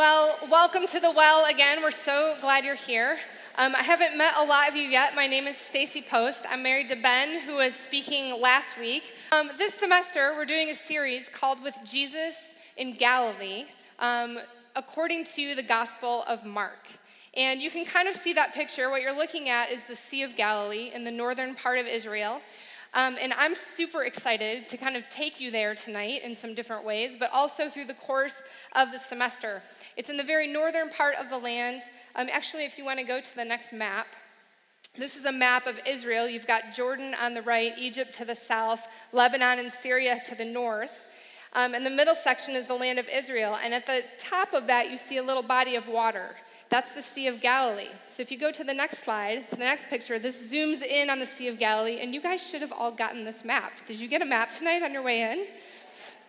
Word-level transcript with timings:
Well, 0.00 0.38
welcome 0.50 0.86
to 0.86 0.98
the 0.98 1.10
well 1.10 1.44
again. 1.44 1.82
We're 1.82 1.90
so 1.90 2.34
glad 2.40 2.64
you're 2.64 2.74
here. 2.74 3.18
Um, 3.58 3.74
I 3.74 3.82
haven't 3.82 4.16
met 4.16 4.32
a 4.38 4.44
lot 4.46 4.66
of 4.66 4.74
you 4.74 4.84
yet. 4.84 5.14
My 5.14 5.26
name 5.26 5.46
is 5.46 5.58
Stacy 5.58 6.00
Post. 6.00 6.40
I'm 6.48 6.62
married 6.62 6.88
to 6.88 6.96
Ben, 6.96 7.42
who 7.42 7.56
was 7.56 7.74
speaking 7.74 8.40
last 8.40 8.78
week. 8.78 9.12
Um, 9.32 9.50
this 9.58 9.74
semester, 9.74 10.32
we're 10.34 10.46
doing 10.46 10.70
a 10.70 10.74
series 10.74 11.28
called 11.28 11.62
With 11.62 11.74
Jesus 11.84 12.54
in 12.78 12.94
Galilee, 12.94 13.66
um, 13.98 14.38
according 14.74 15.26
to 15.34 15.54
the 15.54 15.62
Gospel 15.62 16.24
of 16.26 16.46
Mark. 16.46 16.88
And 17.36 17.60
you 17.60 17.70
can 17.70 17.84
kind 17.84 18.08
of 18.08 18.14
see 18.14 18.32
that 18.32 18.54
picture. 18.54 18.88
What 18.88 19.02
you're 19.02 19.14
looking 19.14 19.50
at 19.50 19.70
is 19.70 19.84
the 19.84 19.96
Sea 19.96 20.22
of 20.22 20.34
Galilee 20.34 20.92
in 20.94 21.04
the 21.04 21.12
northern 21.12 21.54
part 21.54 21.78
of 21.78 21.86
Israel. 21.86 22.40
Um, 22.92 23.16
and 23.20 23.32
I'm 23.38 23.54
super 23.54 24.02
excited 24.02 24.68
to 24.68 24.76
kind 24.76 24.96
of 24.96 25.08
take 25.10 25.40
you 25.40 25.52
there 25.52 25.76
tonight 25.76 26.22
in 26.24 26.34
some 26.34 26.54
different 26.54 26.84
ways, 26.84 27.14
but 27.18 27.30
also 27.32 27.68
through 27.68 27.84
the 27.84 27.94
course 27.94 28.34
of 28.74 28.90
the 28.90 28.98
semester. 28.98 29.62
It's 29.96 30.10
in 30.10 30.16
the 30.16 30.24
very 30.24 30.48
northern 30.48 30.90
part 30.90 31.14
of 31.20 31.30
the 31.30 31.38
land. 31.38 31.82
Um, 32.16 32.28
actually, 32.32 32.64
if 32.64 32.78
you 32.78 32.84
want 32.84 32.98
to 32.98 33.04
go 33.04 33.20
to 33.20 33.36
the 33.36 33.44
next 33.44 33.72
map, 33.72 34.08
this 34.98 35.16
is 35.16 35.24
a 35.24 35.32
map 35.32 35.68
of 35.68 35.80
Israel. 35.86 36.28
You've 36.28 36.48
got 36.48 36.74
Jordan 36.74 37.14
on 37.22 37.32
the 37.32 37.42
right, 37.42 37.72
Egypt 37.78 38.12
to 38.16 38.24
the 38.24 38.34
south, 38.34 38.88
Lebanon 39.12 39.60
and 39.60 39.70
Syria 39.70 40.20
to 40.26 40.34
the 40.34 40.44
north. 40.44 41.06
Um, 41.52 41.74
and 41.74 41.86
the 41.86 41.90
middle 41.90 42.16
section 42.16 42.54
is 42.54 42.66
the 42.66 42.74
land 42.74 42.98
of 42.98 43.08
Israel. 43.08 43.56
And 43.62 43.72
at 43.72 43.86
the 43.86 44.02
top 44.18 44.52
of 44.52 44.66
that, 44.66 44.90
you 44.90 44.96
see 44.96 45.18
a 45.18 45.22
little 45.22 45.44
body 45.44 45.76
of 45.76 45.86
water. 45.88 46.34
That's 46.70 46.92
the 46.92 47.02
Sea 47.02 47.26
of 47.26 47.40
Galilee. 47.40 47.88
So 48.08 48.22
if 48.22 48.30
you 48.30 48.38
go 48.38 48.52
to 48.52 48.62
the 48.62 48.72
next 48.72 48.98
slide, 48.98 49.48
to 49.48 49.56
the 49.56 49.64
next 49.64 49.88
picture, 49.88 50.20
this 50.20 50.52
zooms 50.52 50.82
in 50.82 51.10
on 51.10 51.18
the 51.18 51.26
Sea 51.26 51.48
of 51.48 51.58
Galilee, 51.58 51.98
and 52.00 52.14
you 52.14 52.20
guys 52.20 52.40
should 52.40 52.60
have 52.60 52.72
all 52.72 52.92
gotten 52.92 53.24
this 53.24 53.44
map. 53.44 53.72
Did 53.86 53.98
you 53.98 54.06
get 54.06 54.22
a 54.22 54.24
map 54.24 54.56
tonight 54.56 54.84
on 54.84 54.92
your 54.92 55.02
way 55.02 55.32
in? 55.32 55.46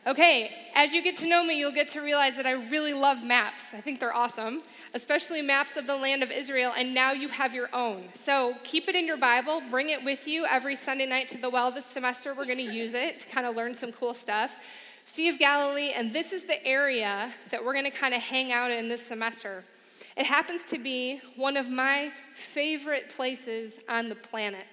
Okay, 0.07 0.49
as 0.73 0.93
you 0.93 1.03
get 1.03 1.15
to 1.19 1.27
know 1.27 1.45
me, 1.45 1.59
you'll 1.59 1.71
get 1.71 1.89
to 1.89 2.01
realize 2.01 2.35
that 2.37 2.47
I 2.47 2.53
really 2.53 2.91
love 2.91 3.23
maps. 3.23 3.75
I 3.75 3.81
think 3.81 3.99
they're 3.99 4.15
awesome, 4.15 4.63
especially 4.95 5.43
maps 5.43 5.77
of 5.77 5.85
the 5.85 5.95
land 5.95 6.23
of 6.23 6.31
Israel, 6.31 6.73
and 6.75 6.91
now 6.91 7.11
you 7.11 7.27
have 7.27 7.53
your 7.53 7.69
own. 7.71 8.05
So 8.15 8.55
keep 8.63 8.89
it 8.89 8.95
in 8.95 9.05
your 9.05 9.17
Bible, 9.17 9.61
bring 9.69 9.91
it 9.91 10.03
with 10.03 10.27
you 10.27 10.47
every 10.49 10.73
Sunday 10.75 11.05
night 11.05 11.27
to 11.27 11.37
the 11.37 11.51
well 11.51 11.69
this 11.69 11.85
semester. 11.85 12.33
We're 12.33 12.45
to 12.57 12.73
use 12.73 12.95
it 12.95 13.19
to 13.19 13.27
kind 13.29 13.45
of 13.45 13.55
learn 13.55 13.75
some 13.75 13.91
cool 13.91 14.15
stuff. 14.15 14.57
Sea 15.05 15.29
of 15.29 15.37
Galilee, 15.37 15.91
and 15.95 16.11
this 16.11 16.31
is 16.31 16.45
the 16.45 16.65
area 16.65 17.31
that 17.51 17.63
we're 17.63 17.73
to 17.85 17.91
kind 17.91 18.15
of 18.15 18.21
hang 18.21 18.51
out 18.51 18.71
in 18.71 18.89
this 18.89 19.05
semester. 19.05 19.63
It 20.17 20.25
happens 20.25 20.63
to 20.65 20.77
be 20.77 21.21
one 21.35 21.57
of 21.57 21.69
my 21.69 22.11
favorite 22.33 23.09
places 23.15 23.73
on 23.87 24.09
the 24.09 24.15
planet. 24.15 24.65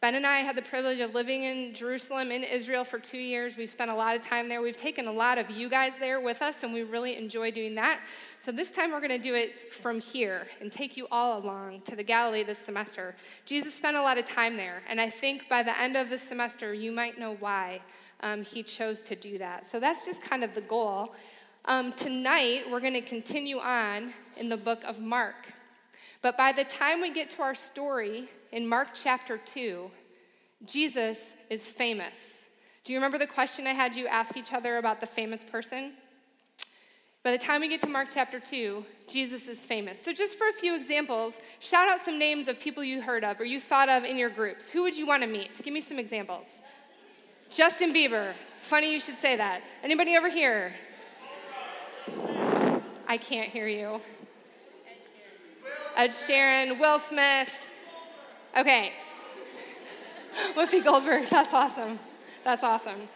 Ben 0.00 0.14
and 0.14 0.24
I 0.24 0.38
had 0.38 0.56
the 0.56 0.62
privilege 0.62 1.00
of 1.00 1.14
living 1.14 1.42
in 1.42 1.74
Jerusalem, 1.74 2.30
in 2.30 2.44
Israel, 2.44 2.84
for 2.84 3.00
two 3.00 3.18
years. 3.18 3.56
We've 3.56 3.68
spent 3.68 3.90
a 3.90 3.94
lot 3.94 4.14
of 4.14 4.24
time 4.24 4.48
there. 4.48 4.62
We've 4.62 4.76
taken 4.76 5.08
a 5.08 5.12
lot 5.12 5.38
of 5.38 5.50
you 5.50 5.68
guys 5.68 5.98
there 5.98 6.20
with 6.20 6.40
us, 6.40 6.62
and 6.62 6.72
we 6.72 6.84
really 6.84 7.16
enjoy 7.16 7.50
doing 7.50 7.74
that. 7.74 8.00
So, 8.38 8.52
this 8.52 8.70
time 8.70 8.92
we're 8.92 9.00
going 9.00 9.10
to 9.10 9.18
do 9.18 9.34
it 9.34 9.72
from 9.72 9.98
here 9.98 10.46
and 10.60 10.70
take 10.70 10.96
you 10.96 11.08
all 11.10 11.42
along 11.42 11.80
to 11.86 11.96
the 11.96 12.04
Galilee 12.04 12.44
this 12.44 12.60
semester. 12.60 13.16
Jesus 13.44 13.74
spent 13.74 13.96
a 13.96 14.02
lot 14.02 14.18
of 14.18 14.24
time 14.24 14.56
there, 14.56 14.84
and 14.88 15.00
I 15.00 15.10
think 15.10 15.48
by 15.48 15.64
the 15.64 15.76
end 15.76 15.96
of 15.96 16.10
this 16.10 16.22
semester, 16.22 16.72
you 16.72 16.92
might 16.92 17.18
know 17.18 17.34
why 17.40 17.80
um, 18.20 18.44
he 18.44 18.62
chose 18.62 19.00
to 19.00 19.16
do 19.16 19.36
that. 19.38 19.68
So, 19.68 19.80
that's 19.80 20.04
just 20.06 20.22
kind 20.22 20.44
of 20.44 20.54
the 20.54 20.60
goal. 20.60 21.12
Um, 21.64 21.92
tonight, 21.92 22.62
we're 22.70 22.80
going 22.80 22.94
to 22.94 23.00
continue 23.00 23.58
on 23.58 24.14
in 24.38 24.48
the 24.48 24.56
book 24.56 24.82
of 24.84 25.00
Mark. 25.00 25.52
But 26.22 26.36
by 26.36 26.52
the 26.52 26.64
time 26.64 27.00
we 27.00 27.10
get 27.10 27.30
to 27.30 27.42
our 27.42 27.54
story 27.54 28.28
in 28.52 28.66
Mark 28.66 28.88
chapter 28.94 29.38
2, 29.38 29.90
Jesus 30.66 31.18
is 31.50 31.66
famous. 31.66 32.14
Do 32.84 32.92
you 32.92 32.98
remember 32.98 33.18
the 33.18 33.26
question 33.26 33.66
I 33.66 33.72
had 33.72 33.94
you 33.94 34.06
ask 34.06 34.36
each 34.36 34.52
other 34.52 34.78
about 34.78 35.00
the 35.00 35.06
famous 35.06 35.42
person? 35.42 35.92
By 37.22 37.32
the 37.32 37.38
time 37.38 37.60
we 37.60 37.68
get 37.68 37.82
to 37.82 37.88
Mark 37.88 38.08
chapter 38.12 38.40
2, 38.40 38.84
Jesus 39.06 39.46
is 39.48 39.60
famous. 39.60 40.02
So, 40.02 40.12
just 40.12 40.38
for 40.38 40.48
a 40.48 40.52
few 40.52 40.74
examples, 40.74 41.38
shout 41.58 41.88
out 41.88 42.00
some 42.00 42.18
names 42.18 42.48
of 42.48 42.58
people 42.58 42.82
you 42.82 43.02
heard 43.02 43.24
of 43.24 43.40
or 43.40 43.44
you 43.44 43.60
thought 43.60 43.88
of 43.88 44.04
in 44.04 44.16
your 44.16 44.30
groups. 44.30 44.70
Who 44.70 44.82
would 44.84 44.96
you 44.96 45.06
want 45.06 45.22
to 45.22 45.28
meet? 45.28 45.62
Give 45.62 45.74
me 45.74 45.80
some 45.80 45.98
examples. 45.98 46.46
Justin 47.50 47.92
Bieber. 47.92 48.32
Funny 48.58 48.92
you 48.92 49.00
should 49.00 49.18
say 49.18 49.36
that. 49.36 49.62
Anybody 49.82 50.16
over 50.16 50.28
here? 50.28 50.72
I 53.06 53.16
can't 53.16 53.48
hear 53.48 53.66
you. 53.66 54.00
Ed 55.98 56.10
Sheeran, 56.10 56.78
Will 56.78 57.00
Smith. 57.00 57.72
Okay. 58.56 58.92
Whoopi 60.54 60.84
Goldberg, 60.84 61.26
that's 61.28 61.52
awesome. 61.52 61.98
That's 62.44 62.62
awesome. 62.62 63.08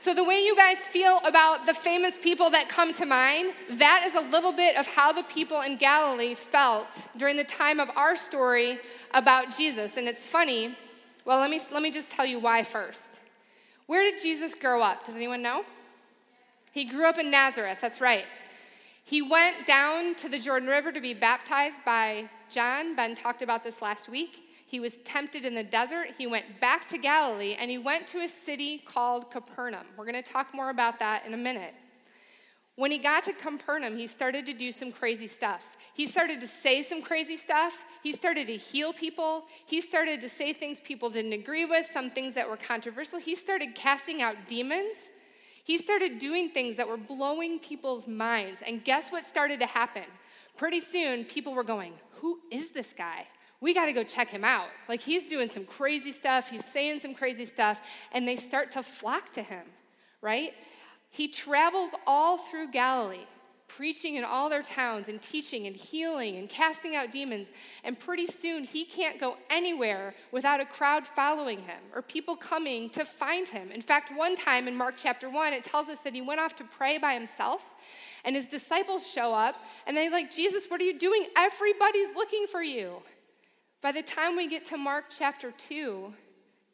So, 0.00 0.12
the 0.12 0.24
way 0.24 0.44
you 0.44 0.56
guys 0.56 0.78
feel 0.78 1.20
about 1.24 1.66
the 1.66 1.74
famous 1.74 2.18
people 2.18 2.50
that 2.50 2.68
come 2.68 2.92
to 2.94 3.06
mind, 3.06 3.52
that 3.70 4.02
is 4.08 4.16
a 4.16 4.28
little 4.28 4.50
bit 4.50 4.76
of 4.76 4.88
how 4.88 5.12
the 5.12 5.22
people 5.22 5.60
in 5.60 5.76
Galilee 5.76 6.34
felt 6.34 6.88
during 7.16 7.36
the 7.36 7.44
time 7.44 7.78
of 7.78 7.90
our 7.96 8.16
story 8.16 8.80
about 9.14 9.56
Jesus. 9.56 9.96
And 9.96 10.08
it's 10.08 10.24
funny. 10.24 10.76
Well, 11.24 11.38
let 11.38 11.48
me, 11.48 11.60
let 11.72 11.82
me 11.82 11.92
just 11.92 12.10
tell 12.10 12.26
you 12.26 12.40
why 12.40 12.64
first. 12.64 13.20
Where 13.86 14.02
did 14.02 14.20
Jesus 14.20 14.52
grow 14.52 14.82
up? 14.82 15.06
Does 15.06 15.14
anyone 15.14 15.42
know? 15.42 15.64
He 16.72 16.84
grew 16.84 17.06
up 17.06 17.18
in 17.18 17.30
Nazareth, 17.30 17.78
that's 17.80 18.00
right. 18.00 18.24
He 19.08 19.22
went 19.22 19.66
down 19.66 20.16
to 20.16 20.28
the 20.28 20.38
Jordan 20.38 20.68
River 20.68 20.92
to 20.92 21.00
be 21.00 21.14
baptized 21.14 21.82
by 21.82 22.28
John. 22.52 22.94
Ben 22.94 23.14
talked 23.14 23.40
about 23.40 23.64
this 23.64 23.80
last 23.80 24.06
week. 24.06 24.50
He 24.66 24.80
was 24.80 24.98
tempted 25.06 25.46
in 25.46 25.54
the 25.54 25.62
desert. 25.62 26.08
He 26.18 26.26
went 26.26 26.60
back 26.60 26.86
to 26.90 26.98
Galilee 26.98 27.56
and 27.58 27.70
he 27.70 27.78
went 27.78 28.06
to 28.08 28.18
a 28.18 28.28
city 28.28 28.76
called 28.76 29.30
Capernaum. 29.30 29.86
We're 29.96 30.04
going 30.04 30.22
to 30.22 30.30
talk 30.30 30.52
more 30.52 30.68
about 30.68 30.98
that 30.98 31.24
in 31.24 31.32
a 31.32 31.38
minute. 31.38 31.72
When 32.76 32.90
he 32.90 32.98
got 32.98 33.22
to 33.22 33.32
Capernaum, 33.32 33.96
he 33.96 34.06
started 34.06 34.44
to 34.44 34.52
do 34.52 34.70
some 34.70 34.92
crazy 34.92 35.26
stuff. 35.26 35.78
He 35.94 36.06
started 36.06 36.38
to 36.42 36.46
say 36.46 36.82
some 36.82 37.00
crazy 37.00 37.36
stuff. 37.36 37.86
He 38.02 38.12
started 38.12 38.46
to 38.48 38.56
heal 38.58 38.92
people. 38.92 39.44
He 39.64 39.80
started 39.80 40.20
to 40.20 40.28
say 40.28 40.52
things 40.52 40.80
people 40.80 41.08
didn't 41.08 41.32
agree 41.32 41.64
with, 41.64 41.86
some 41.90 42.10
things 42.10 42.34
that 42.34 42.46
were 42.46 42.58
controversial. 42.58 43.18
He 43.18 43.36
started 43.36 43.74
casting 43.74 44.20
out 44.20 44.36
demons. 44.46 44.96
He 45.68 45.76
started 45.76 46.18
doing 46.18 46.48
things 46.48 46.76
that 46.76 46.88
were 46.88 46.96
blowing 46.96 47.58
people's 47.58 48.06
minds. 48.06 48.62
And 48.66 48.82
guess 48.82 49.12
what 49.12 49.26
started 49.26 49.60
to 49.60 49.66
happen? 49.66 50.04
Pretty 50.56 50.80
soon, 50.80 51.26
people 51.26 51.52
were 51.52 51.62
going, 51.62 51.92
Who 52.22 52.40
is 52.50 52.70
this 52.70 52.94
guy? 52.96 53.26
We 53.60 53.74
got 53.74 53.84
to 53.84 53.92
go 53.92 54.02
check 54.02 54.30
him 54.30 54.44
out. 54.44 54.68
Like, 54.88 55.02
he's 55.02 55.26
doing 55.26 55.46
some 55.46 55.66
crazy 55.66 56.10
stuff, 56.10 56.48
he's 56.48 56.64
saying 56.64 57.00
some 57.00 57.12
crazy 57.12 57.44
stuff, 57.44 57.82
and 58.12 58.26
they 58.26 58.36
start 58.36 58.70
to 58.72 58.82
flock 58.82 59.30
to 59.34 59.42
him, 59.42 59.66
right? 60.22 60.54
He 61.10 61.28
travels 61.28 61.90
all 62.06 62.38
through 62.38 62.70
Galilee 62.70 63.26
preaching 63.78 64.16
in 64.16 64.24
all 64.24 64.48
their 64.48 64.64
towns 64.64 65.06
and 65.06 65.22
teaching 65.22 65.68
and 65.68 65.76
healing 65.76 66.34
and 66.34 66.48
casting 66.48 66.96
out 66.96 67.12
demons. 67.12 67.46
And 67.84 67.96
pretty 67.96 68.26
soon, 68.26 68.64
he 68.64 68.84
can't 68.84 69.20
go 69.20 69.36
anywhere 69.50 70.14
without 70.32 70.58
a 70.58 70.64
crowd 70.64 71.06
following 71.06 71.60
him 71.60 71.78
or 71.94 72.02
people 72.02 72.34
coming 72.34 72.90
to 72.90 73.04
find 73.04 73.46
him. 73.46 73.70
In 73.70 73.80
fact, 73.80 74.10
one 74.16 74.34
time 74.34 74.66
in 74.66 74.74
Mark 74.74 74.96
chapter 74.96 75.30
1, 75.30 75.52
it 75.52 75.62
tells 75.62 75.88
us 75.88 75.98
that 76.00 76.12
he 76.12 76.20
went 76.20 76.40
off 76.40 76.56
to 76.56 76.64
pray 76.64 76.98
by 76.98 77.14
himself. 77.14 77.72
And 78.24 78.34
his 78.34 78.46
disciples 78.46 79.06
show 79.06 79.32
up 79.32 79.54
and 79.86 79.96
they're 79.96 80.10
like, 80.10 80.34
Jesus, 80.34 80.64
what 80.66 80.80
are 80.80 80.84
you 80.84 80.98
doing? 80.98 81.26
Everybody's 81.36 82.08
looking 82.16 82.48
for 82.50 82.64
you. 82.64 83.00
By 83.80 83.92
the 83.92 84.02
time 84.02 84.34
we 84.34 84.48
get 84.48 84.66
to 84.70 84.76
Mark 84.76 85.04
chapter 85.16 85.52
2, 85.52 86.12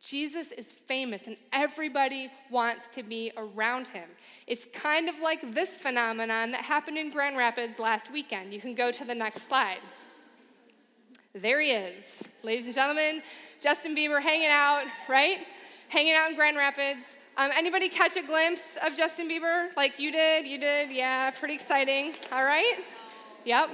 Jesus 0.07 0.53
is 0.53 0.71
famous 0.71 1.27
and 1.27 1.37
everybody 1.53 2.31
wants 2.51 2.85
to 2.95 3.03
be 3.03 3.33
around 3.37 3.89
him. 3.89 4.09
It's 4.47 4.67
kind 4.67 5.09
of 5.09 5.19
like 5.21 5.53
this 5.53 5.71
phenomenon 5.71 6.51
that 6.51 6.61
happened 6.61 6.99
in 6.99 7.11
Grand 7.11 7.39
Rapids 7.39 7.79
last 7.79 8.13
weekend. 8.13 8.53
You 8.53 8.61
can 8.61 8.75
go 8.75 8.93
to 8.93 9.05
the 9.05 9.15
next 9.15 9.49
slide. 9.49 9.81
There 11.33 11.61
he 11.61 11.71
is. 11.71 12.05
Ladies 12.43 12.67
and 12.67 12.75
gentlemen, 12.75 13.23
Justin 13.63 13.97
Bieber 13.97 14.21
hanging 14.21 14.51
out, 14.51 14.85
right? 15.09 15.39
Hanging 15.89 16.13
out 16.13 16.29
in 16.29 16.37
Grand 16.37 16.57
Rapids. 16.57 17.05
Um, 17.37 17.51
anybody 17.55 17.89
catch 17.89 18.17
a 18.17 18.23
glimpse 18.23 18.77
of 18.87 18.97
Justin 18.97 19.29
Bieber? 19.29 19.75
Like 19.77 19.99
you 19.99 20.13
did? 20.13 20.47
You 20.47 20.59
did? 20.59 20.93
Yeah, 20.93 21.31
pretty 21.31 21.55
exciting. 21.55 22.13
All 22.31 22.45
right? 22.45 22.77
Yep. 23.45 23.71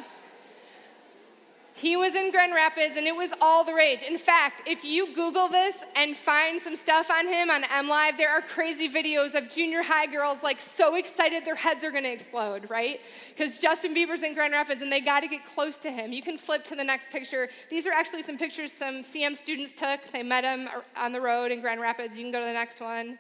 He 1.74 1.96
was 1.96 2.14
in 2.14 2.30
Grand 2.30 2.54
Rapids 2.54 2.96
and 2.96 3.06
it 3.06 3.14
was 3.14 3.30
all 3.40 3.64
the 3.64 3.72
rage. 3.72 4.02
In 4.02 4.18
fact, 4.18 4.62
if 4.66 4.84
you 4.84 5.14
Google 5.14 5.48
this 5.48 5.82
and 5.96 6.16
find 6.16 6.60
some 6.60 6.76
stuff 6.76 7.10
on 7.10 7.26
him 7.26 7.50
on 7.50 7.62
MLive, 7.62 8.16
there 8.16 8.30
are 8.30 8.40
crazy 8.40 8.88
videos 8.88 9.34
of 9.34 9.48
junior 9.48 9.82
high 9.82 10.06
girls 10.06 10.42
like 10.42 10.60
so 10.60 10.96
excited 10.96 11.44
their 11.44 11.54
heads 11.54 11.82
are 11.82 11.90
gonna 11.90 12.08
explode, 12.08 12.68
right? 12.68 13.00
Because 13.28 13.58
Justin 13.58 13.94
Bieber's 13.94 14.22
in 14.22 14.34
Grand 14.34 14.52
Rapids 14.52 14.82
and 14.82 14.92
they 14.92 15.00
gotta 15.00 15.26
get 15.26 15.46
close 15.46 15.76
to 15.76 15.90
him. 15.90 16.12
You 16.12 16.22
can 16.22 16.36
flip 16.36 16.64
to 16.64 16.76
the 16.76 16.84
next 16.84 17.08
picture. 17.10 17.48
These 17.70 17.86
are 17.86 17.92
actually 17.92 18.22
some 18.22 18.36
pictures 18.36 18.72
some 18.72 19.02
CM 19.02 19.36
students 19.36 19.72
took. 19.72 20.02
They 20.12 20.22
met 20.22 20.44
him 20.44 20.68
on 20.96 21.12
the 21.12 21.20
road 21.20 21.50
in 21.50 21.60
Grand 21.60 21.80
Rapids. 21.80 22.14
You 22.14 22.24
can 22.24 22.32
go 22.32 22.40
to 22.40 22.46
the 22.46 22.52
next 22.52 22.80
one. 22.80 23.18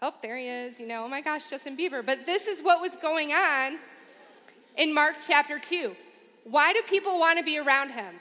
Oh, 0.00 0.12
there 0.20 0.36
he 0.36 0.48
is. 0.48 0.80
You 0.80 0.88
know, 0.88 1.04
oh 1.04 1.08
my 1.08 1.20
gosh, 1.20 1.48
Justin 1.48 1.76
Bieber. 1.76 2.04
But 2.04 2.26
this 2.26 2.48
is 2.48 2.60
what 2.60 2.80
was 2.80 2.96
going 3.00 3.32
on 3.32 3.78
in 4.76 4.92
Mark 4.92 5.14
chapter 5.28 5.60
2. 5.60 5.94
Why 6.44 6.72
do 6.72 6.82
people 6.82 7.18
want 7.18 7.38
to 7.38 7.44
be 7.44 7.58
around 7.58 7.90
him? 7.90 8.14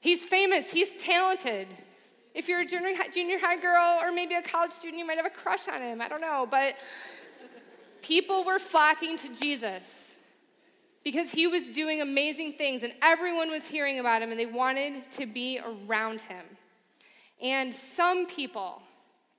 He's 0.00 0.24
famous, 0.24 0.70
he's 0.70 0.90
talented. 1.02 1.68
If 2.34 2.48
you're 2.48 2.60
a 2.60 2.66
junior, 2.66 2.92
junior 3.12 3.38
high 3.38 3.56
girl 3.56 3.98
or 4.00 4.12
maybe 4.12 4.34
a 4.34 4.42
college 4.42 4.70
student, 4.70 4.98
you 4.98 5.06
might 5.06 5.16
have 5.16 5.26
a 5.26 5.30
crush 5.30 5.66
on 5.66 5.82
him. 5.82 6.00
I 6.00 6.08
don't 6.08 6.20
know. 6.20 6.46
But 6.48 6.76
People 8.02 8.44
were 8.44 8.58
flocking 8.58 9.18
to 9.18 9.28
Jesus 9.34 9.82
because 11.04 11.30
he 11.30 11.46
was 11.46 11.64
doing 11.64 12.00
amazing 12.00 12.52
things 12.54 12.82
and 12.82 12.92
everyone 13.02 13.50
was 13.50 13.64
hearing 13.64 13.98
about 13.98 14.22
him 14.22 14.30
and 14.30 14.38
they 14.38 14.46
wanted 14.46 15.10
to 15.12 15.26
be 15.26 15.60
around 15.60 16.20
him. 16.22 16.44
And 17.42 17.74
some 17.74 18.26
people 18.26 18.82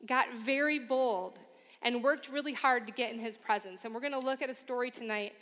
got 0.06 0.34
very 0.34 0.80
bold 0.80 1.40
and 1.82 2.04
worked 2.04 2.30
really 2.30 2.54
hard 2.54 2.86
to 2.88 2.94
get 2.94 3.12
in 3.12 3.20
his 3.20 3.38
presence. 3.38 3.82
And 3.84 3.94
we're 3.94 4.02
going 4.02 4.14
to 4.14 4.20
look 4.20 4.42
at 4.42 4.50
a 4.50 4.54
story 4.54 4.92
tonight 4.92 5.34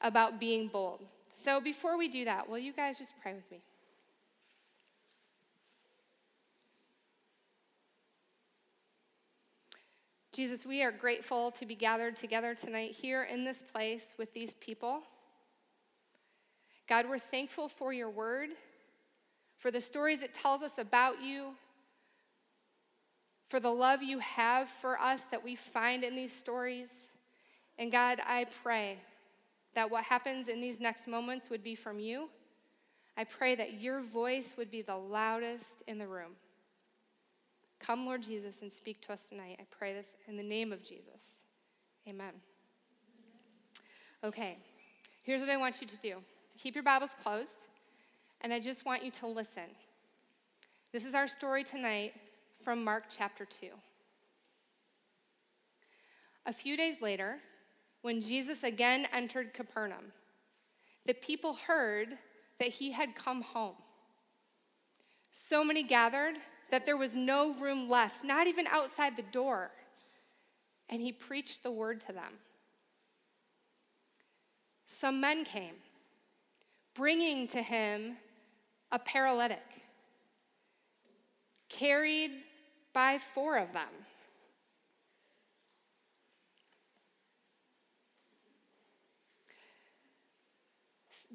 about 0.00 0.38
being 0.38 0.68
bold. 0.68 1.00
So 1.34 1.60
before 1.60 1.98
we 1.98 2.08
do 2.08 2.24
that, 2.24 2.48
will 2.48 2.58
you 2.58 2.72
guys 2.72 2.98
just 2.98 3.12
pray 3.22 3.34
with 3.34 3.50
me? 3.50 3.60
Jesus, 10.32 10.66
we 10.66 10.82
are 10.82 10.92
grateful 10.92 11.50
to 11.52 11.64
be 11.64 11.74
gathered 11.74 12.14
together 12.16 12.54
tonight 12.54 12.94
here 13.00 13.22
in 13.22 13.44
this 13.44 13.62
place 13.72 14.04
with 14.18 14.34
these 14.34 14.52
people. 14.60 15.00
God, 16.86 17.08
we're 17.08 17.18
thankful 17.18 17.68
for 17.68 17.92
your 17.92 18.10
word, 18.10 18.50
for 19.58 19.70
the 19.70 19.80
stories 19.80 20.20
it 20.20 20.34
tells 20.34 20.62
us 20.62 20.72
about 20.76 21.22
you, 21.22 21.54
for 23.48 23.60
the 23.60 23.70
love 23.70 24.02
you 24.02 24.18
have 24.18 24.68
for 24.68 25.00
us 25.00 25.22
that 25.30 25.42
we 25.42 25.54
find 25.54 26.04
in 26.04 26.14
these 26.14 26.32
stories. 26.32 26.88
And 27.78 27.90
God, 27.90 28.20
I 28.26 28.44
pray 28.62 28.98
that 29.76 29.90
what 29.90 30.04
happens 30.04 30.48
in 30.48 30.60
these 30.60 30.80
next 30.80 31.06
moments 31.06 31.50
would 31.50 31.62
be 31.62 31.74
from 31.74 32.00
you. 32.00 32.30
I 33.14 33.24
pray 33.24 33.54
that 33.54 33.78
your 33.78 34.00
voice 34.00 34.54
would 34.56 34.70
be 34.70 34.80
the 34.80 34.96
loudest 34.96 35.82
in 35.86 35.98
the 35.98 36.06
room. 36.06 36.32
Come, 37.78 38.06
Lord 38.06 38.22
Jesus, 38.22 38.54
and 38.62 38.72
speak 38.72 39.02
to 39.02 39.12
us 39.12 39.22
tonight. 39.28 39.58
I 39.60 39.64
pray 39.70 39.92
this 39.92 40.06
in 40.28 40.38
the 40.38 40.42
name 40.42 40.72
of 40.72 40.82
Jesus. 40.82 41.20
Amen. 42.08 42.32
Okay, 44.24 44.56
here's 45.24 45.42
what 45.42 45.50
I 45.50 45.58
want 45.58 45.80
you 45.80 45.86
to 45.86 45.96
do 45.98 46.16
keep 46.58 46.74
your 46.74 46.82
Bibles 46.82 47.10
closed, 47.22 47.56
and 48.40 48.54
I 48.54 48.58
just 48.58 48.86
want 48.86 49.04
you 49.04 49.10
to 49.10 49.26
listen. 49.26 49.68
This 50.90 51.04
is 51.04 51.12
our 51.12 51.28
story 51.28 51.64
tonight 51.64 52.14
from 52.64 52.82
Mark 52.82 53.04
chapter 53.14 53.44
2. 53.44 53.68
A 56.46 56.52
few 56.52 56.78
days 56.78 57.02
later, 57.02 57.40
when 58.06 58.20
Jesus 58.20 58.62
again 58.62 59.04
entered 59.12 59.52
Capernaum, 59.52 60.12
the 61.06 61.14
people 61.14 61.54
heard 61.66 62.16
that 62.60 62.68
he 62.68 62.92
had 62.92 63.16
come 63.16 63.42
home. 63.42 63.74
So 65.32 65.64
many 65.64 65.82
gathered 65.82 66.36
that 66.70 66.86
there 66.86 66.96
was 66.96 67.16
no 67.16 67.52
room 67.54 67.88
left, 67.88 68.24
not 68.24 68.46
even 68.46 68.68
outside 68.68 69.16
the 69.16 69.24
door. 69.32 69.72
And 70.88 71.02
he 71.02 71.10
preached 71.10 71.64
the 71.64 71.72
word 71.72 72.00
to 72.02 72.12
them. 72.12 72.34
Some 74.86 75.20
men 75.20 75.44
came, 75.44 75.74
bringing 76.94 77.48
to 77.48 77.60
him 77.60 78.18
a 78.92 79.00
paralytic, 79.00 79.66
carried 81.68 82.30
by 82.92 83.18
four 83.18 83.56
of 83.56 83.72
them. 83.72 83.90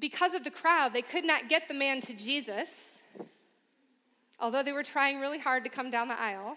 Because 0.02 0.34
of 0.34 0.44
the 0.44 0.50
crowd, 0.50 0.92
they 0.92 1.00
could 1.00 1.24
not 1.24 1.48
get 1.48 1.68
the 1.68 1.74
man 1.74 2.02
to 2.02 2.12
Jesus 2.12 2.68
although 4.42 4.64
they 4.64 4.72
were 4.72 4.82
trying 4.82 5.20
really 5.20 5.38
hard 5.38 5.62
to 5.62 5.70
come 5.70 5.88
down 5.88 6.08
the 6.08 6.20
aisle. 6.20 6.56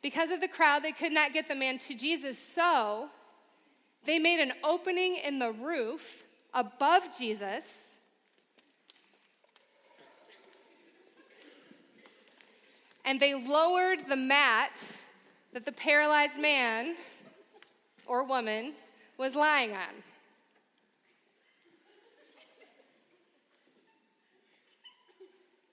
Because 0.00 0.30
of 0.30 0.40
the 0.40 0.48
crowd, 0.48 0.82
they 0.82 0.92
could 0.92 1.12
not 1.12 1.32
get 1.32 1.48
the 1.48 1.54
man 1.54 1.78
to 1.78 1.94
Jesus, 1.94 2.38
so 2.38 3.08
they 4.04 4.18
made 4.18 4.40
an 4.40 4.52
opening 4.62 5.18
in 5.24 5.38
the 5.38 5.52
roof 5.52 6.24
above 6.52 7.16
Jesus. 7.18 7.83
And 13.04 13.20
they 13.20 13.34
lowered 13.34 14.06
the 14.08 14.16
mat 14.16 14.72
that 15.52 15.64
the 15.64 15.72
paralyzed 15.72 16.40
man 16.40 16.96
or 18.06 18.24
woman 18.26 18.72
was 19.18 19.34
lying 19.34 19.72
on. 19.72 20.02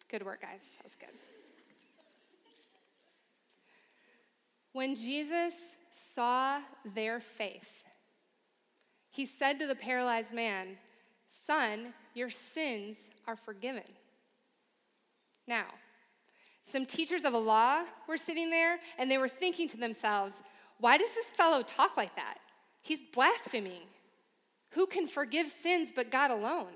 Good 0.10 0.26
work, 0.26 0.42
guys. 0.42 0.60
That 0.78 0.84
was 0.84 0.96
good. 1.00 1.10
When 4.74 4.96
Jesus 4.96 5.54
saw 5.92 6.60
their 6.96 7.20
faith, 7.20 7.84
he 9.10 9.26
said 9.26 9.60
to 9.60 9.68
the 9.68 9.76
paralyzed 9.76 10.34
man, 10.34 10.78
Son, 11.30 11.94
your 12.14 12.30
sins 12.30 12.98
are 13.28 13.36
forgiven. 13.36 13.84
Now, 15.48 15.66
some 16.72 16.86
teachers 16.86 17.24
of 17.24 17.34
the 17.34 17.40
law 17.40 17.84
were 18.08 18.18
sitting 18.18 18.50
there 18.50 18.80
and 18.98 19.10
they 19.10 19.18
were 19.18 19.30
thinking 19.30 19.68
to 19.70 19.78
themselves, 19.78 20.36
why 20.80 20.98
does 20.98 21.14
this 21.14 21.26
fellow 21.26 21.62
talk 21.62 21.98
like 21.98 22.16
that? 22.16 22.38
He's 22.82 23.02
blaspheming. 23.14 23.84
Who 24.72 24.88
can 24.88 25.06
forgive 25.06 25.48
sins 25.48 25.92
but 25.96 26.12
God 26.12 26.32
alone? 26.32 26.74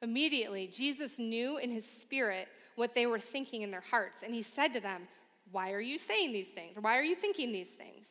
Immediately, 0.00 0.68
Jesus 0.68 1.18
knew 1.18 1.58
in 1.58 1.70
his 1.70 1.84
spirit 1.84 2.48
what 2.76 2.94
they 2.94 3.06
were 3.06 3.18
thinking 3.18 3.62
in 3.62 3.70
their 3.70 3.84
hearts, 3.90 4.18
and 4.22 4.34
he 4.34 4.42
said 4.42 4.72
to 4.72 4.80
them, 4.80 5.02
Why 5.50 5.72
are 5.72 5.80
you 5.80 5.98
saying 5.98 6.32
these 6.32 6.48
things? 6.48 6.76
Why 6.80 6.98
are 6.98 7.02
you 7.02 7.14
thinking 7.14 7.52
these 7.52 7.68
things? 7.68 8.08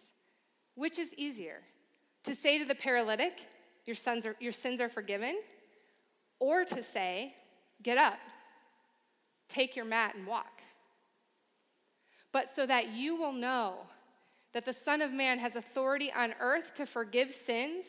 Which 0.76 0.98
is 0.98 1.14
easier? 1.16 1.62
To 2.26 2.36
say 2.36 2.58
to 2.58 2.66
the 2.66 2.76
paralytic, 2.76 3.46
Your, 3.86 3.96
sons 3.96 4.26
are, 4.26 4.36
your 4.40 4.52
sins 4.52 4.80
are 4.80 4.90
forgiven? 4.90 5.40
Or 6.40 6.66
to 6.66 6.84
say, 6.84 7.36
Get 7.82 7.98
up, 7.98 8.20
take 9.54 9.76
your 9.76 9.86
mat, 9.86 10.16
and 10.16 10.26
walk? 10.26 10.62
But 12.32 12.50
so 12.54 12.66
that 12.66 12.94
you 12.94 13.16
will 13.16 13.32
know 13.32 13.76
that 14.54 14.66
the 14.66 14.74
Son 14.74 15.02
of 15.02 15.12
Man 15.12 15.40
has 15.40 15.56
authority 15.56 16.12
on 16.12 16.34
earth 16.40 16.74
to 16.76 16.86
forgive 16.86 17.30
sins? 17.30 17.86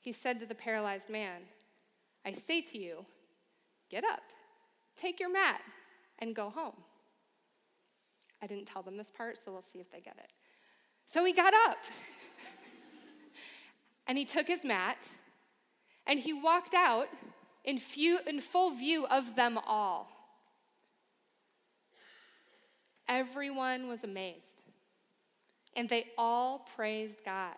He 0.00 0.12
said 0.12 0.40
to 0.40 0.46
the 0.46 0.54
paralyzed 0.54 1.08
man, 1.08 1.42
I 2.24 2.32
say 2.32 2.60
to 2.60 2.78
you, 2.78 3.04
get 3.90 4.04
up, 4.04 4.22
take 4.96 5.20
your 5.20 5.32
mat, 5.32 5.60
and 6.18 6.34
go 6.34 6.50
home. 6.50 6.76
I 8.40 8.46
didn't 8.46 8.66
tell 8.66 8.82
them 8.82 8.96
this 8.96 9.10
part, 9.10 9.38
so 9.38 9.52
we'll 9.52 9.62
see 9.62 9.78
if 9.78 9.90
they 9.90 10.00
get 10.00 10.16
it. 10.18 10.30
So 11.06 11.24
he 11.24 11.32
got 11.32 11.52
up 11.68 11.78
and 14.06 14.18
he 14.18 14.24
took 14.24 14.46
his 14.46 14.64
mat 14.64 14.98
and 16.06 16.18
he 16.18 16.32
walked 16.32 16.74
out 16.74 17.08
in, 17.64 17.78
few, 17.78 18.18
in 18.26 18.40
full 18.40 18.70
view 18.70 19.06
of 19.06 19.36
them 19.36 19.58
all. 19.66 20.08
Everyone 23.08 23.88
was 23.88 24.04
amazed. 24.04 24.62
And 25.74 25.88
they 25.88 26.10
all 26.18 26.66
praised 26.76 27.24
God, 27.24 27.56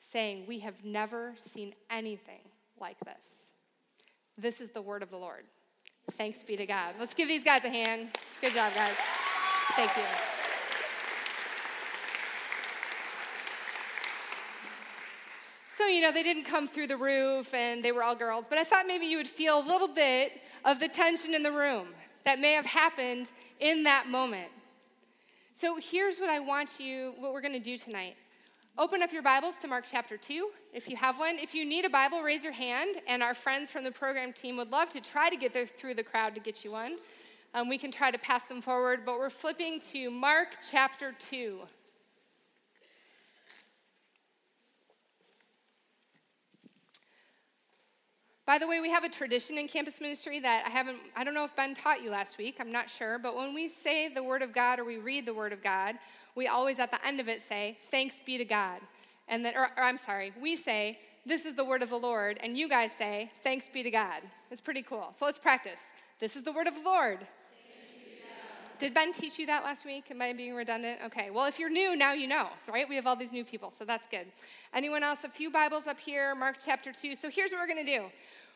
saying, 0.00 0.44
We 0.46 0.60
have 0.60 0.84
never 0.84 1.34
seen 1.52 1.74
anything 1.90 2.40
like 2.80 2.98
this. 3.00 3.14
This 4.38 4.60
is 4.60 4.70
the 4.70 4.82
word 4.82 5.02
of 5.02 5.10
the 5.10 5.18
Lord. 5.18 5.44
Thanks 6.12 6.42
be 6.42 6.56
to 6.56 6.66
God. 6.66 6.94
Let's 6.98 7.14
give 7.14 7.28
these 7.28 7.44
guys 7.44 7.64
a 7.64 7.70
hand. 7.70 8.08
Good 8.40 8.54
job, 8.54 8.74
guys. 8.74 8.96
Thank 9.76 9.96
you. 9.96 10.39
You 15.90 16.00
know, 16.02 16.12
they 16.12 16.22
didn't 16.22 16.44
come 16.44 16.68
through 16.68 16.86
the 16.86 16.96
roof 16.96 17.52
and 17.52 17.84
they 17.84 17.92
were 17.92 18.02
all 18.02 18.14
girls, 18.14 18.46
but 18.48 18.58
I 18.58 18.64
thought 18.64 18.86
maybe 18.86 19.06
you 19.06 19.16
would 19.16 19.28
feel 19.28 19.58
a 19.58 19.66
little 19.66 19.88
bit 19.88 20.40
of 20.64 20.80
the 20.80 20.88
tension 20.88 21.34
in 21.34 21.42
the 21.42 21.52
room 21.52 21.88
that 22.24 22.38
may 22.38 22.52
have 22.52 22.66
happened 22.66 23.28
in 23.58 23.82
that 23.84 24.08
moment. 24.08 24.48
So 25.54 25.76
here's 25.76 26.18
what 26.18 26.30
I 26.30 26.40
want 26.40 26.78
you, 26.78 27.14
what 27.18 27.32
we're 27.32 27.40
going 27.40 27.54
to 27.54 27.58
do 27.58 27.76
tonight. 27.76 28.16
Open 28.78 29.02
up 29.02 29.12
your 29.12 29.22
Bibles 29.22 29.56
to 29.60 29.68
Mark 29.68 29.84
chapter 29.90 30.16
2, 30.16 30.50
if 30.72 30.88
you 30.88 30.96
have 30.96 31.18
one. 31.18 31.36
If 31.38 31.54
you 31.54 31.66
need 31.66 31.84
a 31.84 31.90
Bible, 31.90 32.22
raise 32.22 32.42
your 32.42 32.52
hand, 32.52 32.96
and 33.06 33.22
our 33.22 33.34
friends 33.34 33.70
from 33.70 33.84
the 33.84 33.90
program 33.90 34.32
team 34.32 34.56
would 34.56 34.70
love 34.70 34.90
to 34.90 35.00
try 35.00 35.28
to 35.28 35.36
get 35.36 35.52
through 35.78 35.94
the 35.94 36.02
crowd 36.02 36.34
to 36.34 36.40
get 36.40 36.64
you 36.64 36.70
one. 36.70 36.96
Um, 37.52 37.68
we 37.68 37.76
can 37.76 37.90
try 37.90 38.10
to 38.10 38.18
pass 38.18 38.44
them 38.44 38.62
forward, 38.62 39.00
but 39.04 39.18
we're 39.18 39.28
flipping 39.28 39.80
to 39.92 40.10
Mark 40.10 40.56
chapter 40.70 41.12
2. 41.30 41.58
By 48.50 48.58
the 48.58 48.66
way, 48.66 48.80
we 48.80 48.90
have 48.90 49.04
a 49.04 49.08
tradition 49.08 49.58
in 49.58 49.68
campus 49.68 50.00
ministry 50.00 50.40
that 50.40 50.64
I 50.66 50.70
haven't, 50.70 50.98
I 51.14 51.22
don't 51.22 51.34
know 51.34 51.44
if 51.44 51.54
Ben 51.54 51.72
taught 51.72 52.02
you 52.02 52.10
last 52.10 52.36
week, 52.36 52.56
I'm 52.58 52.72
not 52.72 52.90
sure, 52.90 53.16
but 53.16 53.36
when 53.36 53.54
we 53.54 53.68
say 53.68 54.08
the 54.08 54.24
Word 54.24 54.42
of 54.42 54.52
God 54.52 54.80
or 54.80 54.84
we 54.84 54.96
read 54.96 55.24
the 55.24 55.32
Word 55.32 55.52
of 55.52 55.62
God, 55.62 55.94
we 56.34 56.48
always 56.48 56.80
at 56.80 56.90
the 56.90 56.98
end 57.06 57.20
of 57.20 57.28
it 57.28 57.42
say, 57.48 57.78
Thanks 57.92 58.16
be 58.26 58.38
to 58.38 58.44
God. 58.44 58.80
And 59.28 59.44
then, 59.44 59.54
or, 59.56 59.70
or 59.76 59.84
I'm 59.84 59.98
sorry, 59.98 60.32
we 60.42 60.56
say, 60.56 60.98
This 61.24 61.44
is 61.44 61.54
the 61.54 61.64
word 61.64 61.80
of 61.80 61.90
the 61.90 61.96
Lord, 61.96 62.40
and 62.42 62.56
you 62.56 62.68
guys 62.68 62.90
say, 62.90 63.30
Thanks 63.44 63.66
be 63.72 63.84
to 63.84 63.90
God. 63.92 64.20
It's 64.50 64.60
pretty 64.60 64.82
cool. 64.82 65.14
So 65.16 65.26
let's 65.26 65.38
practice. 65.38 65.78
This 66.18 66.34
is 66.34 66.42
the 66.42 66.50
word 66.50 66.66
of 66.66 66.74
the 66.74 66.82
Lord. 66.82 67.20
Did 68.80 68.94
Ben 68.94 69.12
teach 69.12 69.38
you 69.38 69.44
that 69.44 69.62
last 69.62 69.84
week? 69.84 70.10
Am 70.10 70.22
I 70.22 70.32
being 70.32 70.54
redundant? 70.54 71.00
Okay. 71.04 71.28
Well, 71.28 71.44
if 71.44 71.58
you're 71.58 71.68
new, 71.68 71.94
now 71.94 72.14
you 72.14 72.26
know, 72.26 72.48
right? 72.66 72.88
We 72.88 72.96
have 72.96 73.06
all 73.06 73.14
these 73.14 73.30
new 73.30 73.44
people, 73.44 73.74
so 73.78 73.84
that's 73.84 74.06
good. 74.10 74.26
Anyone 74.72 75.02
else? 75.02 75.18
A 75.22 75.28
few 75.28 75.50
Bibles 75.50 75.86
up 75.86 76.00
here, 76.00 76.34
Mark 76.34 76.56
chapter 76.64 76.90
2. 76.90 77.14
So 77.14 77.28
here's 77.28 77.50
what 77.50 77.60
we're 77.60 77.66
going 77.66 77.84
to 77.84 77.98
do. 77.98 78.06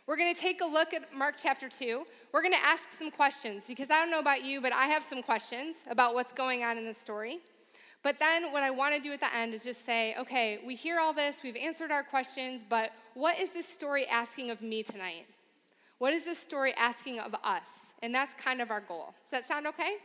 We're 0.06 0.18
going 0.18 0.34
to 0.34 0.40
take 0.40 0.60
a 0.60 0.66
look 0.66 0.92
at 0.92 1.14
Mark 1.14 1.36
chapter 1.42 1.66
2. 1.66 2.04
We're 2.30 2.42
going 2.42 2.52
to 2.52 2.62
ask 2.62 2.90
some 2.90 3.10
questions 3.10 3.64
because 3.66 3.90
I 3.90 3.98
don't 4.00 4.10
know 4.10 4.18
about 4.18 4.44
you, 4.44 4.60
but 4.60 4.70
I 4.70 4.84
have 4.86 5.02
some 5.02 5.22
questions 5.22 5.76
about 5.88 6.12
what's 6.12 6.32
going 6.32 6.62
on 6.62 6.76
in 6.76 6.84
the 6.84 6.92
story. 6.92 7.38
But 8.02 8.18
then 8.18 8.52
what 8.52 8.62
I 8.62 8.70
want 8.70 8.94
to 8.94 9.00
do 9.00 9.12
at 9.12 9.20
the 9.20 9.34
end 9.34 9.54
is 9.54 9.62
just 9.62 9.86
say, 9.86 10.14
okay, 10.18 10.60
we 10.66 10.74
hear 10.74 11.00
all 11.00 11.14
this, 11.14 11.36
we've 11.42 11.56
answered 11.56 11.90
our 11.90 12.02
questions, 12.02 12.62
but 12.68 12.92
what 13.14 13.40
is 13.40 13.50
this 13.52 13.66
story 13.66 14.06
asking 14.06 14.50
of 14.50 14.60
me 14.60 14.82
tonight? 14.82 15.26
What 15.96 16.12
is 16.12 16.26
this 16.26 16.38
story 16.38 16.74
asking 16.76 17.18
of 17.18 17.34
us? 17.42 17.66
And 18.02 18.14
that's 18.14 18.34
kind 18.34 18.60
of 18.60 18.70
our 18.70 18.82
goal. 18.82 19.14
Does 19.30 19.40
that 19.40 19.48
sound 19.48 19.66
okay? 19.68 19.96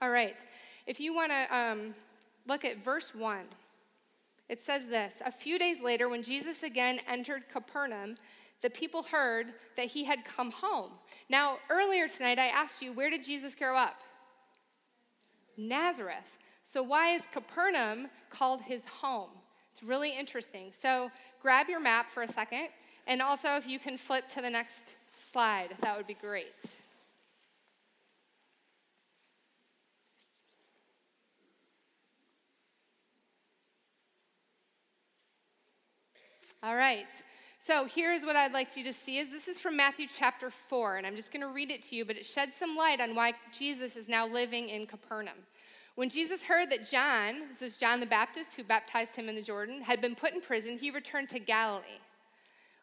All 0.00 0.08
right. 0.08 0.38
If 0.86 0.98
you 0.98 1.14
want 1.14 1.30
to 1.30 1.54
um, 1.54 1.94
look 2.46 2.64
at 2.64 2.82
verse 2.82 3.14
1, 3.14 3.40
it 4.48 4.60
says 4.62 4.86
this 4.86 5.14
A 5.24 5.30
few 5.30 5.58
days 5.58 5.80
later, 5.82 6.08
when 6.08 6.22
Jesus 6.22 6.62
again 6.62 7.00
entered 7.08 7.48
Capernaum, 7.52 8.16
the 8.62 8.70
people 8.70 9.04
heard 9.04 9.48
that 9.76 9.86
he 9.86 10.04
had 10.04 10.24
come 10.24 10.50
home. 10.50 10.90
Now, 11.28 11.58
earlier 11.70 12.08
tonight, 12.08 12.38
I 12.38 12.48
asked 12.48 12.82
you, 12.82 12.92
where 12.92 13.10
did 13.10 13.22
Jesus 13.22 13.54
grow 13.54 13.76
up? 13.76 14.00
Nazareth. 15.56 16.38
So, 16.64 16.82
why 16.82 17.10
is 17.10 17.22
Capernaum 17.32 18.08
called 18.30 18.62
his 18.62 18.84
home? 18.84 19.30
It's 19.72 19.82
really 19.82 20.16
interesting. 20.16 20.72
So, 20.78 21.10
grab 21.40 21.68
your 21.68 21.80
map 21.80 22.10
for 22.10 22.22
a 22.22 22.28
second, 22.28 22.68
and 23.06 23.22
also 23.22 23.56
if 23.56 23.66
you 23.66 23.78
can 23.78 23.96
flip 23.96 24.28
to 24.34 24.42
the 24.42 24.50
next 24.50 24.94
slide, 25.32 25.68
that 25.80 25.96
would 25.96 26.06
be 26.06 26.14
great. 26.14 26.54
All 36.60 36.74
right. 36.74 37.06
So 37.60 37.86
here's 37.86 38.22
what 38.22 38.34
I'd 38.34 38.52
like 38.52 38.76
you 38.76 38.82
to 38.82 38.92
see 38.92 39.18
is 39.18 39.30
this 39.30 39.46
is 39.46 39.60
from 39.60 39.76
Matthew 39.76 40.08
chapter 40.12 40.50
4 40.50 40.96
and 40.96 41.06
I'm 41.06 41.14
just 41.14 41.32
going 41.32 41.42
to 41.42 41.46
read 41.46 41.70
it 41.70 41.82
to 41.84 41.94
you 41.94 42.04
but 42.04 42.16
it 42.16 42.26
sheds 42.26 42.56
some 42.56 42.74
light 42.74 43.00
on 43.00 43.14
why 43.14 43.34
Jesus 43.56 43.94
is 43.94 44.08
now 44.08 44.26
living 44.26 44.68
in 44.68 44.84
Capernaum. 44.84 45.36
When 45.94 46.08
Jesus 46.08 46.42
heard 46.42 46.68
that 46.70 46.90
John, 46.90 47.42
this 47.52 47.62
is 47.62 47.76
John 47.76 48.00
the 48.00 48.06
Baptist 48.06 48.54
who 48.54 48.64
baptized 48.64 49.14
him 49.14 49.28
in 49.28 49.36
the 49.36 49.42
Jordan, 49.42 49.82
had 49.82 50.00
been 50.00 50.16
put 50.16 50.34
in 50.34 50.40
prison, 50.40 50.76
he 50.76 50.90
returned 50.90 51.28
to 51.28 51.38
Galilee. 51.38 52.00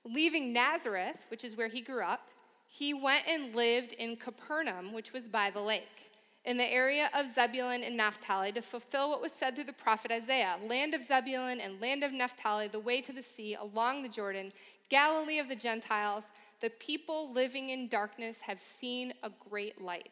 Leaving 0.05 0.53
Nazareth, 0.53 1.25
which 1.29 1.43
is 1.43 1.57
where 1.57 1.67
he 1.67 1.81
grew 1.81 2.03
up, 2.03 2.29
he 2.69 2.93
went 2.93 3.27
and 3.27 3.53
lived 3.53 3.91
in 3.91 4.15
Capernaum, 4.15 4.93
which 4.93 5.11
was 5.11 5.23
by 5.23 5.49
the 5.49 5.61
lake 5.61 6.04
in 6.45 6.57
the 6.57 6.71
area 6.71 7.09
of 7.13 7.33
Zebulun 7.33 7.83
and 7.83 7.97
Naphtali 7.97 8.51
to 8.51 8.61
fulfill 8.61 9.09
what 9.09 9.21
was 9.21 9.31
said 9.31 9.55
through 9.55 9.63
the 9.65 9.73
prophet 9.73 10.11
Isaiah 10.11 10.57
land 10.67 10.93
of 10.93 11.03
Zebulun 11.03 11.59
and 11.59 11.81
land 11.81 12.03
of 12.03 12.13
Naphtali, 12.13 12.67
the 12.67 12.79
way 12.79 13.01
to 13.01 13.11
the 13.11 13.23
sea 13.23 13.55
along 13.55 14.03
the 14.03 14.09
Jordan, 14.09 14.51
Galilee 14.89 15.39
of 15.39 15.49
the 15.49 15.55
Gentiles. 15.55 16.25
The 16.61 16.69
people 16.69 17.33
living 17.33 17.69
in 17.69 17.87
darkness 17.87 18.37
have 18.41 18.59
seen 18.59 19.13
a 19.23 19.31
great 19.49 19.81
light. 19.81 20.11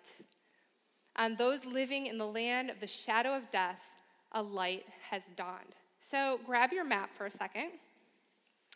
On 1.16 1.36
those 1.36 1.66
living 1.66 2.08
in 2.08 2.18
the 2.18 2.28
land 2.28 2.72
of 2.72 2.80
the 2.80 2.88
shadow 2.88 3.36
of 3.36 3.52
death, 3.52 3.82
a 4.32 4.42
light 4.42 4.86
has 5.12 5.24
dawned. 5.36 5.76
So 6.02 6.40
grab 6.46 6.74
your 6.74 6.84
map 6.84 7.12
for 7.16 7.28
a 7.28 7.32
second, 7.32 7.70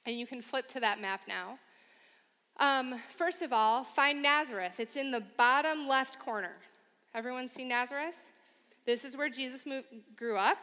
and 0.05 0.17
you 0.17 0.27
can 0.27 0.41
flip 0.41 0.67
to 0.69 0.79
that 0.79 1.01
map 1.01 1.21
now. 1.27 1.57
Um, 2.59 3.01
first 3.09 3.41
of 3.41 3.51
all, 3.51 3.83
find 3.83 4.21
Nazareth. 4.21 4.79
It's 4.79 4.95
in 4.95 5.11
the 5.11 5.23
bottom 5.37 5.87
left 5.87 6.19
corner. 6.19 6.53
Everyone 7.17 7.49
see 7.49 7.63
Nazareth? 7.63 8.13
This 8.85 9.03
is 9.03 9.17
where 9.17 9.27
Jesus 9.27 9.65
moved, 9.65 9.87
grew 10.15 10.37
up. 10.37 10.59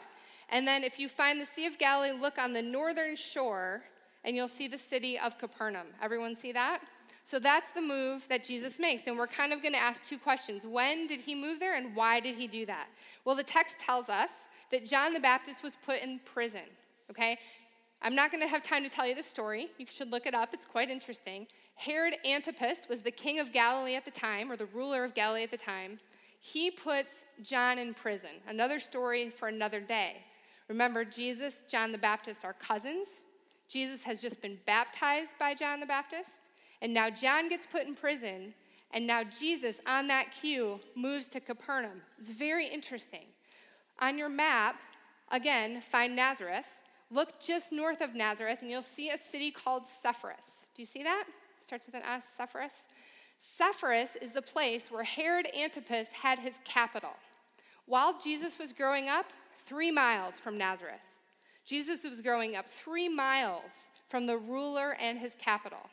And 0.50 0.68
then 0.68 0.84
if 0.84 1.00
you 1.00 1.08
find 1.08 1.40
the 1.40 1.46
Sea 1.46 1.66
of 1.66 1.80
Galilee, 1.80 2.16
look 2.16 2.38
on 2.38 2.52
the 2.52 2.62
northern 2.62 3.16
shore 3.16 3.82
and 4.22 4.36
you'll 4.36 4.46
see 4.46 4.68
the 4.68 4.78
city 4.78 5.18
of 5.18 5.36
Capernaum. 5.36 5.88
Everyone 6.00 6.36
see 6.36 6.52
that? 6.52 6.78
So 7.24 7.40
that's 7.40 7.72
the 7.72 7.82
move 7.82 8.28
that 8.28 8.44
Jesus 8.44 8.78
makes. 8.78 9.08
And 9.08 9.18
we're 9.18 9.26
kind 9.26 9.52
of 9.52 9.62
going 9.62 9.74
to 9.74 9.80
ask 9.80 10.00
two 10.08 10.16
questions. 10.16 10.62
When 10.64 11.08
did 11.08 11.20
he 11.20 11.34
move 11.34 11.58
there 11.58 11.74
and 11.74 11.96
why 11.96 12.20
did 12.20 12.36
he 12.36 12.46
do 12.46 12.64
that? 12.66 12.86
Well, 13.24 13.34
the 13.34 13.42
text 13.42 13.80
tells 13.80 14.08
us 14.08 14.30
that 14.70 14.86
John 14.86 15.12
the 15.12 15.18
Baptist 15.18 15.60
was 15.60 15.76
put 15.84 16.02
in 16.02 16.20
prison, 16.24 16.68
okay? 17.10 17.36
I'm 18.00 18.14
not 18.14 18.30
going 18.30 18.44
to 18.44 18.48
have 18.48 18.62
time 18.62 18.84
to 18.84 18.90
tell 18.90 19.08
you 19.08 19.16
the 19.16 19.24
story. 19.24 19.70
You 19.76 19.86
should 19.92 20.12
look 20.12 20.24
it 20.24 20.34
up, 20.34 20.54
it's 20.54 20.66
quite 20.66 20.88
interesting. 20.88 21.48
Herod 21.74 22.14
Antipas 22.24 22.86
was 22.88 23.02
the 23.02 23.10
king 23.10 23.40
of 23.40 23.52
Galilee 23.52 23.96
at 23.96 24.04
the 24.04 24.12
time, 24.12 24.52
or 24.52 24.56
the 24.56 24.66
ruler 24.66 25.02
of 25.02 25.14
Galilee 25.14 25.42
at 25.42 25.50
the 25.50 25.56
time. 25.56 25.98
He 26.46 26.70
puts 26.70 27.10
John 27.42 27.78
in 27.78 27.94
prison. 27.94 28.28
Another 28.46 28.78
story 28.78 29.30
for 29.30 29.48
another 29.48 29.80
day. 29.80 30.16
Remember, 30.68 31.02
Jesus, 31.02 31.54
John 31.70 31.90
the 31.90 31.96
Baptist 31.96 32.44
are 32.44 32.52
cousins. 32.52 33.06
Jesus 33.66 34.02
has 34.02 34.20
just 34.20 34.42
been 34.42 34.58
baptized 34.66 35.30
by 35.40 35.54
John 35.54 35.80
the 35.80 35.86
Baptist, 35.86 36.28
and 36.82 36.92
now 36.92 37.08
John 37.08 37.48
gets 37.48 37.64
put 37.64 37.86
in 37.86 37.94
prison, 37.94 38.52
and 38.90 39.06
now 39.06 39.24
Jesus, 39.24 39.76
on 39.86 40.06
that 40.08 40.32
cue, 40.38 40.80
moves 40.94 41.28
to 41.28 41.40
Capernaum. 41.40 42.02
It's 42.18 42.28
very 42.28 42.66
interesting. 42.66 43.24
On 44.00 44.18
your 44.18 44.28
map, 44.28 44.76
again, 45.30 45.80
find 45.80 46.14
Nazareth. 46.14 46.68
Look 47.10 47.40
just 47.42 47.72
north 47.72 48.02
of 48.02 48.14
Nazareth, 48.14 48.58
and 48.60 48.70
you'll 48.70 48.82
see 48.82 49.08
a 49.08 49.16
city 49.16 49.50
called 49.50 49.84
Sepphoris. 50.02 50.66
Do 50.76 50.82
you 50.82 50.86
see 50.86 51.04
that? 51.04 51.24
Starts 51.64 51.86
with 51.86 51.94
an 51.94 52.02
S, 52.02 52.24
Sepphoris. 52.36 52.84
Sepphoris 53.44 54.16
is 54.20 54.32
the 54.32 54.42
place 54.42 54.90
where 54.90 55.04
Herod 55.04 55.46
Antipas 55.56 56.08
had 56.12 56.38
his 56.38 56.54
capital. 56.64 57.12
While 57.86 58.18
Jesus 58.18 58.58
was 58.58 58.72
growing 58.72 59.08
up, 59.08 59.26
three 59.66 59.90
miles 59.90 60.34
from 60.40 60.56
Nazareth. 60.56 61.04
Jesus 61.64 62.04
was 62.04 62.20
growing 62.20 62.56
up 62.56 62.66
three 62.66 63.08
miles 63.08 63.70
from 64.08 64.26
the 64.26 64.38
ruler 64.38 64.96
and 65.00 65.18
his 65.18 65.32
capital. 65.38 65.90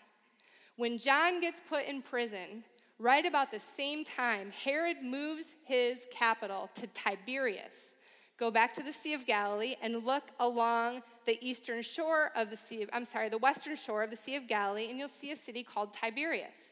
When 0.77 0.97
John 0.97 1.39
gets 1.39 1.59
put 1.69 1.85
in 1.85 2.01
prison, 2.01 2.63
right 2.97 3.25
about 3.25 3.51
the 3.51 3.61
same 3.77 4.05
time, 4.05 4.51
Herod 4.51 4.97
moves 5.03 5.53
his 5.65 5.99
capital 6.11 6.69
to 6.75 6.87
Tiberias. 6.87 7.93
Go 8.37 8.49
back 8.49 8.73
to 8.73 8.83
the 8.83 8.93
Sea 8.93 9.13
of 9.13 9.25
Galilee 9.27 9.75
and 9.81 10.05
look 10.05 10.23
along 10.39 11.03
the 11.25 11.37
eastern 11.47 11.83
shore 11.83 12.31
of 12.35 12.49
the 12.49 12.57
Sea 12.57 12.83
of, 12.83 12.89
I'm 12.91 13.05
sorry, 13.05 13.29
the 13.29 13.37
western 13.37 13.75
shore 13.75 14.03
of 14.03 14.09
the 14.09 14.17
Sea 14.17 14.37
of 14.37 14.47
Galilee, 14.47 14.89
and 14.89 14.97
you'll 14.97 15.09
see 15.09 15.31
a 15.31 15.35
city 15.35 15.63
called 15.63 15.93
Tiberias. 15.93 16.70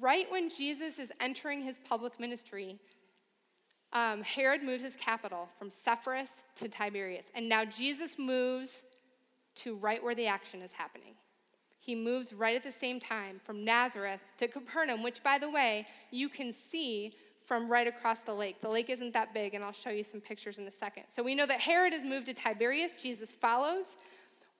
Right 0.00 0.30
when 0.30 0.50
Jesus 0.50 0.98
is 0.98 1.12
entering 1.20 1.62
his 1.62 1.78
public 1.88 2.18
ministry, 2.18 2.78
um, 3.92 4.22
Herod 4.22 4.62
moves 4.62 4.82
his 4.82 4.96
capital 4.96 5.48
from 5.58 5.70
Sepphoris 5.70 6.30
to 6.56 6.68
Tiberias. 6.68 7.26
And 7.34 7.48
now 7.48 7.64
Jesus 7.64 8.18
moves 8.18 8.82
to 9.56 9.76
right 9.76 10.02
where 10.02 10.14
the 10.14 10.26
action 10.26 10.62
is 10.62 10.72
happening. 10.72 11.14
He 11.78 11.94
moves 11.94 12.32
right 12.32 12.56
at 12.56 12.64
the 12.64 12.72
same 12.72 12.98
time 12.98 13.40
from 13.44 13.64
Nazareth 13.64 14.24
to 14.38 14.48
Capernaum, 14.48 15.02
which, 15.02 15.22
by 15.22 15.38
the 15.38 15.50
way, 15.50 15.86
you 16.10 16.28
can 16.28 16.50
see 16.50 17.12
from 17.44 17.68
right 17.68 17.86
across 17.86 18.20
the 18.20 18.32
lake. 18.32 18.60
The 18.62 18.70
lake 18.70 18.88
isn't 18.88 19.12
that 19.12 19.34
big, 19.34 19.54
and 19.54 19.62
I'll 19.62 19.72
show 19.72 19.90
you 19.90 20.02
some 20.02 20.20
pictures 20.20 20.56
in 20.56 20.66
a 20.66 20.70
second. 20.70 21.04
So 21.14 21.22
we 21.22 21.34
know 21.34 21.46
that 21.46 21.60
Herod 21.60 21.92
has 21.92 22.02
moved 22.02 22.26
to 22.26 22.34
Tiberias, 22.34 22.92
Jesus 23.00 23.28
follows. 23.30 23.96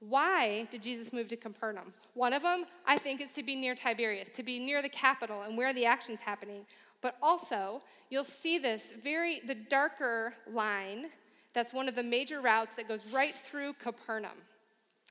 Why 0.00 0.66
did 0.70 0.82
Jesus 0.82 1.12
move 1.12 1.28
to 1.28 1.36
Capernaum? 1.36 1.94
One 2.14 2.32
of 2.32 2.42
them, 2.42 2.64
I 2.86 2.98
think, 2.98 3.20
is 3.20 3.32
to 3.32 3.42
be 3.42 3.56
near 3.56 3.74
Tiberias, 3.74 4.28
to 4.36 4.42
be 4.42 4.58
near 4.58 4.82
the 4.82 4.88
capital 4.88 5.42
and 5.42 5.56
where 5.56 5.72
the 5.72 5.86
action's 5.86 6.20
happening. 6.20 6.66
But 7.00 7.16
also, 7.22 7.82
you'll 8.10 8.24
see 8.24 8.58
this 8.58 8.92
very, 9.02 9.40
the 9.46 9.54
darker 9.54 10.34
line 10.50 11.06
that's 11.54 11.72
one 11.72 11.88
of 11.88 11.94
the 11.94 12.02
major 12.02 12.40
routes 12.40 12.74
that 12.74 12.88
goes 12.88 13.06
right 13.06 13.34
through 13.34 13.74
Capernaum. 13.74 14.38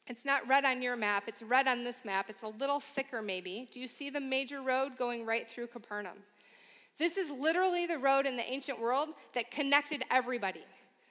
It's 0.08 0.26
not 0.26 0.46
red 0.48 0.66
on 0.66 0.82
your 0.82 0.98
map, 0.98 1.24
it's 1.28 1.42
red 1.42 1.68
on 1.68 1.86
this 1.86 2.04
map. 2.04 2.30
It's 2.30 2.44
a 2.44 2.48
little 2.48 2.82
thicker, 2.82 3.22
maybe. 3.22 3.70
Do 3.72 3.80
you 3.80 3.88
see 3.88 4.10
the 4.10 4.20
major 4.20 4.62
road 4.62 4.98
going 4.98 5.26
right 5.26 5.48
through 5.48 5.68
Capernaum? 5.68 6.18
This 7.00 7.18
is 7.18 7.32
literally 7.32 7.86
the 7.86 7.98
road 7.98 8.26
in 8.26 8.36
the 8.36 8.44
ancient 8.44 8.80
world 8.80 9.10
that 9.34 9.50
connected 9.50 10.04
everybody. 10.12 10.64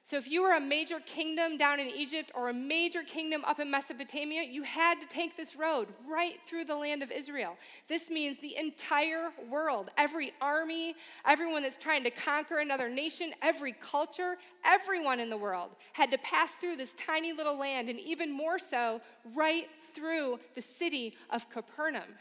So, 0.04 0.16
if 0.16 0.28
you 0.28 0.42
were 0.42 0.54
a 0.54 0.60
major 0.60 0.98
kingdom 0.98 1.56
down 1.56 1.78
in 1.78 1.88
Egypt 1.88 2.32
or 2.34 2.48
a 2.48 2.52
major 2.52 3.04
kingdom 3.04 3.44
up 3.44 3.60
in 3.60 3.70
Mesopotamia, 3.70 4.42
you 4.42 4.64
had 4.64 5.00
to 5.00 5.06
take 5.06 5.36
this 5.36 5.54
road 5.54 5.86
right 6.10 6.40
through 6.48 6.64
the 6.64 6.74
land 6.74 7.04
of 7.04 7.12
Israel. 7.12 7.56
This 7.88 8.10
means 8.10 8.36
the 8.40 8.56
entire 8.56 9.30
world, 9.48 9.90
every 9.96 10.32
army, 10.40 10.96
everyone 11.24 11.62
that's 11.62 11.76
trying 11.76 12.02
to 12.02 12.10
conquer 12.10 12.58
another 12.58 12.88
nation, 12.88 13.32
every 13.42 13.72
culture, 13.72 14.38
everyone 14.64 15.20
in 15.20 15.30
the 15.30 15.36
world 15.36 15.70
had 15.92 16.10
to 16.10 16.18
pass 16.18 16.54
through 16.54 16.76
this 16.76 16.94
tiny 16.94 17.32
little 17.32 17.56
land, 17.56 17.88
and 17.88 18.00
even 18.00 18.32
more 18.32 18.58
so, 18.58 19.00
right 19.36 19.68
through 19.94 20.40
the 20.56 20.62
city 20.62 21.14
of 21.30 21.48
Capernaum. 21.48 22.18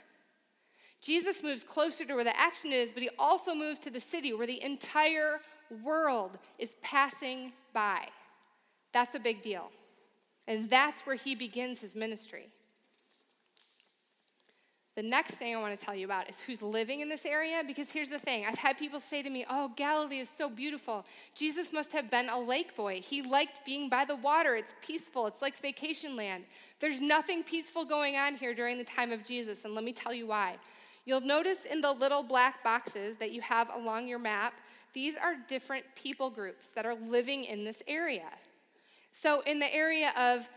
Jesus 1.02 1.42
moves 1.42 1.64
closer 1.64 2.06
to 2.06 2.14
where 2.14 2.24
the 2.24 2.40
action 2.40 2.72
is, 2.72 2.92
but 2.94 3.02
he 3.02 3.10
also 3.18 3.56
moves 3.56 3.80
to 3.80 3.90
the 3.90 4.00
city 4.00 4.34
where 4.34 4.46
the 4.46 4.64
entire 4.64 5.40
world 5.84 6.38
is 6.60 6.76
passing 6.82 7.54
by. 7.74 8.08
That's 8.94 9.16
a 9.16 9.20
big 9.20 9.42
deal. 9.42 9.72
And 10.48 10.70
that's 10.70 11.02
where 11.02 11.16
he 11.16 11.36
begins 11.36 11.80
his 11.80 11.96
ministry. 11.96 12.50
The 14.96 15.04
next 15.04 15.32
thing 15.32 15.56
I 15.56 15.60
want 15.60 15.78
to 15.80 15.84
tell 15.84 15.96
you 15.96 16.04
about 16.04 16.30
is 16.30 16.42
who's 16.42 16.62
living 16.62 17.00
in 17.00 17.08
this 17.08 17.26
area, 17.26 17.64
because 17.66 17.90
here's 17.92 18.10
the 18.10 18.20
thing 18.20 18.46
I've 18.46 18.58
had 18.58 18.78
people 18.78 19.00
say 19.00 19.24
to 19.24 19.30
me, 19.30 19.46
Oh, 19.50 19.72
Galilee 19.78 20.20
is 20.20 20.30
so 20.30 20.50
beautiful. 20.50 21.06
Jesus 21.34 21.72
must 21.72 21.94
have 21.94 22.12
been 22.12 22.28
a 22.28 22.38
lake 22.38 22.76
boy. 22.76 23.00
He 23.02 23.22
liked 23.22 23.66
being 23.66 23.88
by 23.88 24.04
the 24.04 24.18
water, 24.18 24.56
it's 24.56 24.74
peaceful, 24.86 25.28
it's 25.28 25.42
like 25.42 25.58
vacation 25.62 26.18
land. 26.18 26.44
There's 26.82 27.00
nothing 27.00 27.44
peaceful 27.44 27.86
going 27.86 28.18
on 28.18 28.36
here 28.36 28.54
during 28.54 28.78
the 28.78 28.84
time 28.84 29.14
of 29.14 29.24
Jesus, 29.24 29.64
and 29.64 29.74
let 29.74 29.86
me 29.86 29.94
tell 29.94 30.14
you 30.14 30.28
why. 30.28 30.58
You'll 31.06 31.22
notice 31.22 31.66
in 31.72 31.80
the 31.80 31.94
little 31.94 32.22
black 32.22 32.62
boxes 32.64 33.16
that 33.18 33.32
you 33.32 33.42
have 33.42 33.70
along 33.74 34.08
your 34.08 34.20
map, 34.20 34.54
these 34.94 35.16
are 35.16 35.36
different 35.48 35.86
people 35.96 36.30
groups 36.30 36.68
that 36.76 36.86
are 36.86 36.96
living 36.96 37.46
in 37.46 37.64
this 37.64 37.82
area. 37.88 38.30
So, 39.14 39.42
in 39.42 39.60
the 39.60 39.74
area 39.74 40.14
of 40.18 40.48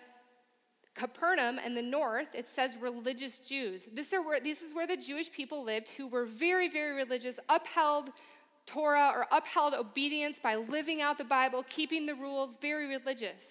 Capernaum 0.94 1.58
and 1.62 1.76
the 1.76 1.82
north, 1.82 2.34
it 2.34 2.46
says 2.46 2.76
religious 2.80 3.40
Jews. 3.40 3.82
This, 3.92 4.12
where, 4.12 4.40
this 4.40 4.62
is 4.62 4.72
where 4.72 4.86
the 4.86 4.96
Jewish 4.96 5.30
people 5.30 5.64
lived 5.64 5.88
who 5.96 6.06
were 6.06 6.24
very, 6.24 6.68
very 6.68 6.94
religious, 6.94 7.38
upheld 7.48 8.10
Torah 8.66 9.12
or 9.14 9.26
upheld 9.32 9.74
obedience 9.74 10.38
by 10.42 10.56
living 10.56 11.00
out 11.00 11.18
the 11.18 11.24
Bible, 11.24 11.64
keeping 11.68 12.06
the 12.06 12.14
rules, 12.14 12.56
very 12.60 12.86
religious. 12.86 13.42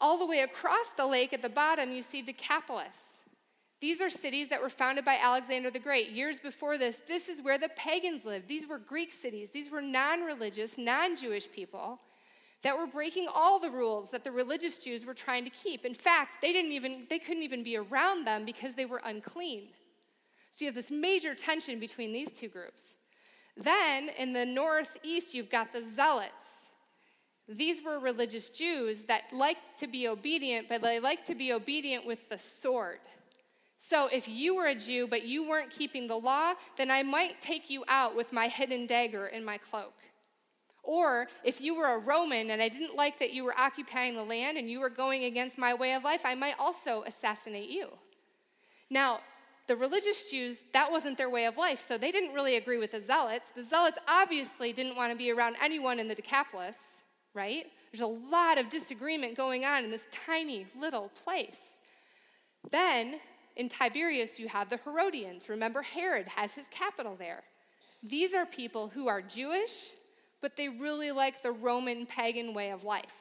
All 0.00 0.18
the 0.18 0.26
way 0.26 0.40
across 0.40 0.92
the 0.96 1.06
lake 1.06 1.32
at 1.32 1.42
the 1.42 1.48
bottom, 1.48 1.92
you 1.92 2.00
see 2.00 2.22
Decapolis. 2.22 3.09
These 3.80 4.00
are 4.02 4.10
cities 4.10 4.48
that 4.48 4.60
were 4.60 4.68
founded 4.68 5.04
by 5.06 5.16
Alexander 5.20 5.70
the 5.70 5.78
Great. 5.78 6.10
Years 6.10 6.38
before 6.38 6.76
this, 6.76 6.98
this 7.08 7.28
is 7.28 7.40
where 7.40 7.56
the 7.56 7.70
pagans 7.70 8.26
lived. 8.26 8.46
These 8.46 8.68
were 8.68 8.78
Greek 8.78 9.10
cities. 9.10 9.50
These 9.50 9.70
were 9.70 9.80
non 9.80 10.20
religious, 10.20 10.72
non 10.76 11.16
Jewish 11.16 11.50
people 11.50 11.98
that 12.62 12.76
were 12.76 12.86
breaking 12.86 13.26
all 13.34 13.58
the 13.58 13.70
rules 13.70 14.10
that 14.10 14.22
the 14.22 14.32
religious 14.32 14.76
Jews 14.76 15.06
were 15.06 15.14
trying 15.14 15.44
to 15.44 15.50
keep. 15.50 15.86
In 15.86 15.94
fact, 15.94 16.42
they 16.42 16.52
didn't 16.52 16.72
even 16.72 17.06
they 17.08 17.18
couldn't 17.18 17.42
even 17.42 17.62
be 17.62 17.76
around 17.76 18.26
them 18.26 18.44
because 18.44 18.74
they 18.74 18.84
were 18.84 19.00
unclean. 19.04 19.68
So 20.52 20.64
you 20.64 20.66
have 20.66 20.74
this 20.74 20.90
major 20.90 21.34
tension 21.34 21.80
between 21.80 22.12
these 22.12 22.30
two 22.30 22.48
groups. 22.48 22.96
Then 23.56 24.10
in 24.18 24.34
the 24.34 24.44
northeast 24.44 25.32
you've 25.32 25.50
got 25.50 25.72
the 25.72 25.82
zealots. 25.96 26.34
These 27.48 27.82
were 27.82 27.98
religious 27.98 28.48
Jews 28.48 29.00
that 29.08 29.32
liked 29.32 29.80
to 29.80 29.88
be 29.88 30.06
obedient, 30.06 30.68
but 30.68 30.82
they 30.82 31.00
liked 31.00 31.26
to 31.26 31.34
be 31.34 31.52
obedient 31.52 32.06
with 32.06 32.28
the 32.28 32.38
sword. 32.38 33.00
So 33.80 34.08
if 34.12 34.28
you 34.28 34.54
were 34.54 34.66
a 34.66 34.74
Jew 34.74 35.06
but 35.08 35.24
you 35.24 35.48
weren't 35.48 35.70
keeping 35.70 36.06
the 36.06 36.18
law, 36.18 36.54
then 36.76 36.90
I 36.90 37.02
might 37.02 37.40
take 37.40 37.70
you 37.70 37.84
out 37.88 38.14
with 38.14 38.32
my 38.32 38.48
hidden 38.48 38.86
dagger 38.86 39.26
in 39.26 39.44
my 39.44 39.58
cloak. 39.58 39.94
Or 40.82 41.28
if 41.44 41.60
you 41.60 41.74
were 41.74 41.94
a 41.94 41.98
Roman 41.98 42.50
and 42.50 42.62
I 42.62 42.68
didn't 42.68 42.96
like 42.96 43.18
that 43.18 43.32
you 43.32 43.44
were 43.44 43.58
occupying 43.58 44.14
the 44.14 44.24
land 44.24 44.56
and 44.58 44.70
you 44.70 44.80
were 44.80 44.90
going 44.90 45.24
against 45.24 45.58
my 45.58 45.74
way 45.74 45.94
of 45.94 46.04
life, 46.04 46.22
I 46.24 46.34
might 46.34 46.54
also 46.58 47.04
assassinate 47.06 47.68
you. 47.68 47.88
Now, 48.88 49.20
the 49.66 49.76
religious 49.76 50.24
Jews, 50.24 50.56
that 50.72 50.90
wasn't 50.90 51.16
their 51.16 51.30
way 51.30 51.44
of 51.44 51.56
life, 51.56 51.84
so 51.86 51.96
they 51.96 52.10
didn't 52.10 52.34
really 52.34 52.56
agree 52.56 52.78
with 52.78 52.90
the 52.90 53.00
Zealots. 53.00 53.50
The 53.54 53.62
Zealots 53.62 53.98
obviously 54.08 54.72
didn't 54.72 54.96
want 54.96 55.12
to 55.12 55.18
be 55.18 55.30
around 55.30 55.56
anyone 55.62 56.00
in 56.00 56.08
the 56.08 56.14
Decapolis, 56.14 56.76
right? 57.34 57.66
There's 57.92 58.02
a 58.02 58.06
lot 58.06 58.58
of 58.58 58.68
disagreement 58.68 59.36
going 59.36 59.64
on 59.64 59.84
in 59.84 59.90
this 59.90 60.08
tiny 60.26 60.66
little 60.78 61.10
place. 61.24 61.58
Then 62.70 63.20
in 63.56 63.68
Tiberias, 63.68 64.38
you 64.38 64.48
have 64.48 64.70
the 64.70 64.78
Herodians. 64.84 65.48
Remember, 65.48 65.82
Herod 65.82 66.28
has 66.28 66.52
his 66.52 66.66
capital 66.70 67.14
there. 67.14 67.42
These 68.02 68.32
are 68.34 68.46
people 68.46 68.88
who 68.88 69.08
are 69.08 69.20
Jewish 69.20 69.72
but 70.40 70.56
they 70.56 70.68
really 70.68 71.12
like 71.12 71.42
the 71.42 71.52
Roman 71.52 72.06
pagan 72.06 72.54
way 72.54 72.70
of 72.70 72.84
life. 72.84 73.12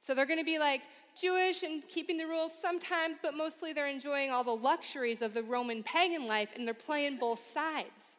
So 0.00 0.14
they're 0.14 0.26
going 0.26 0.38
to 0.38 0.44
be 0.44 0.58
like 0.58 0.82
Jewish 1.20 1.62
and 1.62 1.86
keeping 1.88 2.16
the 2.16 2.26
rules 2.26 2.52
sometimes, 2.60 3.18
but 3.20 3.34
mostly 3.34 3.72
they're 3.72 3.88
enjoying 3.88 4.30
all 4.30 4.44
the 4.44 4.50
luxuries 4.50 5.22
of 5.22 5.34
the 5.34 5.42
Roman 5.42 5.82
pagan 5.82 6.26
life 6.26 6.50
and 6.56 6.66
they're 6.66 6.74
playing 6.74 7.18
both 7.18 7.52
sides. 7.52 8.12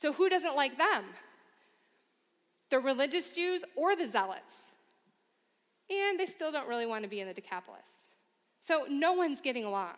So 0.00 0.12
who 0.12 0.28
doesn't 0.28 0.56
like 0.56 0.78
them? 0.78 1.04
The 2.70 2.78
religious 2.80 3.30
Jews 3.30 3.64
or 3.76 3.94
the 3.94 4.06
zealots? 4.06 4.54
And 5.88 6.18
they 6.18 6.26
still 6.26 6.50
don't 6.50 6.68
really 6.68 6.86
want 6.86 7.04
to 7.04 7.08
be 7.08 7.20
in 7.20 7.28
the 7.28 7.34
Decapolis. 7.34 7.80
So 8.60 8.86
no 8.90 9.12
one's 9.12 9.40
getting 9.40 9.64
along. 9.64 9.94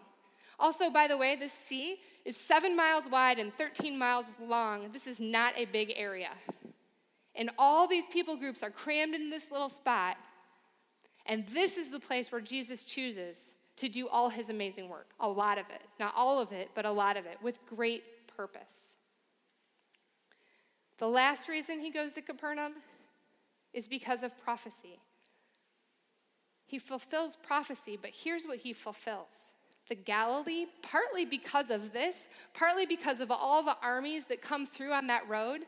Also, 0.58 0.90
by 0.90 1.06
the 1.06 1.16
way, 1.16 1.36
this 1.36 1.52
sea 1.52 1.96
is 2.24 2.36
seven 2.36 2.74
miles 2.74 3.08
wide 3.08 3.38
and 3.38 3.56
13 3.56 3.98
miles 3.98 4.26
long. 4.44 4.90
This 4.92 5.06
is 5.06 5.20
not 5.20 5.54
a 5.56 5.66
big 5.66 5.92
area. 5.96 6.30
And 7.34 7.50
all 7.56 7.86
these 7.86 8.04
people 8.12 8.36
groups 8.36 8.62
are 8.62 8.70
crammed 8.70 9.14
in 9.14 9.30
this 9.30 9.50
little 9.50 9.68
spot. 9.68 10.16
And 11.26 11.46
this 11.48 11.76
is 11.76 11.90
the 11.90 12.00
place 12.00 12.32
where 12.32 12.40
Jesus 12.40 12.82
chooses 12.82 13.36
to 13.76 13.88
do 13.88 14.08
all 14.08 14.28
his 14.28 14.48
amazing 14.48 14.88
work. 14.88 15.10
A 15.20 15.28
lot 15.28 15.58
of 15.58 15.66
it. 15.70 15.82
Not 16.00 16.12
all 16.16 16.40
of 16.40 16.50
it, 16.52 16.70
but 16.74 16.84
a 16.84 16.90
lot 16.90 17.16
of 17.16 17.26
it, 17.26 17.38
with 17.40 17.64
great 17.66 18.02
purpose. 18.36 18.62
The 20.98 21.06
last 21.06 21.48
reason 21.48 21.78
he 21.78 21.90
goes 21.90 22.12
to 22.14 22.22
Capernaum 22.22 22.74
is 23.72 23.86
because 23.86 24.24
of 24.24 24.36
prophecy. 24.36 24.98
He 26.66 26.78
fulfills 26.78 27.36
prophecy, 27.36 27.96
but 28.00 28.10
here's 28.12 28.44
what 28.44 28.58
he 28.58 28.72
fulfills 28.72 29.47
the 29.88 29.94
Galilee, 29.94 30.66
partly 30.82 31.24
because 31.24 31.70
of 31.70 31.92
this, 31.92 32.14
partly 32.54 32.86
because 32.86 33.20
of 33.20 33.30
all 33.30 33.62
the 33.62 33.76
armies 33.82 34.24
that 34.26 34.42
come 34.42 34.66
through 34.66 34.92
on 34.92 35.06
that 35.06 35.28
road. 35.28 35.62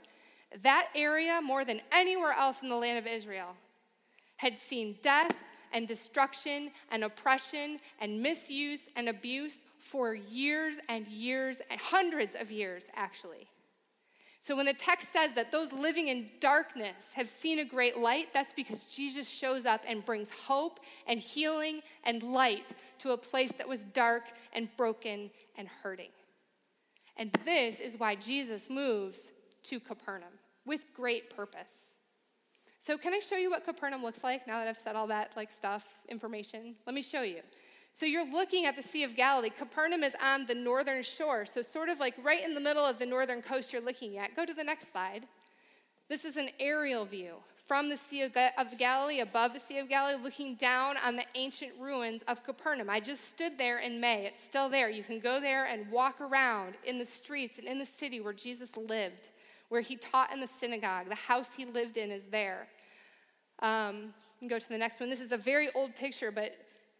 That 0.62 0.88
area, 0.94 1.40
more 1.42 1.64
than 1.64 1.80
anywhere 1.92 2.32
else 2.32 2.56
in 2.62 2.68
the 2.68 2.76
land 2.76 2.98
of 2.98 3.06
Israel, 3.06 3.56
had 4.36 4.56
seen 4.58 4.96
death 5.02 5.36
and 5.72 5.86
destruction 5.86 6.70
and 6.90 7.04
oppression 7.04 7.78
and 8.00 8.20
misuse 8.20 8.88
and 8.96 9.08
abuse 9.08 9.58
for 9.78 10.14
years 10.14 10.76
and 10.88 11.06
years, 11.08 11.58
and 11.70 11.80
hundreds 11.80 12.34
of 12.34 12.50
years, 12.50 12.84
actually. 12.94 13.48
So 14.42 14.56
when 14.56 14.66
the 14.66 14.72
text 14.72 15.12
says 15.12 15.34
that 15.34 15.52
those 15.52 15.72
living 15.72 16.08
in 16.08 16.28
darkness 16.40 16.94
have 17.12 17.28
seen 17.28 17.58
a 17.58 17.64
great 17.64 17.98
light, 17.98 18.28
that's 18.32 18.52
because 18.54 18.82
Jesus 18.84 19.28
shows 19.28 19.66
up 19.66 19.82
and 19.86 20.04
brings 20.04 20.28
hope 20.30 20.80
and 21.06 21.20
healing 21.20 21.82
and 22.04 22.22
light 22.22 22.66
to 23.02 23.12
a 23.12 23.16
place 23.16 23.52
that 23.52 23.68
was 23.68 23.80
dark 23.92 24.24
and 24.52 24.68
broken 24.76 25.30
and 25.56 25.68
hurting. 25.82 26.10
And 27.16 27.32
this 27.44 27.80
is 27.80 27.98
why 27.98 28.14
Jesus 28.14 28.70
moves 28.70 29.20
to 29.64 29.80
Capernaum 29.80 30.32
with 30.64 30.86
great 30.94 31.34
purpose. 31.34 31.90
So, 32.78 32.96
can 32.96 33.12
I 33.12 33.18
show 33.18 33.36
you 33.36 33.50
what 33.50 33.64
Capernaum 33.64 34.02
looks 34.02 34.24
like 34.24 34.46
now 34.46 34.58
that 34.58 34.68
I've 34.68 34.78
said 34.78 34.96
all 34.96 35.06
that 35.08 35.36
like 35.36 35.50
stuff, 35.50 35.84
information? 36.08 36.76
Let 36.86 36.94
me 36.94 37.02
show 37.02 37.22
you. 37.22 37.40
So, 37.92 38.06
you're 38.06 38.30
looking 38.30 38.64
at 38.64 38.74
the 38.74 38.82
Sea 38.82 39.04
of 39.04 39.14
Galilee. 39.14 39.50
Capernaum 39.50 40.02
is 40.02 40.14
on 40.22 40.46
the 40.46 40.54
northern 40.54 41.02
shore, 41.02 41.44
so 41.44 41.60
sort 41.60 41.90
of 41.90 42.00
like 42.00 42.14
right 42.22 42.42
in 42.42 42.54
the 42.54 42.60
middle 42.60 42.84
of 42.84 42.98
the 42.98 43.06
northern 43.06 43.42
coast 43.42 43.72
you're 43.72 43.82
looking 43.82 44.16
at. 44.16 44.34
Go 44.34 44.46
to 44.46 44.54
the 44.54 44.64
next 44.64 44.90
slide. 44.92 45.24
This 46.08 46.24
is 46.24 46.36
an 46.36 46.48
aerial 46.58 47.04
view 47.04 47.34
from 47.70 47.88
the 47.88 47.96
Sea 47.96 48.22
of, 48.22 48.32
Galilee, 48.78 49.20
above 49.20 49.54
the 49.54 49.60
Sea 49.60 49.78
of 49.78 49.88
Galilee, 49.88 50.20
looking 50.20 50.56
down 50.56 50.96
on 51.06 51.14
the 51.14 51.24
ancient 51.36 51.70
ruins 51.78 52.20
of 52.26 52.42
Capernaum. 52.42 52.90
I 52.90 52.98
just 52.98 53.28
stood 53.28 53.56
there 53.58 53.78
in 53.78 54.00
May. 54.00 54.26
It's 54.26 54.42
still 54.42 54.68
there. 54.68 54.90
You 54.90 55.04
can 55.04 55.20
go 55.20 55.40
there 55.40 55.66
and 55.66 55.88
walk 55.88 56.20
around 56.20 56.74
in 56.84 56.98
the 56.98 57.04
streets 57.04 57.58
and 57.58 57.68
in 57.68 57.78
the 57.78 57.86
city 57.86 58.20
where 58.20 58.32
Jesus 58.32 58.76
lived 58.76 59.28
where 59.68 59.82
he 59.82 59.94
taught 59.94 60.32
in 60.32 60.40
the 60.40 60.48
synagogue. 60.58 61.08
The 61.08 61.14
house 61.14 61.50
he 61.56 61.64
lived 61.64 61.96
in 61.96 62.10
is 62.10 62.24
there. 62.24 62.66
Um, 63.60 64.12
you 64.40 64.40
can 64.40 64.48
go 64.48 64.58
to 64.58 64.68
the 64.68 64.76
next 64.76 64.98
one. 64.98 65.08
This 65.08 65.20
is 65.20 65.30
a 65.30 65.38
very 65.38 65.68
old 65.76 65.94
picture, 65.94 66.32
but 66.32 66.56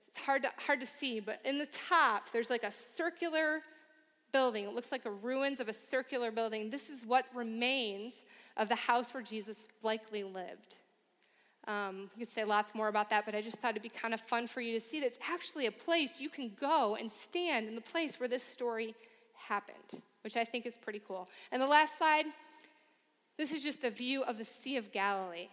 it's 0.06 0.24
hard 0.24 0.44
to, 0.44 0.52
hard 0.56 0.80
to 0.80 0.87
see. 0.87 1.18
But 1.18 1.40
in 1.44 1.59
the 1.59 1.66
top, 1.66 2.26
there's 2.33 2.48
like 2.48 2.62
a 2.62 2.70
circular 2.70 3.62
building. 4.33 4.66
It 4.66 4.72
looks 4.72 4.92
like 4.92 5.02
the 5.02 5.11
ruins 5.11 5.59
of 5.59 5.68
a 5.68 5.72
circular 5.72 6.30
building. 6.30 6.70
This 6.70 6.88
is 6.88 7.00
what 7.04 7.26
remains 7.35 8.12
of 8.56 8.68
the 8.68 8.74
house 8.74 9.12
where 9.12 9.22
Jesus 9.22 9.64
likely 9.82 10.22
lived. 10.22 10.76
Um, 11.68 12.10
you 12.16 12.26
could 12.26 12.32
say 12.32 12.44
lots 12.44 12.74
more 12.74 12.88
about 12.88 13.10
that, 13.10 13.26
but 13.26 13.34
I 13.34 13.42
just 13.42 13.56
thought 13.56 13.72
it'd 13.72 13.82
be 13.82 13.90
kind 13.90 14.14
of 14.14 14.20
fun 14.20 14.46
for 14.46 14.60
you 14.60 14.78
to 14.78 14.84
see 14.84 15.00
that 15.00 15.06
it's 15.06 15.18
actually 15.28 15.66
a 15.66 15.72
place 15.72 16.20
you 16.20 16.28
can 16.28 16.52
go 16.60 16.96
and 16.96 17.10
stand 17.10 17.68
in 17.68 17.74
the 17.74 17.80
place 17.80 18.18
where 18.18 18.28
this 18.28 18.42
story 18.42 18.94
happened, 19.34 20.02
which 20.24 20.36
I 20.36 20.44
think 20.44 20.66
is 20.66 20.76
pretty 20.76 21.00
cool. 21.06 21.28
And 21.52 21.60
the 21.60 21.66
last 21.66 21.98
slide 21.98 22.26
this 23.40 23.52
is 23.52 23.62
just 23.62 23.80
the 23.80 23.88
view 23.88 24.22
of 24.24 24.36
the 24.36 24.44
Sea 24.44 24.76
of 24.76 24.92
Galilee 24.92 25.48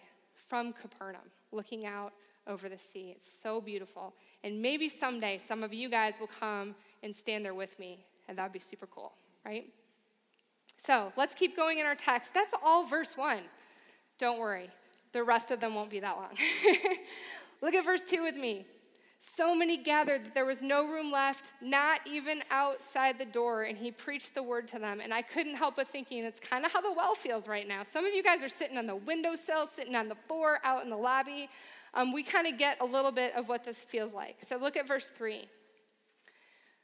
from 0.49 0.73
Capernaum, 0.73 1.21
looking 1.53 1.85
out 1.85 2.11
over 2.45 2.67
the 2.67 2.77
sea. 2.77 3.13
It's 3.15 3.29
so 3.41 3.61
beautiful. 3.61 4.13
And 4.43 4.61
maybe 4.61 4.89
someday 4.89 5.37
some 5.37 5.63
of 5.63 5.73
you 5.73 5.89
guys 5.89 6.15
will 6.19 6.27
come 6.27 6.75
and 7.01 7.15
stand 7.15 7.45
there 7.45 7.53
with 7.53 7.79
me, 7.79 8.03
and 8.27 8.37
that 8.37 8.43
would 8.43 8.51
be 8.51 8.59
super 8.59 8.87
cool, 8.87 9.13
right? 9.45 9.67
So 10.85 11.11
let's 11.17 11.33
keep 11.33 11.55
going 11.55 11.79
in 11.79 11.85
our 11.85 11.95
text. 11.95 12.33
That's 12.33 12.53
all 12.63 12.85
verse 12.85 13.17
one. 13.17 13.41
Don't 14.19 14.39
worry, 14.39 14.69
the 15.13 15.23
rest 15.23 15.51
of 15.51 15.59
them 15.59 15.75
won't 15.75 15.89
be 15.89 15.99
that 15.99 16.15
long. 16.15 16.31
Look 17.61 17.73
at 17.73 17.85
verse 17.85 18.01
two 18.01 18.23
with 18.23 18.35
me. 18.35 18.65
So 19.19 19.55
many 19.55 19.77
gathered 19.77 20.25
that 20.25 20.35
there 20.35 20.45
was 20.45 20.61
no 20.61 20.87
room 20.87 21.11
left, 21.11 21.45
not 21.61 22.01
even 22.05 22.43
outside 22.51 23.17
the 23.17 23.25
door, 23.25 23.63
and 23.63 23.77
he 23.77 23.91
preached 23.91 24.35
the 24.35 24.43
word 24.43 24.67
to 24.69 24.79
them. 24.79 24.99
And 25.01 25.13
I 25.13 25.21
couldn't 25.21 25.55
help 25.55 25.75
but 25.75 25.87
thinking 25.87 26.23
it's 26.23 26.39
kind 26.39 26.65
of 26.65 26.71
how 26.71 26.81
the 26.81 26.91
well 26.91 27.15
feels 27.15 27.47
right 27.47 27.67
now. 27.67 27.83
Some 27.83 28.05
of 28.05 28.13
you 28.13 28.23
guys 28.23 28.43
are 28.43 28.49
sitting 28.49 28.77
on 28.77 28.85
the 28.85 28.95
windowsill, 28.95 29.67
sitting 29.67 29.95
on 29.95 30.07
the 30.07 30.15
floor, 30.27 30.59
out 30.63 30.83
in 30.83 30.89
the 30.89 30.97
lobby. 30.97 31.49
um, 31.93 32.13
we 32.13 32.23
kind 32.23 32.47
of 32.47 32.57
get 32.57 32.79
a 32.79 32.85
little 32.85 33.11
bit 33.11 33.35
of 33.35 33.49
what 33.49 33.63
this 33.63 33.77
feels 33.77 34.13
like. 34.13 34.37
So 34.47 34.57
look 34.57 34.77
at 34.77 34.87
verse 34.87 35.11
3. 35.15 35.47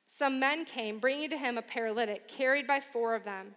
Some 0.10 0.39
men 0.39 0.65
came, 0.65 0.99
bringing 0.99 1.29
to 1.32 1.38
him 1.38 1.58
a 1.58 1.62
paralytic, 1.62 2.27
carried 2.27 2.67
by 2.67 2.79
four 2.79 3.15
of 3.15 3.23
them. 3.23 3.56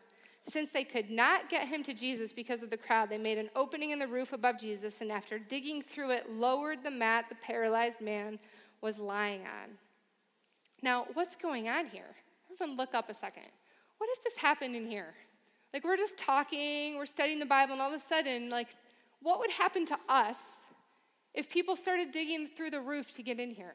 Since 0.49 0.71
they 0.71 0.85
could 0.85 1.11
not 1.11 1.49
get 1.49 1.67
him 1.67 1.83
to 1.83 1.93
Jesus 1.93 2.33
because 2.33 2.63
of 2.63 2.71
the 2.71 2.77
crowd, 2.77 3.11
they 3.11 3.19
made 3.19 3.39
an 3.39 3.51
opening 3.57 3.91
in 3.91 3.99
the 3.99 4.07
roof 4.07 4.33
above 4.33 4.59
Jesus, 4.59 4.95
and 5.01 5.11
after 5.11 5.39
digging 5.39 5.83
through 5.83 6.13
it, 6.13 6.31
lowered 6.31 6.85
the 6.85 6.91
mat 6.91 7.27
the 7.29 7.35
paralyzed 7.37 8.01
man 8.01 8.39
was 8.81 8.99
lying 8.99 9.41
on. 9.41 9.77
Now, 10.83 11.07
what's 11.15 11.35
going 11.35 11.69
on 11.69 11.87
here? 11.87 12.15
Everyone, 12.53 12.77
look 12.77 12.95
up 12.95 13.11
a 13.11 13.15
second. 13.15 13.43
What 13.99 14.09
if 14.13 14.23
this 14.23 14.37
happened 14.39 14.77
in 14.77 14.87
here? 14.87 15.15
Like, 15.75 15.85
we're 15.85 15.97
just 15.97 16.17
talking, 16.17 16.97
we're 16.97 17.07
studying 17.07 17.41
the 17.41 17.47
Bible, 17.47 17.73
and 17.73 17.83
all 17.83 17.93
of 17.93 18.01
a 18.01 18.05
sudden, 18.15 18.49
like, 18.49 18.69
what 19.23 19.41
would 19.41 19.51
happen 19.51 19.85
to 19.87 19.99
us 20.09 20.37
if 21.35 21.51
people 21.51 21.75
started 21.75 22.13
digging 22.13 22.47
through 22.47 22.71
the 22.71 22.81
roof 22.81 23.13
to 23.17 23.23
get 23.23 23.41
in 23.41 23.51
here? 23.51 23.75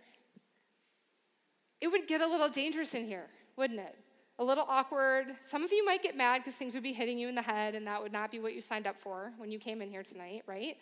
It 1.82 1.90
would 1.90 2.08
get 2.08 2.22
a 2.22 2.28
little 2.28 2.50
dangerous 2.50 2.94
in 2.94 3.08
here, 3.08 3.28
wouldn't 3.58 3.80
it? 3.80 3.98
A 4.42 4.44
little 4.44 4.66
awkward. 4.68 5.28
Some 5.52 5.64
of 5.64 5.72
you 5.72 5.86
might 5.86 6.02
get 6.02 6.18
mad 6.18 6.40
because 6.40 6.56
things 6.56 6.74
would 6.74 6.82
be 6.82 6.94
hitting 6.94 7.20
you 7.20 7.30
in 7.30 7.36
the 7.36 7.44
head, 7.44 7.76
and 7.76 7.86
that 7.86 8.02
would 8.02 8.12
not 8.12 8.32
be 8.32 8.40
what 8.40 8.56
you 8.56 8.62
signed 8.62 8.88
up 8.88 9.00
for 9.00 9.32
when 9.38 9.52
you 9.52 9.60
came 9.60 9.84
in 9.84 9.90
here 9.90 10.02
tonight, 10.02 10.42
right? 10.48 10.78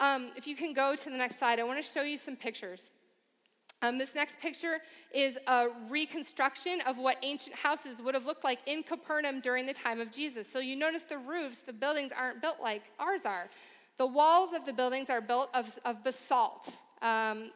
Um, 0.00 0.32
if 0.34 0.48
you 0.48 0.56
can 0.56 0.72
go 0.72 0.96
to 0.96 1.04
the 1.04 1.16
next 1.16 1.38
slide, 1.38 1.60
I 1.60 1.62
want 1.62 1.82
to 1.82 1.92
show 1.92 2.02
you 2.02 2.16
some 2.16 2.34
pictures. 2.34 2.82
Um, 3.82 3.98
this 3.98 4.16
next 4.16 4.40
picture 4.40 4.78
is 5.14 5.38
a 5.46 5.68
reconstruction 5.88 6.80
of 6.88 6.98
what 6.98 7.18
ancient 7.22 7.54
houses 7.54 8.02
would 8.02 8.16
have 8.16 8.26
looked 8.26 8.42
like 8.42 8.58
in 8.66 8.82
Capernaum 8.82 9.38
during 9.38 9.64
the 9.64 9.74
time 9.74 10.00
of 10.00 10.10
Jesus. 10.10 10.50
So 10.50 10.58
you 10.58 10.74
notice 10.74 11.02
the 11.02 11.18
roofs, 11.18 11.58
the 11.58 11.72
buildings 11.72 12.10
aren't 12.18 12.42
built 12.42 12.56
like 12.60 12.82
ours 12.98 13.20
are. 13.24 13.48
The 13.98 14.06
walls 14.06 14.56
of 14.56 14.66
the 14.66 14.72
buildings 14.72 15.08
are 15.08 15.20
built 15.20 15.50
of, 15.54 15.78
of 15.84 16.02
basalt, 16.02 16.74
um, 17.00 17.52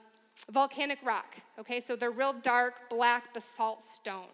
volcanic 0.52 1.00
rock. 1.04 1.34
Okay, 1.58 1.80
so 1.80 1.96
they're 1.96 2.12
real 2.12 2.32
dark, 2.32 2.88
black 2.88 3.34
basalt 3.34 3.82
stone. 3.96 4.28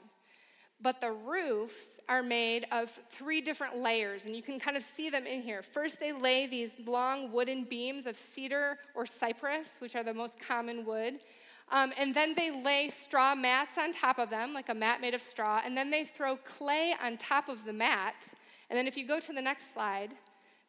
But 0.80 1.00
the 1.00 1.10
roofs 1.10 1.98
are 2.08 2.22
made 2.22 2.66
of 2.70 2.90
three 3.10 3.40
different 3.40 3.78
layers, 3.78 4.24
and 4.24 4.34
you 4.34 4.42
can 4.42 4.60
kind 4.60 4.76
of 4.76 4.82
see 4.82 5.10
them 5.10 5.26
in 5.26 5.42
here. 5.42 5.60
First, 5.62 5.98
they 5.98 6.12
lay 6.12 6.46
these 6.46 6.70
long 6.86 7.32
wooden 7.32 7.64
beams 7.64 8.06
of 8.06 8.16
cedar 8.16 8.78
or 8.94 9.04
cypress, 9.04 9.68
which 9.80 9.96
are 9.96 10.04
the 10.04 10.14
most 10.14 10.38
common 10.38 10.84
wood. 10.84 11.18
Um, 11.70 11.92
and 11.98 12.14
then 12.14 12.34
they 12.34 12.50
lay 12.50 12.88
straw 12.88 13.34
mats 13.34 13.72
on 13.78 13.92
top 13.92 14.18
of 14.18 14.30
them, 14.30 14.54
like 14.54 14.68
a 14.68 14.74
mat 14.74 15.00
made 15.00 15.14
of 15.14 15.20
straw. 15.20 15.60
And 15.64 15.76
then 15.76 15.90
they 15.90 16.04
throw 16.04 16.36
clay 16.36 16.94
on 17.02 17.18
top 17.18 17.48
of 17.48 17.64
the 17.64 17.72
mat. 17.72 18.14
And 18.70 18.76
then 18.76 18.86
if 18.86 18.96
you 18.96 19.06
go 19.06 19.20
to 19.20 19.32
the 19.32 19.42
next 19.42 19.74
slide, 19.74 20.12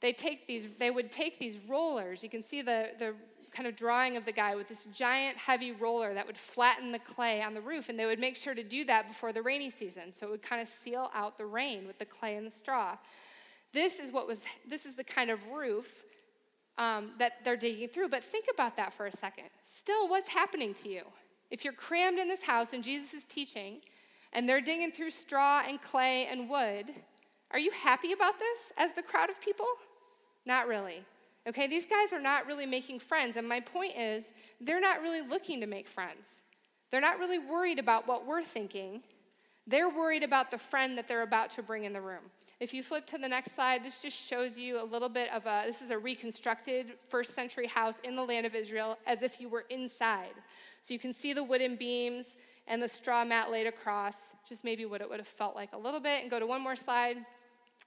they 0.01 0.11
take 0.11 0.47
these, 0.47 0.67
they 0.77 0.91
would 0.91 1.11
take 1.11 1.39
these 1.39 1.57
rollers. 1.67 2.23
You 2.23 2.29
can 2.29 2.43
see 2.43 2.61
the, 2.61 2.91
the 2.99 3.13
kind 3.59 3.67
of 3.67 3.75
drawing 3.75 4.15
of 4.15 4.23
the 4.23 4.31
guy 4.31 4.55
with 4.55 4.69
this 4.69 4.85
giant 4.85 5.35
heavy 5.35 5.73
roller 5.73 6.13
that 6.13 6.25
would 6.25 6.37
flatten 6.37 6.93
the 6.93 6.99
clay 6.99 7.41
on 7.41 7.53
the 7.53 7.59
roof, 7.59 7.89
and 7.89 7.99
they 7.99 8.05
would 8.05 8.17
make 8.17 8.37
sure 8.37 8.55
to 8.55 8.63
do 8.63 8.85
that 8.85 9.05
before 9.05 9.33
the 9.33 9.41
rainy 9.41 9.69
season, 9.69 10.13
so 10.17 10.25
it 10.25 10.29
would 10.29 10.41
kind 10.41 10.61
of 10.61 10.69
seal 10.81 11.11
out 11.13 11.37
the 11.37 11.45
rain 11.45 11.85
with 11.85 11.99
the 11.99 12.05
clay 12.05 12.37
and 12.37 12.47
the 12.47 12.51
straw. 12.51 12.95
This 13.73 13.99
is 13.99 14.13
what 14.13 14.27
was. 14.27 14.39
This 14.65 14.85
is 14.85 14.95
the 14.95 15.03
kind 15.03 15.29
of 15.29 15.45
roof 15.47 16.05
um, 16.77 17.11
that 17.19 17.43
they're 17.43 17.57
digging 17.57 17.89
through. 17.89 18.07
But 18.07 18.23
think 18.23 18.45
about 18.49 18.77
that 18.77 18.93
for 18.93 19.07
a 19.07 19.11
second. 19.11 19.49
Still, 19.69 20.07
what's 20.07 20.29
happening 20.29 20.73
to 20.75 20.87
you 20.87 21.01
if 21.51 21.65
you're 21.65 21.73
crammed 21.73 22.17
in 22.17 22.29
this 22.29 22.43
house 22.43 22.71
and 22.71 22.81
Jesus 22.81 23.13
is 23.13 23.25
teaching, 23.25 23.81
and 24.31 24.47
they're 24.47 24.61
digging 24.61 24.93
through 24.93 25.11
straw 25.11 25.63
and 25.67 25.81
clay 25.81 26.27
and 26.31 26.49
wood? 26.49 26.93
Are 27.51 27.59
you 27.59 27.71
happy 27.71 28.13
about 28.13 28.39
this 28.39 28.59
as 28.77 28.93
the 28.93 29.03
crowd 29.03 29.29
of 29.29 29.41
people? 29.41 29.67
Not 30.45 30.65
really. 30.65 31.03
Okay, 31.49 31.65
these 31.65 31.85
guys 31.85 32.13
are 32.13 32.21
not 32.21 32.45
really 32.45 32.67
making 32.67 32.99
friends. 32.99 33.35
And 33.35 33.49
my 33.49 33.59
point 33.59 33.97
is, 33.97 34.23
they're 34.61 34.79
not 34.79 35.01
really 35.01 35.21
looking 35.21 35.59
to 35.61 35.65
make 35.65 35.87
friends. 35.87 36.25
They're 36.91 37.01
not 37.01 37.17
really 37.17 37.39
worried 37.39 37.79
about 37.79 38.07
what 38.07 38.27
we're 38.27 38.43
thinking. 38.43 39.01
They're 39.65 39.89
worried 39.89 40.23
about 40.23 40.51
the 40.51 40.59
friend 40.59 40.95
that 40.97 41.07
they're 41.07 41.23
about 41.23 41.49
to 41.51 41.63
bring 41.63 41.85
in 41.85 41.93
the 41.93 42.01
room. 42.01 42.21
If 42.59 42.71
you 42.71 42.83
flip 42.83 43.07
to 43.07 43.17
the 43.17 43.27
next 43.27 43.55
slide, 43.55 43.83
this 43.83 43.99
just 43.99 44.15
shows 44.15 44.57
you 44.57 44.79
a 44.79 44.83
little 44.83 45.09
bit 45.09 45.31
of 45.33 45.45
a 45.47 45.63
this 45.65 45.81
is 45.81 45.89
a 45.89 45.97
reconstructed 45.97 46.93
first 47.07 47.33
century 47.33 47.67
house 47.67 47.95
in 48.03 48.15
the 48.15 48.23
land 48.23 48.45
of 48.45 48.53
Israel 48.53 48.97
as 49.07 49.21
if 49.21 49.41
you 49.41 49.49
were 49.49 49.65
inside. 49.69 50.33
So 50.83 50.93
you 50.93 50.99
can 50.99 51.13
see 51.13 51.33
the 51.33 51.43
wooden 51.43 51.77
beams 51.77 52.35
and 52.67 52.81
the 52.81 52.87
straw 52.87 53.25
mat 53.25 53.49
laid 53.49 53.65
across, 53.65 54.15
just 54.47 54.63
maybe 54.63 54.85
what 54.85 55.01
it 55.01 55.09
would 55.09 55.19
have 55.19 55.27
felt 55.27 55.55
like 55.55 55.73
a 55.73 55.77
little 55.77 55.99
bit. 55.99 56.21
And 56.21 56.29
go 56.29 56.37
to 56.39 56.45
one 56.45 56.61
more 56.61 56.75
slide. 56.75 57.17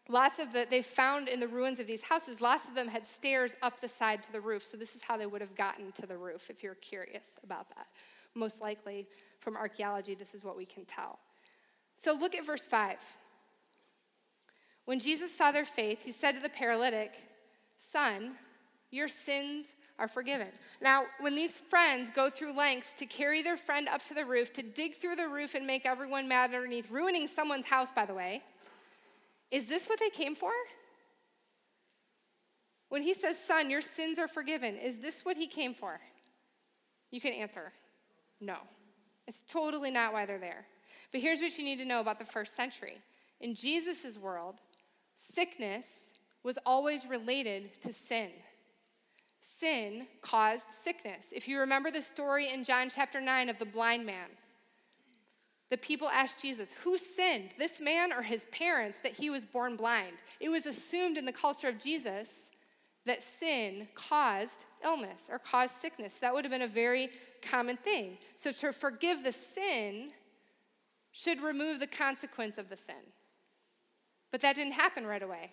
Lots 0.08 0.38
of 0.38 0.52
the, 0.52 0.66
they 0.68 0.82
found 0.82 1.28
in 1.28 1.38
the 1.38 1.46
ruins 1.46 1.78
of 1.78 1.86
these 1.86 2.02
houses, 2.02 2.40
lots 2.40 2.66
of 2.66 2.74
them 2.74 2.88
had 2.88 3.06
stairs 3.06 3.54
up 3.62 3.80
the 3.80 3.88
side 3.88 4.22
to 4.24 4.32
the 4.32 4.40
roof. 4.40 4.66
So 4.66 4.76
this 4.76 4.94
is 4.94 5.00
how 5.06 5.16
they 5.16 5.26
would 5.26 5.40
have 5.40 5.54
gotten 5.54 5.92
to 5.92 6.06
the 6.06 6.16
roof 6.16 6.50
if 6.50 6.62
you're 6.62 6.74
curious 6.74 7.24
about 7.44 7.68
that. 7.70 7.86
Most 8.34 8.60
likely 8.60 9.06
from 9.40 9.56
archaeology, 9.56 10.14
this 10.14 10.34
is 10.34 10.42
what 10.42 10.56
we 10.56 10.64
can 10.64 10.84
tell. 10.84 11.18
So 11.96 12.14
look 12.14 12.34
at 12.34 12.44
verse 12.44 12.62
5. 12.62 12.96
When 14.84 14.98
Jesus 14.98 15.34
saw 15.36 15.52
their 15.52 15.64
faith, 15.64 16.02
he 16.04 16.12
said 16.12 16.32
to 16.32 16.40
the 16.40 16.48
paralytic, 16.48 17.12
Son, 17.78 18.32
your 18.90 19.06
sins 19.06 19.66
are 19.98 20.08
forgiven. 20.08 20.48
Now, 20.80 21.04
when 21.20 21.36
these 21.36 21.56
friends 21.56 22.10
go 22.14 22.28
through 22.28 22.54
lengths 22.54 22.88
to 22.98 23.06
carry 23.06 23.42
their 23.42 23.56
friend 23.56 23.88
up 23.88 24.04
to 24.08 24.14
the 24.14 24.24
roof, 24.24 24.52
to 24.54 24.62
dig 24.62 24.96
through 24.96 25.16
the 25.16 25.28
roof 25.28 25.54
and 25.54 25.66
make 25.66 25.86
everyone 25.86 26.26
mad 26.26 26.52
underneath, 26.52 26.90
ruining 26.90 27.28
someone's 27.28 27.66
house, 27.66 27.92
by 27.92 28.04
the 28.04 28.14
way, 28.14 28.42
is 29.52 29.66
this 29.66 29.86
what 29.86 30.00
they 30.00 30.10
came 30.10 30.34
for? 30.34 30.50
When 32.88 33.02
he 33.02 33.14
says, 33.14 33.38
Son, 33.38 33.70
your 33.70 33.82
sins 33.82 34.18
are 34.18 34.26
forgiven, 34.26 34.76
is 34.76 34.98
this 34.98 35.24
what 35.24 35.36
he 35.36 35.46
came 35.46 35.74
for? 35.74 36.00
You 37.10 37.20
can 37.20 37.32
answer 37.32 37.72
no. 38.40 38.56
It's 39.28 39.44
totally 39.48 39.90
not 39.90 40.12
why 40.12 40.26
they're 40.26 40.38
there. 40.38 40.66
But 41.12 41.20
here's 41.20 41.40
what 41.40 41.56
you 41.56 41.64
need 41.64 41.78
to 41.78 41.84
know 41.84 42.00
about 42.00 42.18
the 42.18 42.24
first 42.24 42.56
century. 42.56 43.00
In 43.40 43.54
Jesus' 43.54 44.18
world, 44.18 44.56
sickness 45.16 45.84
was 46.42 46.58
always 46.66 47.06
related 47.06 47.70
to 47.82 47.92
sin. 47.92 48.30
Sin 49.42 50.06
caused 50.22 50.64
sickness. 50.82 51.26
If 51.30 51.46
you 51.46 51.60
remember 51.60 51.90
the 51.90 52.00
story 52.00 52.50
in 52.52 52.64
John 52.64 52.88
chapter 52.92 53.20
9 53.20 53.48
of 53.48 53.58
the 53.58 53.66
blind 53.66 54.04
man, 54.04 54.28
the 55.72 55.78
people 55.78 56.10
asked 56.10 56.42
Jesus, 56.42 56.68
Who 56.84 56.98
sinned, 56.98 57.54
this 57.56 57.80
man 57.80 58.12
or 58.12 58.20
his 58.20 58.44
parents, 58.52 58.98
that 59.02 59.12
he 59.12 59.30
was 59.30 59.46
born 59.46 59.74
blind? 59.74 60.16
It 60.38 60.50
was 60.50 60.66
assumed 60.66 61.16
in 61.16 61.24
the 61.24 61.32
culture 61.32 61.66
of 61.66 61.78
Jesus 61.78 62.28
that 63.06 63.22
sin 63.22 63.88
caused 63.94 64.66
illness 64.84 65.22
or 65.30 65.38
caused 65.38 65.72
sickness. 65.80 66.16
That 66.16 66.34
would 66.34 66.44
have 66.44 66.52
been 66.52 66.60
a 66.60 66.68
very 66.68 67.08
common 67.40 67.78
thing. 67.78 68.18
So 68.36 68.52
to 68.52 68.70
forgive 68.70 69.24
the 69.24 69.32
sin 69.32 70.10
should 71.10 71.40
remove 71.40 71.80
the 71.80 71.86
consequence 71.86 72.58
of 72.58 72.68
the 72.68 72.76
sin. 72.76 73.06
But 74.30 74.42
that 74.42 74.56
didn't 74.56 74.74
happen 74.74 75.06
right 75.06 75.22
away, 75.22 75.52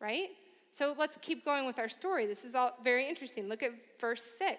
right? 0.00 0.30
So 0.76 0.96
let's 0.98 1.16
keep 1.22 1.44
going 1.44 1.64
with 1.64 1.78
our 1.78 1.88
story. 1.88 2.26
This 2.26 2.44
is 2.44 2.56
all 2.56 2.76
very 2.82 3.08
interesting. 3.08 3.48
Look 3.48 3.62
at 3.62 3.70
verse 4.00 4.22
6. 4.36 4.58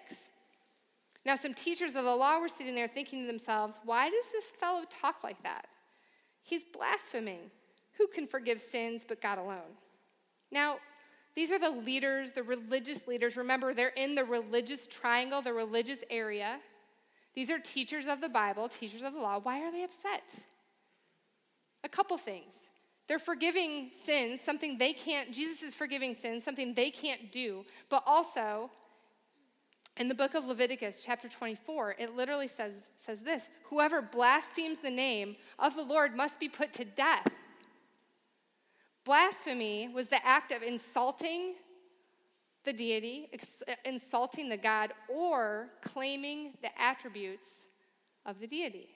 Now, 1.24 1.36
some 1.36 1.54
teachers 1.54 1.94
of 1.94 2.04
the 2.04 2.14
law 2.14 2.38
were 2.40 2.48
sitting 2.48 2.74
there 2.74 2.88
thinking 2.88 3.20
to 3.20 3.26
themselves, 3.26 3.78
why 3.84 4.10
does 4.10 4.24
this 4.32 4.44
fellow 4.58 4.82
talk 5.00 5.22
like 5.22 5.42
that? 5.44 5.66
He's 6.42 6.64
blaspheming. 6.64 7.50
Who 7.98 8.08
can 8.08 8.26
forgive 8.26 8.60
sins 8.60 9.04
but 9.06 9.20
God 9.20 9.38
alone? 9.38 9.76
Now, 10.50 10.78
these 11.34 11.50
are 11.50 11.58
the 11.58 11.70
leaders, 11.70 12.32
the 12.32 12.42
religious 12.42 13.06
leaders. 13.06 13.36
Remember, 13.36 13.72
they're 13.72 13.88
in 13.88 14.14
the 14.14 14.24
religious 14.24 14.86
triangle, 14.86 15.40
the 15.40 15.52
religious 15.52 16.00
area. 16.10 16.58
These 17.34 17.48
are 17.50 17.58
teachers 17.58 18.06
of 18.06 18.20
the 18.20 18.28
Bible, 18.28 18.68
teachers 18.68 19.02
of 19.02 19.14
the 19.14 19.20
law. 19.20 19.38
Why 19.38 19.62
are 19.62 19.72
they 19.72 19.84
upset? 19.84 20.24
A 21.84 21.88
couple 21.88 22.18
things. 22.18 22.54
They're 23.08 23.18
forgiving 23.18 23.90
sins, 24.04 24.40
something 24.40 24.78
they 24.78 24.92
can't, 24.92 25.32
Jesus 25.32 25.62
is 25.62 25.74
forgiving 25.74 26.14
sins, 26.14 26.44
something 26.44 26.74
they 26.74 26.90
can't 26.90 27.32
do, 27.32 27.64
but 27.88 28.02
also 28.06 28.70
in 29.96 30.08
the 30.08 30.14
book 30.14 30.34
of 30.34 30.46
Leviticus, 30.46 31.00
chapter 31.04 31.28
24, 31.28 31.96
it 31.98 32.16
literally 32.16 32.48
says, 32.48 32.72
says 32.96 33.20
this 33.20 33.48
Whoever 33.64 34.00
blasphemes 34.00 34.78
the 34.78 34.90
name 34.90 35.36
of 35.58 35.76
the 35.76 35.82
Lord 35.82 36.16
must 36.16 36.38
be 36.38 36.48
put 36.48 36.72
to 36.74 36.84
death. 36.84 37.28
Blasphemy 39.04 39.88
was 39.88 40.08
the 40.08 40.24
act 40.24 40.52
of 40.52 40.62
insulting 40.62 41.54
the 42.64 42.72
deity, 42.72 43.28
uh, 43.68 43.74
insulting 43.84 44.48
the 44.48 44.56
God, 44.56 44.92
or 45.08 45.68
claiming 45.82 46.52
the 46.62 46.70
attributes 46.80 47.58
of 48.24 48.38
the 48.38 48.46
deity. 48.46 48.88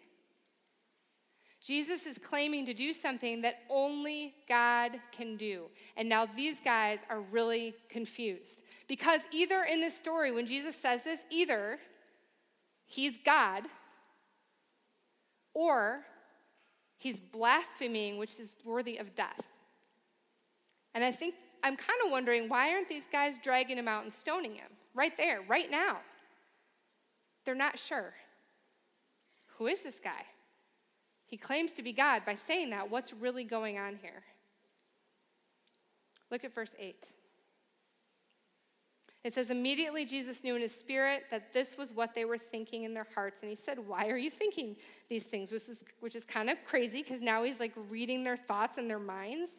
Jesus 1.60 2.06
is 2.06 2.16
claiming 2.16 2.64
to 2.66 2.74
do 2.74 2.92
something 2.92 3.42
that 3.42 3.62
only 3.68 4.34
God 4.48 4.92
can 5.10 5.36
do. 5.36 5.64
And 5.96 6.08
now 6.08 6.24
these 6.24 6.60
guys 6.64 7.00
are 7.10 7.20
really 7.20 7.74
confused. 7.88 8.62
Because 8.88 9.20
either 9.32 9.62
in 9.62 9.80
this 9.80 9.96
story, 9.96 10.30
when 10.32 10.46
Jesus 10.46 10.76
says 10.76 11.02
this, 11.02 11.20
either 11.30 11.78
he's 12.86 13.16
God 13.24 13.64
or 15.54 16.04
he's 16.98 17.18
blaspheming, 17.18 18.16
which 18.16 18.38
is 18.38 18.50
worthy 18.64 18.96
of 18.98 19.14
death. 19.16 19.42
And 20.94 21.04
I 21.04 21.10
think 21.10 21.34
I'm 21.62 21.76
kind 21.76 21.98
of 22.04 22.10
wondering 22.10 22.48
why 22.48 22.72
aren't 22.72 22.88
these 22.88 23.06
guys 23.10 23.38
dragging 23.42 23.76
him 23.76 23.88
out 23.88 24.04
and 24.04 24.12
stoning 24.12 24.54
him 24.54 24.70
right 24.94 25.16
there, 25.16 25.40
right 25.48 25.70
now? 25.70 25.98
they're 27.46 27.54
not 27.54 27.78
sure. 27.78 28.12
Who 29.56 29.68
is 29.68 29.80
this 29.80 29.98
guy? 30.02 30.26
He 31.24 31.38
claims 31.38 31.72
to 31.74 31.82
be 31.82 31.92
God. 31.92 32.24
By 32.26 32.34
saying 32.34 32.70
that, 32.70 32.90
what's 32.90 33.14
really 33.14 33.44
going 33.44 33.78
on 33.78 33.96
here? 34.02 34.24
Look 36.30 36.44
at 36.44 36.54
verse 36.54 36.74
8. 36.78 37.06
It 39.26 39.34
says, 39.34 39.50
Immediately 39.50 40.04
Jesus 40.04 40.44
knew 40.44 40.54
in 40.54 40.62
his 40.62 40.72
spirit 40.72 41.24
that 41.32 41.52
this 41.52 41.76
was 41.76 41.90
what 41.90 42.14
they 42.14 42.24
were 42.24 42.38
thinking 42.38 42.84
in 42.84 42.94
their 42.94 43.08
hearts. 43.12 43.40
And 43.40 43.50
he 43.50 43.56
said, 43.56 43.76
Why 43.84 44.06
are 44.06 44.16
you 44.16 44.30
thinking 44.30 44.76
these 45.10 45.24
things? 45.24 45.50
Which 45.50 45.68
is, 45.68 45.82
which 45.98 46.14
is 46.14 46.24
kind 46.24 46.48
of 46.48 46.58
crazy 46.64 47.02
because 47.02 47.20
now 47.20 47.42
he's 47.42 47.58
like 47.58 47.72
reading 47.90 48.22
their 48.22 48.36
thoughts 48.36 48.78
and 48.78 48.88
their 48.88 49.00
minds. 49.00 49.50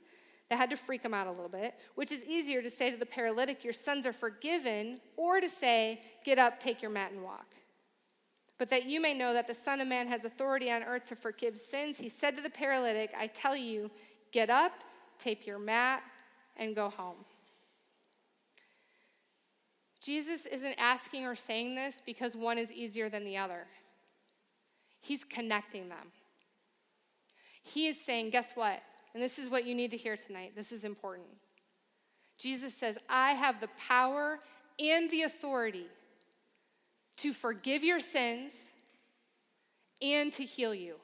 That 0.49 0.55
had 0.55 0.69
to 0.69 0.77
freak 0.77 1.03
him 1.03 1.13
out 1.13 1.27
a 1.27 1.31
little 1.31 1.49
bit, 1.49 1.75
which 1.95 2.09
is 2.09 2.23
easier 2.23 2.61
to 2.61 2.69
say 2.69 2.89
to 2.89 2.95
the 2.95 3.05
paralytic, 3.05 3.65
Your 3.65 3.73
sons 3.73 4.05
are 4.05 4.13
forgiven, 4.13 5.01
or 5.17 5.41
to 5.41 5.49
say, 5.49 5.99
Get 6.23 6.39
up, 6.39 6.61
take 6.61 6.81
your 6.81 6.89
mat, 6.89 7.11
and 7.11 7.21
walk. 7.21 7.53
But 8.57 8.69
that 8.69 8.85
you 8.85 9.01
may 9.01 9.13
know 9.13 9.33
that 9.33 9.47
the 9.47 9.53
Son 9.53 9.81
of 9.81 9.89
Man 9.89 10.07
has 10.07 10.23
authority 10.23 10.71
on 10.71 10.83
earth 10.83 11.03
to 11.07 11.17
forgive 11.17 11.57
sins, 11.57 11.97
he 11.97 12.07
said 12.07 12.37
to 12.37 12.41
the 12.41 12.49
paralytic, 12.49 13.11
I 13.19 13.27
tell 13.27 13.57
you, 13.57 13.91
get 14.31 14.49
up, 14.49 14.71
take 15.19 15.45
your 15.45 15.59
mat, 15.59 16.01
and 16.55 16.73
go 16.73 16.89
home. 16.89 17.17
Jesus 20.07 20.45
isn't 20.49 20.75
asking 20.77 21.25
or 21.25 21.35
saying 21.35 21.75
this 21.75 21.95
because 22.05 22.33
one 22.33 22.57
is 22.57 22.71
easier 22.71 23.09
than 23.09 23.25
the 23.25 23.35
other. 23.35 23.67
He's 25.01 25.25
connecting 25.25 25.89
them. 25.89 26.13
He 27.61 27.87
is 27.87 27.99
saying, 27.99 28.29
guess 28.29 28.51
what? 28.55 28.79
And 29.13 29.21
this 29.21 29.37
is 29.37 29.49
what 29.49 29.65
you 29.65 29.75
need 29.75 29.91
to 29.91 29.97
hear 29.97 30.15
tonight. 30.15 30.53
This 30.55 30.71
is 30.71 30.85
important. 30.85 31.27
Jesus 32.37 32.73
says, 32.79 32.97
I 33.09 33.31
have 33.31 33.59
the 33.59 33.67
power 33.85 34.39
and 34.79 35.11
the 35.11 35.23
authority 35.23 35.87
to 37.17 37.33
forgive 37.33 37.83
your 37.83 37.99
sins 37.99 38.53
and 40.01 40.31
to 40.31 40.43
heal 40.43 40.73
you. 40.73 40.95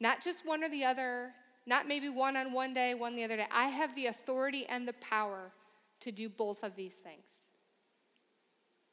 Not 0.00 0.20
just 0.20 0.44
one 0.44 0.62
or 0.62 0.68
the 0.68 0.84
other, 0.84 1.30
not 1.64 1.88
maybe 1.88 2.10
one 2.10 2.36
on 2.36 2.52
one 2.52 2.74
day, 2.74 2.92
one 2.92 3.16
the 3.16 3.24
other 3.24 3.38
day. 3.38 3.46
I 3.50 3.68
have 3.68 3.94
the 3.94 4.08
authority 4.08 4.66
and 4.68 4.86
the 4.86 4.92
power 4.94 5.50
to 6.02 6.12
do 6.12 6.28
both 6.28 6.62
of 6.62 6.76
these 6.76 6.92
things. 6.92 7.24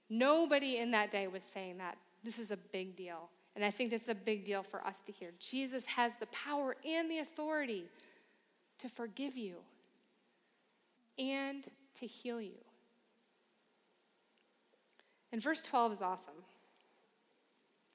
Nobody 0.09 0.77
in 0.77 0.91
that 0.91 1.11
day 1.11 1.27
was 1.27 1.43
saying 1.53 1.77
that. 1.77 1.97
This 2.23 2.39
is 2.39 2.51
a 2.51 2.57
big 2.57 2.95
deal. 2.95 3.29
And 3.55 3.63
I 3.63 3.71
think 3.71 3.93
is 3.93 4.07
a 4.09 4.15
big 4.15 4.45
deal 4.45 4.63
for 4.63 4.85
us 4.85 4.95
to 5.05 5.11
hear. 5.11 5.31
Jesus 5.39 5.85
has 5.85 6.13
the 6.19 6.27
power 6.27 6.75
and 6.87 7.09
the 7.09 7.19
authority 7.19 7.85
to 8.79 8.89
forgive 8.89 9.37
you 9.37 9.57
and 11.17 11.65
to 11.99 12.05
heal 12.05 12.41
you. 12.41 12.57
And 15.31 15.41
verse 15.41 15.61
12 15.61 15.93
is 15.93 16.01
awesome. 16.01 16.33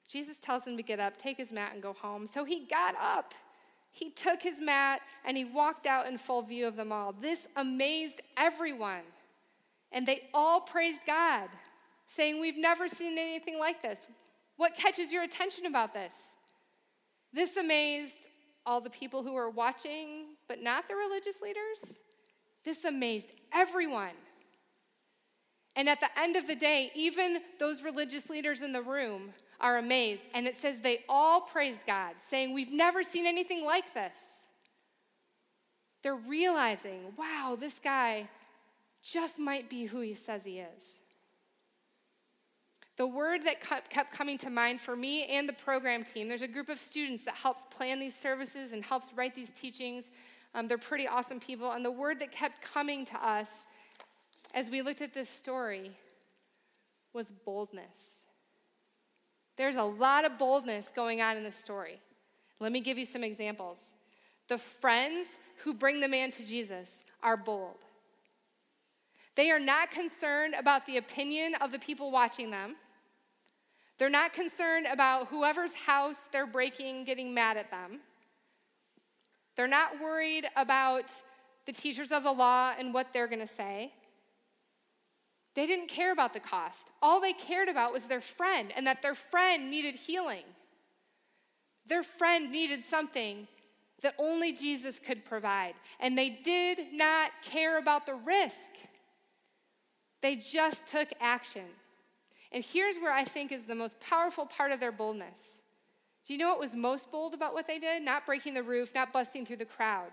Jesus 0.06 0.36
tells 0.38 0.64
him 0.64 0.76
to 0.76 0.82
get 0.82 1.00
up, 1.00 1.16
take 1.18 1.38
his 1.38 1.50
mat, 1.50 1.70
and 1.72 1.82
go 1.82 1.94
home. 1.94 2.26
So 2.26 2.44
he 2.44 2.66
got 2.66 2.94
up. 3.00 3.34
He 3.94 4.10
took 4.10 4.42
his 4.42 4.60
mat 4.60 5.00
and 5.24 5.36
he 5.36 5.44
walked 5.44 5.86
out 5.86 6.08
in 6.08 6.18
full 6.18 6.42
view 6.42 6.66
of 6.66 6.74
them 6.74 6.90
all. 6.90 7.12
This 7.12 7.46
amazed 7.54 8.20
everyone. 8.36 9.04
And 9.92 10.04
they 10.04 10.28
all 10.34 10.60
praised 10.60 11.02
God, 11.06 11.48
saying, 12.08 12.40
We've 12.40 12.58
never 12.58 12.88
seen 12.88 13.16
anything 13.16 13.56
like 13.56 13.80
this. 13.80 14.04
What 14.56 14.74
catches 14.74 15.12
your 15.12 15.22
attention 15.22 15.66
about 15.66 15.94
this? 15.94 16.12
This 17.32 17.56
amazed 17.56 18.14
all 18.66 18.80
the 18.80 18.90
people 18.90 19.22
who 19.22 19.34
were 19.34 19.48
watching, 19.48 20.24
but 20.48 20.60
not 20.60 20.88
the 20.88 20.96
religious 20.96 21.36
leaders. 21.40 21.96
This 22.64 22.84
amazed 22.84 23.28
everyone. 23.52 24.16
And 25.76 25.88
at 25.88 26.00
the 26.00 26.08
end 26.18 26.34
of 26.34 26.48
the 26.48 26.56
day, 26.56 26.90
even 26.96 27.38
those 27.60 27.82
religious 27.82 28.28
leaders 28.28 28.60
in 28.60 28.72
the 28.72 28.82
room 28.82 29.34
are 29.64 29.78
amazed. 29.78 30.22
And 30.34 30.46
it 30.46 30.54
says 30.54 30.76
they 30.80 31.04
all 31.08 31.40
praised 31.40 31.80
God, 31.86 32.14
saying, 32.28 32.52
We've 32.52 32.70
never 32.70 33.02
seen 33.02 33.26
anything 33.26 33.64
like 33.64 33.94
this. 33.94 34.12
They're 36.02 36.14
realizing, 36.14 37.14
wow, 37.16 37.56
this 37.58 37.78
guy 37.82 38.28
just 39.02 39.38
might 39.38 39.70
be 39.70 39.86
who 39.86 40.00
he 40.00 40.12
says 40.12 40.42
he 40.44 40.58
is. 40.58 40.82
The 42.98 43.06
word 43.06 43.40
that 43.46 43.60
kept 43.60 44.12
coming 44.12 44.36
to 44.38 44.50
mind 44.50 44.82
for 44.82 44.94
me 44.94 45.24
and 45.24 45.48
the 45.48 45.54
program 45.54 46.04
team, 46.04 46.28
there's 46.28 46.42
a 46.42 46.48
group 46.48 46.68
of 46.68 46.78
students 46.78 47.24
that 47.24 47.34
helps 47.34 47.62
plan 47.70 47.98
these 47.98 48.14
services 48.14 48.72
and 48.72 48.84
helps 48.84 49.08
write 49.16 49.34
these 49.34 49.50
teachings. 49.58 50.04
Um, 50.54 50.68
they're 50.68 50.78
pretty 50.78 51.08
awesome 51.08 51.40
people. 51.40 51.72
And 51.72 51.82
the 51.82 51.90
word 51.90 52.20
that 52.20 52.30
kept 52.30 52.60
coming 52.60 53.06
to 53.06 53.26
us 53.26 53.48
as 54.52 54.68
we 54.68 54.82
looked 54.82 55.00
at 55.00 55.14
this 55.14 55.30
story 55.30 55.90
was 57.14 57.32
boldness. 57.46 58.20
There's 59.56 59.76
a 59.76 59.84
lot 59.84 60.24
of 60.24 60.38
boldness 60.38 60.92
going 60.94 61.20
on 61.20 61.36
in 61.36 61.44
this 61.44 61.54
story. 61.54 62.00
Let 62.60 62.72
me 62.72 62.80
give 62.80 62.98
you 62.98 63.04
some 63.04 63.22
examples. 63.22 63.78
The 64.48 64.58
friends 64.58 65.26
who 65.62 65.74
bring 65.74 66.00
the 66.00 66.08
man 66.08 66.30
to 66.32 66.44
Jesus 66.44 66.90
are 67.22 67.36
bold. 67.36 67.78
They 69.36 69.50
are 69.50 69.60
not 69.60 69.90
concerned 69.90 70.54
about 70.58 70.86
the 70.86 70.96
opinion 70.96 71.54
of 71.56 71.72
the 71.72 71.78
people 71.78 72.10
watching 72.10 72.50
them. 72.50 72.76
They're 73.98 74.10
not 74.10 74.32
concerned 74.32 74.86
about 74.90 75.28
whoever's 75.28 75.72
house 75.72 76.18
they're 76.32 76.46
breaking 76.46 77.04
getting 77.04 77.32
mad 77.32 77.56
at 77.56 77.70
them. 77.70 78.00
They're 79.56 79.68
not 79.68 80.00
worried 80.00 80.46
about 80.56 81.04
the 81.66 81.72
teachers 81.72 82.10
of 82.10 82.24
the 82.24 82.32
law 82.32 82.74
and 82.78 82.92
what 82.92 83.12
they're 83.12 83.28
going 83.28 83.46
to 83.46 83.52
say. 83.52 83.92
They 85.54 85.66
didn't 85.66 85.88
care 85.88 86.12
about 86.12 86.32
the 86.32 86.40
cost. 86.40 86.88
All 87.00 87.20
they 87.20 87.32
cared 87.32 87.68
about 87.68 87.92
was 87.92 88.04
their 88.04 88.20
friend 88.20 88.72
and 88.76 88.86
that 88.86 89.02
their 89.02 89.14
friend 89.14 89.70
needed 89.70 89.94
healing. 89.94 90.44
Their 91.86 92.02
friend 92.02 92.50
needed 92.50 92.82
something 92.82 93.46
that 94.02 94.14
only 94.18 94.52
Jesus 94.52 94.98
could 94.98 95.24
provide. 95.24 95.74
And 96.00 96.16
they 96.16 96.30
did 96.30 96.92
not 96.92 97.30
care 97.42 97.78
about 97.78 98.06
the 98.06 98.14
risk, 98.14 98.70
they 100.22 100.36
just 100.36 100.86
took 100.86 101.08
action. 101.20 101.66
And 102.50 102.64
here's 102.64 102.96
where 102.96 103.12
I 103.12 103.24
think 103.24 103.50
is 103.50 103.64
the 103.64 103.74
most 103.74 103.98
powerful 103.98 104.46
part 104.46 104.70
of 104.70 104.78
their 104.78 104.92
boldness. 104.92 105.38
Do 106.24 106.32
you 106.32 106.38
know 106.38 106.50
what 106.50 106.60
was 106.60 106.74
most 106.74 107.10
bold 107.10 107.34
about 107.34 107.52
what 107.52 107.66
they 107.66 107.78
did? 107.78 108.02
Not 108.02 108.24
breaking 108.24 108.54
the 108.54 108.62
roof, 108.62 108.94
not 108.94 109.12
busting 109.12 109.44
through 109.44 109.56
the 109.56 109.64
crowd. 109.64 110.10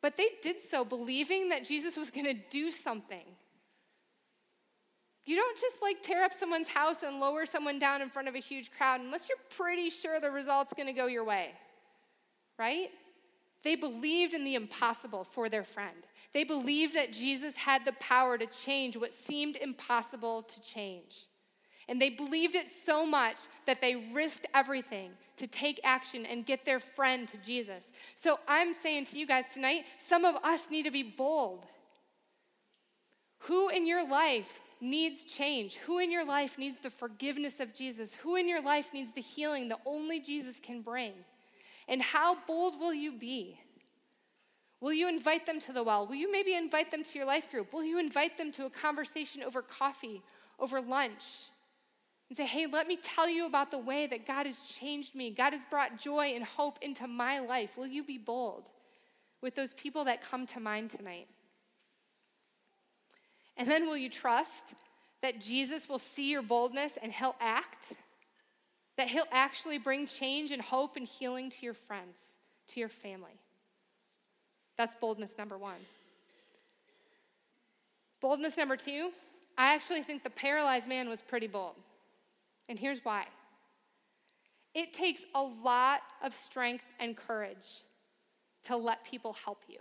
But 0.00 0.16
they 0.16 0.28
did 0.42 0.62
so 0.62 0.84
believing 0.84 1.50
that 1.50 1.64
Jesus 1.66 1.96
was 1.96 2.10
going 2.10 2.24
to 2.24 2.34
do 2.50 2.70
something. 2.70 3.24
You 5.26 5.36
don't 5.36 5.58
just 5.58 5.76
like 5.82 6.02
tear 6.02 6.24
up 6.24 6.32
someone's 6.32 6.68
house 6.68 7.02
and 7.02 7.20
lower 7.20 7.46
someone 7.46 7.78
down 7.78 8.02
in 8.02 8.08
front 8.08 8.28
of 8.28 8.34
a 8.34 8.38
huge 8.38 8.70
crowd 8.76 9.00
unless 9.00 9.28
you're 9.28 9.38
pretty 9.56 9.90
sure 9.90 10.18
the 10.18 10.30
result's 10.30 10.72
to 10.74 10.92
go 10.92 11.06
your 11.06 11.24
way, 11.24 11.52
right? 12.58 12.90
They 13.62 13.76
believed 13.76 14.32
in 14.32 14.44
the 14.44 14.54
impossible 14.54 15.24
for 15.24 15.48
their 15.48 15.64
friend. 15.64 15.96
They 16.32 16.44
believed 16.44 16.94
that 16.94 17.12
Jesus 17.12 17.56
had 17.56 17.84
the 17.84 17.92
power 17.94 18.38
to 18.38 18.46
change 18.46 18.96
what 18.96 19.14
seemed 19.14 19.56
impossible 19.56 20.42
to 20.42 20.62
change. 20.62 21.26
And 21.88 22.00
they 22.00 22.10
believed 22.10 22.54
it 22.54 22.68
so 22.68 23.04
much 23.04 23.36
that 23.66 23.80
they 23.80 23.96
risked 24.14 24.46
everything 24.54 25.10
to 25.36 25.46
take 25.46 25.80
action 25.82 26.24
and 26.24 26.46
get 26.46 26.64
their 26.64 26.78
friend 26.78 27.26
to 27.28 27.36
Jesus. 27.38 27.82
So 28.14 28.38
I'm 28.46 28.74
saying 28.74 29.06
to 29.06 29.18
you 29.18 29.26
guys 29.26 29.46
tonight, 29.52 29.82
some 30.06 30.24
of 30.24 30.36
us 30.36 30.60
need 30.70 30.84
to 30.84 30.90
be 30.90 31.02
bold. 31.02 31.66
Who 33.44 33.70
in 33.70 33.86
your 33.86 34.06
life 34.08 34.60
needs 34.80 35.24
change? 35.24 35.76
Who 35.86 35.98
in 35.98 36.10
your 36.10 36.24
life 36.24 36.58
needs 36.58 36.78
the 36.78 36.90
forgiveness 36.90 37.60
of 37.60 37.74
Jesus? 37.74 38.14
Who 38.14 38.36
in 38.36 38.48
your 38.48 38.62
life 38.62 38.92
needs 38.92 39.12
the 39.12 39.20
healing 39.20 39.68
that 39.68 39.80
only 39.84 40.20
Jesus 40.20 40.56
can 40.62 40.82
bring? 40.82 41.12
And 41.88 42.00
how 42.00 42.38
bold 42.46 42.78
will 42.78 42.94
you 42.94 43.12
be? 43.12 43.58
Will 44.80 44.92
you 44.92 45.08
invite 45.08 45.44
them 45.44 45.60
to 45.60 45.72
the 45.72 45.82
well? 45.82 46.06
Will 46.06 46.14
you 46.14 46.32
maybe 46.32 46.54
invite 46.54 46.90
them 46.90 47.04
to 47.04 47.18
your 47.18 47.26
life 47.26 47.50
group? 47.50 47.72
Will 47.72 47.84
you 47.84 47.98
invite 47.98 48.38
them 48.38 48.50
to 48.52 48.64
a 48.64 48.70
conversation 48.70 49.42
over 49.42 49.60
coffee, 49.60 50.22
over 50.58 50.80
lunch? 50.80 51.24
And 52.28 52.36
say, 52.36 52.46
hey, 52.46 52.66
let 52.66 52.86
me 52.86 52.96
tell 52.96 53.28
you 53.28 53.44
about 53.44 53.70
the 53.72 53.78
way 53.78 54.06
that 54.06 54.26
God 54.26 54.46
has 54.46 54.60
changed 54.60 55.14
me. 55.14 55.30
God 55.30 55.52
has 55.52 55.62
brought 55.68 55.98
joy 55.98 56.32
and 56.34 56.44
hope 56.44 56.78
into 56.80 57.06
my 57.06 57.40
life. 57.40 57.76
Will 57.76 57.88
you 57.88 58.04
be 58.04 58.18
bold 58.18 58.70
with 59.42 59.54
those 59.54 59.74
people 59.74 60.04
that 60.04 60.22
come 60.22 60.46
to 60.46 60.60
mind 60.60 60.90
tonight? 60.90 61.26
And 63.60 63.68
then 63.68 63.84
will 63.84 63.96
you 63.98 64.08
trust 64.08 64.72
that 65.20 65.38
Jesus 65.38 65.86
will 65.86 65.98
see 65.98 66.30
your 66.30 66.40
boldness 66.40 66.92
and 67.02 67.12
he'll 67.12 67.36
act? 67.40 67.92
That 68.96 69.08
he'll 69.08 69.28
actually 69.30 69.76
bring 69.76 70.06
change 70.06 70.50
and 70.50 70.62
hope 70.62 70.96
and 70.96 71.06
healing 71.06 71.50
to 71.50 71.56
your 71.60 71.74
friends, 71.74 72.16
to 72.68 72.80
your 72.80 72.88
family? 72.88 73.38
That's 74.78 74.94
boldness 74.94 75.32
number 75.36 75.58
one. 75.58 75.76
Boldness 78.22 78.56
number 78.56 78.76
two, 78.76 79.10
I 79.58 79.74
actually 79.74 80.04
think 80.04 80.24
the 80.24 80.30
paralyzed 80.30 80.88
man 80.88 81.10
was 81.10 81.20
pretty 81.20 81.46
bold. 81.46 81.76
And 82.70 82.78
here's 82.78 83.04
why 83.04 83.26
it 84.74 84.94
takes 84.94 85.20
a 85.34 85.42
lot 85.42 86.00
of 86.22 86.32
strength 86.32 86.84
and 86.98 87.14
courage 87.14 87.82
to 88.64 88.76
let 88.78 89.04
people 89.04 89.34
help 89.44 89.64
you. 89.68 89.80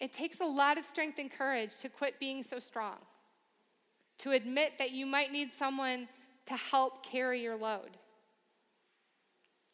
It 0.00 0.12
takes 0.12 0.40
a 0.40 0.46
lot 0.46 0.78
of 0.78 0.84
strength 0.84 1.18
and 1.18 1.30
courage 1.30 1.76
to 1.82 1.88
quit 1.88 2.18
being 2.18 2.42
so 2.42 2.58
strong, 2.58 2.96
to 4.18 4.32
admit 4.32 4.72
that 4.78 4.92
you 4.92 5.06
might 5.06 5.30
need 5.30 5.52
someone 5.52 6.08
to 6.46 6.54
help 6.54 7.04
carry 7.04 7.42
your 7.42 7.56
load, 7.56 7.98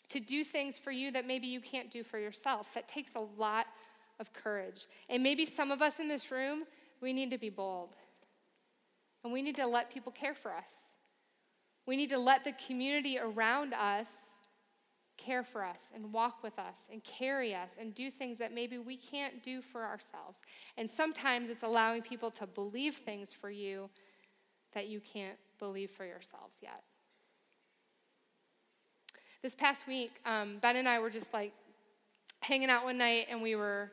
to 0.09 0.21
do 0.21 0.45
things 0.45 0.77
for 0.77 0.91
you 0.91 1.11
that 1.13 1.27
maybe 1.27 1.47
you 1.47 1.61
can't 1.61 1.91
do 1.91 2.03
for 2.03 2.19
yourself. 2.19 2.75
That 2.75 2.89
takes 2.89 3.15
a 3.15 3.25
lot 3.39 3.67
of 4.19 4.33
courage. 4.33 4.87
And 5.09 5.23
maybe 5.23 5.47
some 5.47 5.71
of 5.71 5.81
us 5.81 6.01
in 6.01 6.09
this 6.09 6.31
room, 6.31 6.65
we 7.01 7.13
need 7.13 7.31
to 7.31 7.39
be 7.39 7.51
bold. 7.51 7.97
And 9.23 9.33
we 9.33 9.43
need 9.43 9.57
to 9.57 9.67
let 9.67 9.93
people 9.93 10.13
care 10.13 10.35
for 10.35 10.53
us. 10.53 10.69
We 11.87 11.97
need 11.97 12.11
to 12.11 12.19
let 12.19 12.45
the 12.45 12.53
community 12.67 13.19
around 13.19 13.75
us 13.75 14.07
care 15.17 15.43
for 15.43 15.65
us 15.65 15.91
and 15.95 16.13
walk 16.13 16.43
with 16.43 16.59
us 16.59 16.77
and 16.93 17.03
carry 17.05 17.55
us 17.55 17.71
and 17.79 17.95
do 17.95 18.11
things 18.11 18.39
that 18.39 18.53
maybe 18.53 18.79
we 18.79 18.97
can't 18.97 19.43
do 19.43 19.63
for 19.63 19.85
ourselves. 19.85 20.41
And 20.77 20.89
sometimes 20.89 21.51
it's 21.51 21.63
allowing 21.63 22.03
people 22.03 22.31
to 22.33 22.47
believe 22.47 22.97
things 22.97 23.31
for 23.33 23.51
you 23.51 23.91
that 24.75 24.89
you 24.89 25.01
can't 25.01 25.39
believe 25.59 25.91
for 25.91 26.05
yourselves 26.05 26.57
yet. 26.61 26.83
This 29.43 29.55
past 29.55 29.87
week, 29.87 30.13
um, 30.25 30.59
Ben 30.61 30.77
and 30.77 30.89
I 30.89 30.99
were 30.99 31.11
just 31.11 31.33
like 31.33 31.53
hanging 32.41 32.71
out 32.71 32.85
one 32.85 32.99
night 32.99 33.27
and 33.31 33.43
we 33.43 33.57
were 33.57 33.93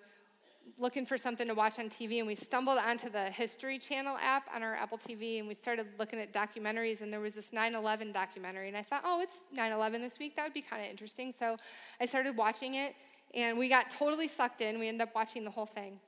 looking 0.77 1.05
for 1.05 1.17
something 1.17 1.47
to 1.47 1.53
watch 1.53 1.79
on 1.79 1.89
TV, 1.89 2.19
and 2.19 2.27
we 2.27 2.35
stumbled 2.35 2.77
onto 2.77 3.09
the 3.09 3.25
History 3.25 3.79
Channel 3.79 4.17
app 4.21 4.49
on 4.53 4.63
our 4.63 4.75
Apple 4.75 4.97
TV, 4.97 5.39
and 5.39 5.47
we 5.47 5.53
started 5.53 5.87
looking 5.99 6.19
at 6.19 6.33
documentaries, 6.33 7.01
and 7.01 7.11
there 7.11 7.19
was 7.19 7.33
this 7.33 7.53
9 7.53 7.75
11 7.75 8.11
documentary. 8.11 8.67
And 8.67 8.77
I 8.77 8.83
thought, 8.83 9.03
oh, 9.05 9.21
it's 9.21 9.35
9 9.53 9.71
11 9.71 10.01
this 10.01 10.19
week. 10.19 10.35
That 10.35 10.43
would 10.43 10.53
be 10.53 10.61
kind 10.61 10.83
of 10.83 10.89
interesting. 10.89 11.31
So 11.31 11.57
I 12.01 12.05
started 12.05 12.35
watching 12.35 12.75
it, 12.75 12.95
and 13.33 13.57
we 13.57 13.69
got 13.69 13.89
totally 13.89 14.27
sucked 14.27 14.61
in. 14.61 14.79
We 14.79 14.87
ended 14.87 15.07
up 15.07 15.15
watching 15.15 15.43
the 15.43 15.51
whole 15.51 15.65
thing. 15.65 15.99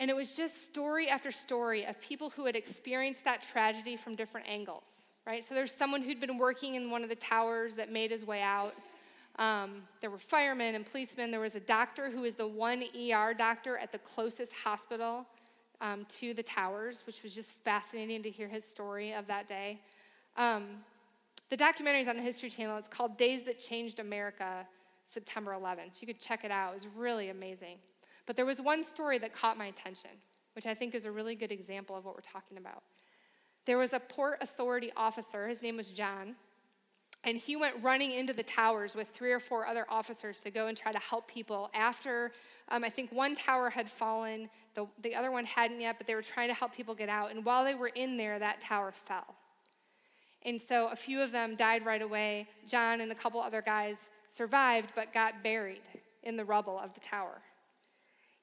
And 0.00 0.10
it 0.10 0.14
was 0.14 0.32
just 0.32 0.64
story 0.66 1.08
after 1.08 1.32
story 1.32 1.84
of 1.84 2.00
people 2.00 2.30
who 2.30 2.46
had 2.46 2.54
experienced 2.54 3.24
that 3.24 3.42
tragedy 3.42 3.96
from 3.96 4.14
different 4.14 4.48
angles, 4.48 4.84
right? 5.26 5.42
So 5.42 5.54
there's 5.54 5.72
someone 5.72 6.02
who'd 6.02 6.20
been 6.20 6.38
working 6.38 6.76
in 6.76 6.90
one 6.90 7.02
of 7.02 7.08
the 7.08 7.16
towers 7.16 7.74
that 7.74 7.90
made 7.90 8.12
his 8.12 8.24
way 8.24 8.40
out. 8.40 8.74
Um, 9.38 9.82
there 10.00 10.10
were 10.10 10.18
firemen 10.18 10.74
and 10.74 10.84
policemen. 10.84 11.30
There 11.30 11.40
was 11.40 11.54
a 11.54 11.60
doctor 11.60 12.10
who 12.10 12.22
was 12.22 12.34
the 12.34 12.46
one 12.46 12.82
ER 12.82 13.34
doctor 13.34 13.78
at 13.78 13.92
the 13.92 13.98
closest 13.98 14.52
hospital 14.52 15.26
um, 15.80 16.06
to 16.18 16.34
the 16.34 16.42
towers, 16.42 17.04
which 17.06 17.22
was 17.22 17.32
just 17.32 17.52
fascinating 17.52 18.22
to 18.24 18.30
hear 18.30 18.48
his 18.48 18.64
story 18.64 19.12
of 19.12 19.26
that 19.28 19.46
day. 19.46 19.80
Um, 20.36 20.64
the 21.50 21.56
documentary 21.56 22.02
is 22.02 22.08
on 22.08 22.16
the 22.16 22.22
History 22.22 22.50
Channel. 22.50 22.76
It's 22.78 22.88
called 22.88 23.16
Days 23.16 23.44
That 23.44 23.60
Changed 23.60 24.00
America, 24.00 24.66
September 25.06 25.52
11th. 25.52 25.92
So 25.92 25.98
you 26.00 26.06
could 26.06 26.20
check 26.20 26.44
it 26.44 26.50
out. 26.50 26.72
It 26.72 26.74
was 26.74 26.86
really 26.96 27.30
amazing. 27.30 27.78
But 28.26 28.36
there 28.36 28.44
was 28.44 28.60
one 28.60 28.84
story 28.84 29.18
that 29.18 29.32
caught 29.32 29.56
my 29.56 29.66
attention, 29.66 30.10
which 30.54 30.66
I 30.66 30.74
think 30.74 30.94
is 30.94 31.04
a 31.04 31.10
really 31.10 31.34
good 31.34 31.52
example 31.52 31.96
of 31.96 32.04
what 32.04 32.14
we're 32.14 32.20
talking 32.20 32.58
about. 32.58 32.82
There 33.64 33.78
was 33.78 33.92
a 33.92 34.00
Port 34.00 34.38
Authority 34.42 34.90
officer, 34.96 35.48
his 35.48 35.62
name 35.62 35.76
was 35.76 35.88
John, 35.88 36.34
and 37.28 37.36
he 37.36 37.56
went 37.56 37.74
running 37.82 38.12
into 38.12 38.32
the 38.32 38.42
towers 38.42 38.94
with 38.94 39.08
three 39.08 39.32
or 39.32 39.38
four 39.38 39.66
other 39.66 39.84
officers 39.90 40.38
to 40.40 40.50
go 40.50 40.68
and 40.68 40.76
try 40.78 40.90
to 40.90 40.98
help 40.98 41.28
people 41.28 41.70
after 41.74 42.32
um, 42.70 42.84
I 42.84 42.88
think 42.88 43.12
one 43.12 43.34
tower 43.34 43.68
had 43.68 43.88
fallen, 43.88 44.48
the, 44.74 44.86
the 45.02 45.14
other 45.14 45.30
one 45.30 45.44
hadn't 45.44 45.80
yet, 45.80 45.96
but 45.98 46.06
they 46.06 46.14
were 46.14 46.22
trying 46.22 46.48
to 46.48 46.54
help 46.54 46.74
people 46.74 46.94
get 46.94 47.10
out. 47.10 47.30
And 47.30 47.44
while 47.44 47.64
they 47.64 47.74
were 47.74 47.88
in 47.88 48.16
there, 48.16 48.38
that 48.38 48.60
tower 48.60 48.92
fell. 48.92 49.34
And 50.42 50.60
so 50.60 50.88
a 50.88 50.96
few 50.96 51.20
of 51.20 51.30
them 51.30 51.54
died 51.54 51.84
right 51.84 52.00
away. 52.00 52.48
John 52.66 53.00
and 53.00 53.12
a 53.12 53.14
couple 53.14 53.40
other 53.40 53.62
guys 53.62 53.96
survived, 54.30 54.92
but 54.94 55.12
got 55.12 55.42
buried 55.42 55.82
in 56.22 56.36
the 56.36 56.44
rubble 56.44 56.78
of 56.78 56.94
the 56.94 57.00
tower. 57.00 57.40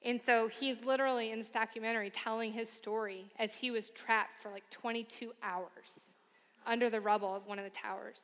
And 0.04 0.20
so 0.20 0.46
he's 0.46 0.76
literally 0.84 1.32
in 1.32 1.38
this 1.38 1.48
documentary 1.48 2.10
telling 2.10 2.52
his 2.52 2.68
story 2.68 3.26
as 3.38 3.54
he 3.56 3.72
was 3.72 3.90
trapped 3.90 4.40
for 4.40 4.50
like 4.50 4.68
22 4.70 5.32
hours 5.42 5.68
under 6.66 6.88
the 6.90 7.00
rubble 7.00 7.34
of 7.34 7.46
one 7.46 7.58
of 7.58 7.64
the 7.64 7.70
towers. 7.70 8.18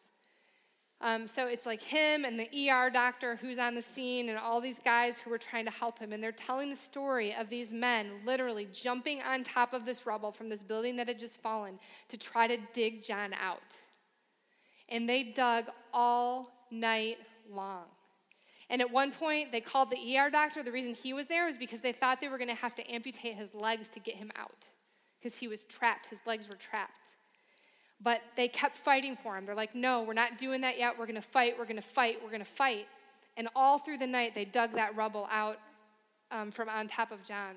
Um, 1.02 1.26
so 1.26 1.48
it's 1.48 1.66
like 1.66 1.82
him 1.82 2.24
and 2.24 2.38
the 2.38 2.70
ER 2.70 2.88
doctor 2.88 3.34
who's 3.34 3.58
on 3.58 3.74
the 3.74 3.82
scene 3.82 4.28
and 4.28 4.38
all 4.38 4.60
these 4.60 4.78
guys 4.84 5.18
who 5.18 5.30
were 5.30 5.38
trying 5.38 5.64
to 5.64 5.70
help 5.72 5.98
him. 5.98 6.12
And 6.12 6.22
they're 6.22 6.30
telling 6.30 6.70
the 6.70 6.76
story 6.76 7.34
of 7.34 7.48
these 7.48 7.72
men 7.72 8.06
literally 8.24 8.68
jumping 8.72 9.20
on 9.22 9.42
top 9.42 9.74
of 9.74 9.84
this 9.84 10.06
rubble 10.06 10.30
from 10.30 10.48
this 10.48 10.62
building 10.62 10.94
that 10.96 11.08
had 11.08 11.18
just 11.18 11.38
fallen 11.38 11.80
to 12.08 12.16
try 12.16 12.46
to 12.46 12.56
dig 12.72 13.02
John 13.02 13.32
out. 13.34 13.60
And 14.88 15.08
they 15.08 15.24
dug 15.24 15.66
all 15.92 16.48
night 16.70 17.18
long. 17.50 17.86
And 18.70 18.80
at 18.80 18.90
one 18.90 19.10
point, 19.10 19.50
they 19.50 19.60
called 19.60 19.90
the 19.90 20.16
ER 20.16 20.30
doctor. 20.30 20.62
The 20.62 20.70
reason 20.70 20.94
he 20.94 21.12
was 21.12 21.26
there 21.26 21.46
was 21.46 21.56
because 21.56 21.80
they 21.80 21.92
thought 21.92 22.20
they 22.20 22.28
were 22.28 22.38
going 22.38 22.48
to 22.48 22.54
have 22.54 22.76
to 22.76 22.92
amputate 22.92 23.34
his 23.34 23.52
legs 23.54 23.88
to 23.94 24.00
get 24.00 24.14
him 24.14 24.30
out 24.36 24.66
because 25.20 25.36
he 25.36 25.48
was 25.48 25.64
trapped. 25.64 26.06
His 26.06 26.20
legs 26.26 26.48
were 26.48 26.56
trapped. 26.56 27.01
But 28.02 28.22
they 28.36 28.48
kept 28.48 28.76
fighting 28.76 29.16
for 29.16 29.36
him. 29.36 29.46
They're 29.46 29.54
like, 29.54 29.74
no, 29.74 30.02
we're 30.02 30.12
not 30.12 30.38
doing 30.38 30.62
that 30.62 30.78
yet. 30.78 30.98
We're 30.98 31.06
going 31.06 31.14
to 31.14 31.22
fight. 31.22 31.56
We're 31.58 31.64
going 31.64 31.76
to 31.76 31.82
fight. 31.82 32.18
We're 32.22 32.30
going 32.30 32.42
to 32.42 32.50
fight. 32.50 32.88
And 33.36 33.48
all 33.54 33.78
through 33.78 33.98
the 33.98 34.06
night, 34.06 34.34
they 34.34 34.44
dug 34.44 34.72
that 34.74 34.96
rubble 34.96 35.28
out 35.30 35.58
um, 36.30 36.50
from 36.50 36.68
on 36.68 36.88
top 36.88 37.12
of 37.12 37.22
John. 37.22 37.56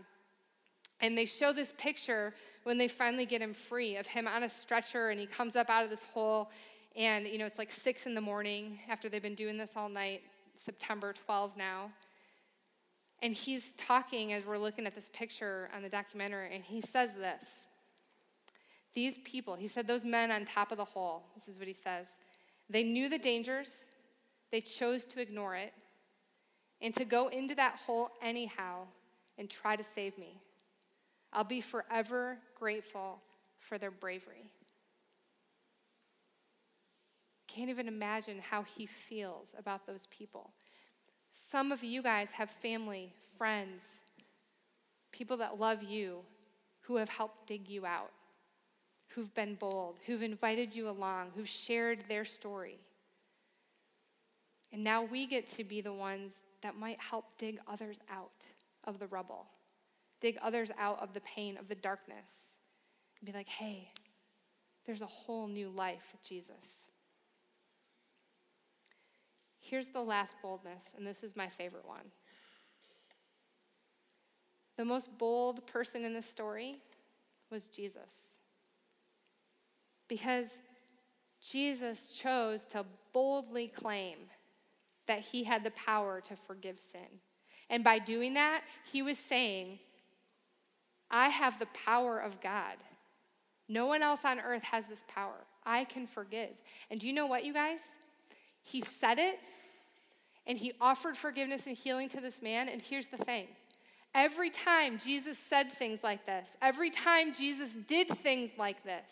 And 1.02 1.18
they 1.18 1.26
show 1.26 1.52
this 1.52 1.74
picture 1.78 2.34
when 2.64 2.78
they 2.78 2.88
finally 2.88 3.26
get 3.26 3.42
him 3.42 3.54
free 3.54 3.98
of 3.98 4.08
him 4.08 4.28
on 4.28 4.44
a 4.44 4.50
stretcher 4.50 5.10
and 5.10 5.20
he 5.20 5.26
comes 5.26 5.56
up 5.56 5.70
out 5.70 5.84
of 5.84 5.90
this 5.90 6.06
hole. 6.14 6.50
And, 6.96 7.28
you 7.28 7.38
know, 7.38 7.46
it's 7.46 7.58
like 7.58 7.72
six 7.72 8.06
in 8.06 8.14
the 8.14 8.22
morning 8.22 8.80
after 8.90 9.10
they've 9.10 9.22
been 9.22 9.36
doing 9.36 9.58
this 9.58 9.72
all 9.76 9.90
night, 9.90 10.22
September 10.64 11.14
12 11.26 11.58
now. 11.58 11.92
And 13.22 13.34
he's 13.34 13.74
talking 13.78 14.34
as 14.34 14.46
we're 14.46 14.58
looking 14.58 14.86
at 14.86 14.96
this 14.96 15.10
picture 15.14 15.70
on 15.76 15.82
the 15.82 15.90
documentary, 15.90 16.54
and 16.54 16.64
he 16.64 16.82
says 16.82 17.14
this 17.14 17.44
these 18.96 19.18
people, 19.26 19.56
he 19.56 19.68
said, 19.68 19.88
those 19.88 20.06
men 20.06 20.32
on 20.32 20.46
top 20.46 20.72
of 20.72 20.78
the 20.78 20.86
hole, 20.86 21.24
this 21.36 21.48
is 21.48 21.60
what 21.60 21.68
he 21.68 21.74
says, 21.74 22.08
they 22.70 22.84
knew 22.84 23.10
the 23.10 23.20
dangers, 23.20 23.70
they 24.52 24.62
chose 24.62 25.06
to 25.06 25.22
ignore 25.22 25.56
it, 25.56 25.74
and 26.82 26.96
to 26.96 27.06
go 27.06 27.28
into 27.28 27.54
that 27.56 27.76
hole 27.86 28.10
anyhow 28.22 28.86
and 29.38 29.50
try 29.50 29.76
to 29.76 29.84
save 29.94 30.18
me. 30.18 30.40
I'll 31.34 31.44
be 31.44 31.62
forever 31.62 32.38
grateful 32.58 33.20
for 33.60 33.78
their 33.78 33.92
bravery. 33.92 34.50
Can't 37.48 37.70
even 37.70 37.88
imagine 37.88 38.40
how 38.40 38.64
he 38.64 38.86
feels 38.86 39.50
about 39.58 39.86
those 39.86 40.08
people. 40.10 40.52
Some 41.32 41.72
of 41.72 41.84
you 41.84 42.02
guys 42.02 42.30
have 42.32 42.50
family, 42.50 43.14
friends, 43.38 43.82
people 45.12 45.38
that 45.38 45.60
love 45.60 45.84
you 45.84 46.20
who 46.82 46.96
have 46.98 47.10
helped 47.10 47.48
dig 47.48 47.68
you 47.68 47.86
out 47.86 48.12
who've 49.16 49.34
been 49.34 49.56
bold, 49.56 49.98
who've 50.06 50.22
invited 50.22 50.76
you 50.76 50.90
along, 50.90 51.32
who've 51.36 51.48
shared 51.48 52.04
their 52.10 52.26
story. 52.26 52.78
And 54.74 54.84
now 54.84 55.04
we 55.04 55.26
get 55.26 55.50
to 55.56 55.64
be 55.64 55.80
the 55.80 55.94
ones 55.94 56.34
that 56.62 56.78
might 56.78 57.00
help 57.00 57.26
dig 57.38 57.60
others 57.66 57.98
out 58.12 58.46
of 58.84 59.00
the 59.00 59.08
rubble, 59.08 59.46
dig 60.20 60.38
others 60.42 60.70
out 60.78 61.02
of 61.02 61.14
the 61.14 61.22
pain, 61.22 61.58
of 61.58 61.70
the 61.70 61.76
darkness, 61.76 62.30
and 63.20 63.26
be 63.26 63.32
like, 63.32 63.48
hey, 63.48 63.90
there's 64.86 65.02
a 65.02 65.06
whole 65.06 65.48
new 65.48 65.70
life 65.70 66.04
with 66.12 66.22
Jesus. 66.22 66.56
Here's 69.62 69.88
the 69.88 70.02
last 70.02 70.36
boldness, 70.42 70.84
and 70.98 71.08
this 71.08 71.24
is 71.24 71.36
my 71.36 71.48
favorite 71.48 71.88
one. 71.88 72.12
The 74.78 74.86
most 74.86 75.18
bold 75.18 75.66
person 75.66 76.04
in 76.04 76.14
the 76.14 76.22
story 76.22 76.76
was 77.50 77.68
Jesus. 77.68 78.25
Because 80.08 80.48
Jesus 81.42 82.08
chose 82.08 82.66
to 82.66 82.86
boldly 83.14 83.68
claim 83.68 84.18
that 85.08 85.20
he 85.20 85.44
had 85.44 85.64
the 85.64 85.72
power 85.72 86.22
to 86.22 86.36
forgive 86.36 86.80
sin. 86.80 87.20
And 87.70 87.84
by 87.84 88.00
doing 88.00 88.34
that, 88.36 88.64
he 88.92 89.02
was 89.02 89.18
saying, 89.18 89.80
I 91.10 91.30
have 91.30 91.60
the 91.60 91.68
power 91.68 92.20
of 92.20 92.42
God. 92.42 92.78
No 93.68 93.86
one 93.86 94.04
else 94.04 94.22
on 94.24 94.40
earth 94.40 94.64
has 94.64 94.86
this 94.88 95.04
power. 95.08 95.46
I 95.66 95.86
can 95.86 96.06
forgive. 96.06 96.52
And 96.90 97.00
do 97.00 97.08
you 97.08 97.14
know 97.14 97.28
what, 97.28 97.46
you 97.46 97.54
guys? 97.54 97.80
He 98.64 98.82
said 98.82 99.18
it 99.18 99.40
and 100.48 100.58
he 100.58 100.74
offered 100.80 101.18
forgiveness 101.18 101.62
and 101.66 101.76
healing 101.76 102.10
to 102.10 102.22
this 102.22 102.42
man. 102.42 102.70
And 102.70 102.82
here's 102.82 103.08
the 103.08 103.18
thing 103.18 103.48
every 104.14 104.50
time 104.50 105.00
Jesus 105.04 105.38
said 105.38 105.72
things 105.72 106.00
like 106.04 106.26
this, 106.26 106.48
every 106.62 106.90
time 106.90 107.34
Jesus 107.34 107.70
did 107.88 108.10
things 108.10 108.52
like 108.58 108.84
this, 108.84 109.10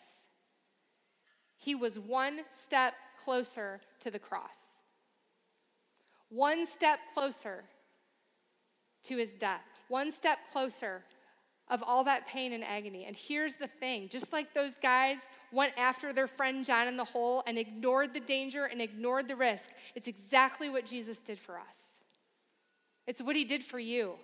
he 1.64 1.76
was 1.76 1.97
one 1.97 2.41
step 2.61 2.93
closer 3.24 3.80
to 4.01 4.11
the 4.11 4.20
cross, 4.20 4.55
one 6.30 6.68
step 6.68 6.99
closer 7.14 7.64
to 9.03 9.18
his 9.18 9.30
death, 9.32 9.64
one 9.88 10.11
step 10.11 10.39
closer 10.51 11.03
of 11.70 11.82
all 11.84 12.03
that 12.03 12.28
pain 12.28 12.51
and 12.51 12.64
agony. 12.64 13.05
And 13.05 13.16
here's 13.16 13.53
the 13.53 13.68
thing 13.68 14.09
just 14.09 14.34
like 14.34 14.53
those 14.53 14.74
guys 14.82 15.18
went 15.51 15.74
after 15.78 16.11
their 16.11 16.28
friend 16.28 16.66
John 16.66 16.88
in 16.88 16.97
the 16.97 17.05
hole 17.05 17.43
and 17.47 17.57
ignored 17.57 18.14
the 18.14 18.20
danger 18.20 18.66
and 18.66 18.82
ignored 18.82 19.28
the 19.28 19.36
risk, 19.36 19.66
it's 19.95 20.07
exactly 20.07 20.70
what 20.70 20.86
Jesus 20.86 21.18
did 21.26 21.39
for 21.39 21.57
us. 21.57 21.78
It's 23.07 23.22
what 23.22 23.36
he 23.36 23.45
did 23.45 23.64
for 23.64 23.80
you. 23.80 24.16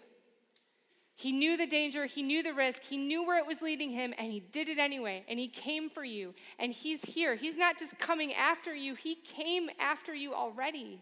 He 1.20 1.34
knew 1.34 1.58
the 1.58 1.68
danger, 1.68 2.06
he 2.06 2.24
knew 2.24 2.42
the 2.42 2.54
risk, 2.54 2.82
he 2.82 2.96
knew 2.96 3.28
where 3.28 3.38
it 3.38 3.46
was 3.46 3.62
leading 3.62 3.92
him, 3.92 4.14
and 4.18 4.32
he 4.32 4.40
did 4.40 4.70
it 4.70 4.80
anyway. 4.80 5.26
And 5.28 5.38
he 5.38 5.50
came 5.50 5.90
for 5.90 6.06
you, 6.06 6.34
and 6.58 6.72
he's 6.72 7.02
here. 7.02 7.36
He's 7.36 7.58
not 7.58 7.78
just 7.78 8.00
coming 8.00 8.34
after 8.34 8.74
you, 8.74 8.96
he 8.96 9.16
came 9.16 9.70
after 9.82 10.16
you 10.16 10.34
already. 10.34 11.02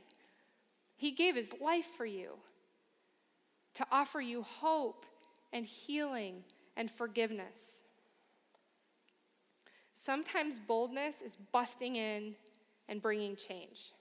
He 0.95 1.11
gave 1.11 1.35
his 1.35 1.49
life 1.61 1.85
for 1.95 2.05
you 2.07 2.31
to 3.75 3.85
offer 3.91 4.19
you 4.19 4.41
hope 4.41 5.05
and 5.53 5.67
healing 5.67 6.43
and 6.75 6.89
forgiveness. 6.89 7.83
Sometimes 9.93 10.59
boldness 10.67 11.21
is 11.23 11.37
busting 11.51 11.95
in 11.95 12.33
and 12.89 13.03
bringing 13.03 13.35
change. 13.35 13.93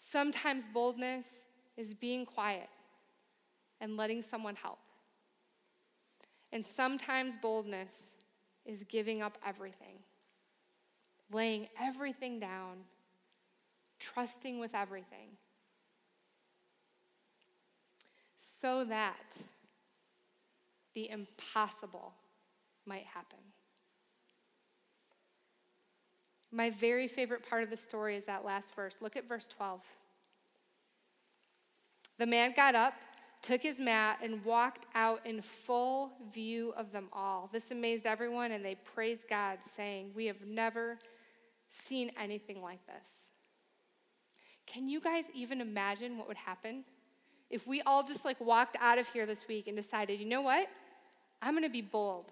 Sometimes 0.00 0.64
boldness 0.72 1.26
is 1.76 1.92
being 1.92 2.24
quiet 2.24 2.70
and 3.80 3.96
letting 3.96 4.22
someone 4.22 4.56
help. 4.56 4.78
And 6.52 6.64
sometimes 6.64 7.34
boldness 7.40 7.92
is 8.64 8.84
giving 8.88 9.22
up 9.22 9.38
everything, 9.46 9.98
laying 11.32 11.68
everything 11.80 12.40
down, 12.40 12.78
trusting 13.98 14.58
with 14.58 14.74
everything, 14.74 15.36
so 18.38 18.84
that 18.84 19.16
the 20.94 21.10
impossible 21.10 22.12
might 22.86 23.04
happen. 23.04 23.38
My 26.50 26.70
very 26.70 27.06
favorite 27.06 27.48
part 27.48 27.62
of 27.62 27.70
the 27.70 27.76
story 27.76 28.16
is 28.16 28.24
that 28.24 28.44
last 28.44 28.74
verse. 28.74 28.96
Look 29.00 29.16
at 29.16 29.28
verse 29.28 29.46
12. 29.46 29.82
The 32.18 32.26
man 32.26 32.52
got 32.56 32.74
up 32.74 32.94
took 33.42 33.62
his 33.62 33.78
mat, 33.78 34.18
and 34.22 34.44
walked 34.44 34.86
out 34.94 35.24
in 35.24 35.40
full 35.42 36.12
view 36.32 36.72
of 36.76 36.92
them 36.92 37.08
all. 37.12 37.48
This 37.52 37.70
amazed 37.70 38.06
everyone, 38.06 38.52
and 38.52 38.64
they 38.64 38.74
praised 38.74 39.28
God, 39.28 39.58
saying, 39.76 40.10
We 40.14 40.26
have 40.26 40.44
never 40.46 40.98
seen 41.70 42.10
anything 42.20 42.62
like 42.62 42.84
this. 42.86 43.08
Can 44.66 44.88
you 44.88 45.00
guys 45.00 45.24
even 45.34 45.60
imagine 45.60 46.18
what 46.18 46.28
would 46.28 46.36
happen 46.36 46.84
if 47.50 47.66
we 47.66 47.80
all 47.82 48.02
just 48.02 48.24
like 48.24 48.40
walked 48.40 48.76
out 48.80 48.98
of 48.98 49.08
here 49.08 49.24
this 49.24 49.48
week 49.48 49.68
and 49.68 49.76
decided, 49.76 50.20
you 50.20 50.26
know 50.26 50.42
what? 50.42 50.68
I'm 51.40 51.54
gonna 51.54 51.70
be 51.70 51.82
bold. 51.82 52.26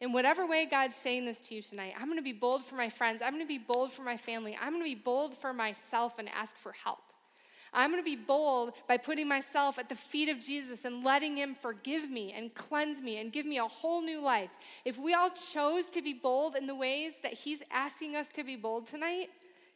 In 0.00 0.12
whatever 0.12 0.46
way 0.46 0.66
God's 0.66 0.94
saying 0.94 1.24
this 1.24 1.40
to 1.40 1.54
you 1.54 1.62
tonight, 1.62 1.94
I'm 1.98 2.08
gonna 2.08 2.22
be 2.22 2.32
bold 2.32 2.62
for 2.62 2.76
my 2.76 2.88
friends. 2.88 3.22
I'm 3.24 3.32
gonna 3.32 3.46
be 3.46 3.58
bold 3.58 3.92
for 3.92 4.02
my 4.02 4.16
family. 4.16 4.56
I'm 4.60 4.72
gonna 4.72 4.84
be 4.84 4.94
bold 4.94 5.36
for 5.36 5.52
myself 5.52 6.18
and 6.18 6.28
ask 6.28 6.56
for 6.56 6.72
help. 6.72 7.03
I'm 7.74 7.90
going 7.90 8.02
to 8.02 8.04
be 8.04 8.16
bold 8.16 8.72
by 8.88 8.96
putting 8.96 9.28
myself 9.28 9.78
at 9.78 9.88
the 9.88 9.94
feet 9.94 10.28
of 10.28 10.38
Jesus 10.38 10.84
and 10.84 11.04
letting 11.04 11.36
Him 11.36 11.54
forgive 11.54 12.08
me 12.08 12.32
and 12.32 12.54
cleanse 12.54 13.02
me 13.02 13.18
and 13.18 13.32
give 13.32 13.44
me 13.44 13.58
a 13.58 13.64
whole 13.64 14.00
new 14.00 14.22
life. 14.22 14.50
If 14.84 14.98
we 14.98 15.12
all 15.12 15.30
chose 15.52 15.86
to 15.86 16.00
be 16.00 16.12
bold 16.14 16.54
in 16.54 16.66
the 16.66 16.74
ways 16.74 17.12
that 17.22 17.34
He's 17.34 17.62
asking 17.70 18.14
us 18.16 18.28
to 18.28 18.44
be 18.44 18.56
bold 18.56 18.88
tonight, 18.88 19.28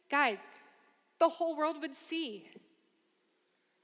guys, 0.09 0.39
the 1.19 1.29
whole 1.29 1.55
world 1.55 1.81
would 1.81 1.95
see. 1.95 2.47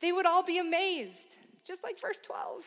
They 0.01 0.11
would 0.11 0.26
all 0.26 0.43
be 0.43 0.59
amazed, 0.59 1.36
just 1.66 1.84
like 1.84 1.99
verse 1.99 2.20
12. 2.20 2.63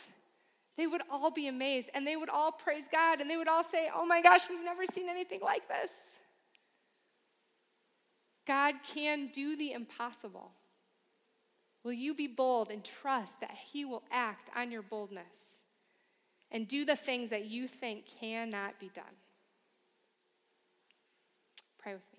They 0.77 0.87
would 0.87 1.03
all 1.11 1.31
be 1.31 1.49
amazed 1.49 1.91
and 1.95 2.07
they 2.07 2.17
would 2.17 2.29
all 2.29 2.53
praise 2.53 2.85
God 2.93 3.21
and 3.21 3.29
they 3.29 3.37
would 3.37 3.49
all 3.49 3.65
say, 3.65 3.91
Oh 3.93 4.07
my 4.07 4.23
gosh, 4.23 4.49
we've 4.49 4.65
never 4.65 4.87
seen 4.87 5.09
anything 5.09 5.41
like 5.43 5.67
this. 5.67 5.91
God 8.47 8.77
can 8.95 9.29
do 9.35 9.57
the 9.57 9.73
impossible. 9.73 10.53
Will 11.89 11.95
you 11.95 12.13
be 12.13 12.27
bold 12.27 12.69
and 12.71 12.85
trust 12.85 13.41
that 13.41 13.57
He 13.73 13.87
will 13.87 14.03
act 14.11 14.51
on 14.55 14.71
your 14.71 14.83
boldness 14.83 15.25
and 16.51 16.69
do 16.69 16.85
the 16.85 16.95
things 16.95 17.31
that 17.31 17.47
you 17.47 17.67
think 17.67 18.05
cannot 18.21 18.79
be 18.79 18.91
done? 18.95 19.05
Pray 21.79 21.95
with 21.95 22.03
me. 22.13 22.19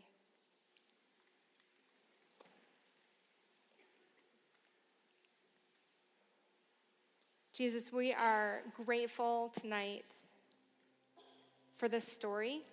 Jesus, 7.54 7.94
we 7.94 8.12
are 8.12 8.62
grateful 8.74 9.54
tonight 9.62 10.06
for 11.78 11.88
this 11.88 12.12
story. 12.12 12.64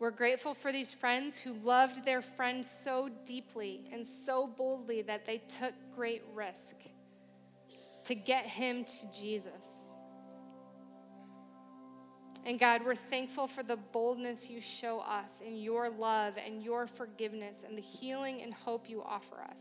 We're 0.00 0.10
grateful 0.10 0.54
for 0.54 0.72
these 0.72 0.94
friends 0.94 1.36
who 1.36 1.52
loved 1.52 2.06
their 2.06 2.22
friend 2.22 2.64
so 2.64 3.10
deeply 3.26 3.82
and 3.92 4.06
so 4.06 4.46
boldly 4.46 5.02
that 5.02 5.26
they 5.26 5.42
took 5.60 5.74
great 5.94 6.22
risk 6.34 6.74
to 8.06 8.14
get 8.14 8.46
him 8.46 8.84
to 8.84 9.20
Jesus. 9.20 9.52
And 12.46 12.58
God, 12.58 12.82
we're 12.82 12.94
thankful 12.94 13.46
for 13.46 13.62
the 13.62 13.76
boldness 13.76 14.48
you 14.48 14.62
show 14.62 15.00
us 15.00 15.28
in 15.46 15.58
your 15.58 15.90
love 15.90 16.34
and 16.42 16.62
your 16.62 16.86
forgiveness 16.86 17.58
and 17.68 17.76
the 17.76 17.82
healing 17.82 18.40
and 18.40 18.54
hope 18.54 18.88
you 18.88 19.02
offer 19.02 19.42
us. 19.42 19.60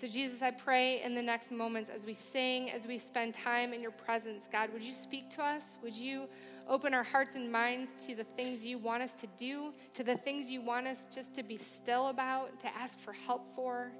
So, 0.00 0.06
Jesus, 0.06 0.42
I 0.42 0.52
pray 0.52 1.02
in 1.02 1.16
the 1.16 1.22
next 1.22 1.50
moments 1.50 1.90
as 1.90 2.04
we 2.04 2.14
sing, 2.14 2.70
as 2.70 2.86
we 2.86 2.98
spend 2.98 3.34
time 3.34 3.72
in 3.72 3.82
your 3.82 3.90
presence, 3.90 4.44
God, 4.52 4.72
would 4.72 4.84
you 4.84 4.92
speak 4.92 5.28
to 5.30 5.42
us? 5.42 5.64
Would 5.82 5.96
you 5.96 6.28
open 6.68 6.94
our 6.94 7.02
hearts 7.02 7.34
and 7.34 7.50
minds 7.50 7.90
to 8.06 8.14
the 8.14 8.22
things 8.22 8.64
you 8.64 8.78
want 8.78 9.02
us 9.02 9.10
to 9.20 9.26
do, 9.36 9.72
to 9.94 10.04
the 10.04 10.16
things 10.16 10.46
you 10.46 10.60
want 10.60 10.86
us 10.86 10.98
just 11.12 11.34
to 11.34 11.42
be 11.42 11.56
still 11.56 12.10
about, 12.10 12.60
to 12.60 12.68
ask 12.76 12.96
for 13.00 13.12
help 13.12 13.52
for, 13.56 13.90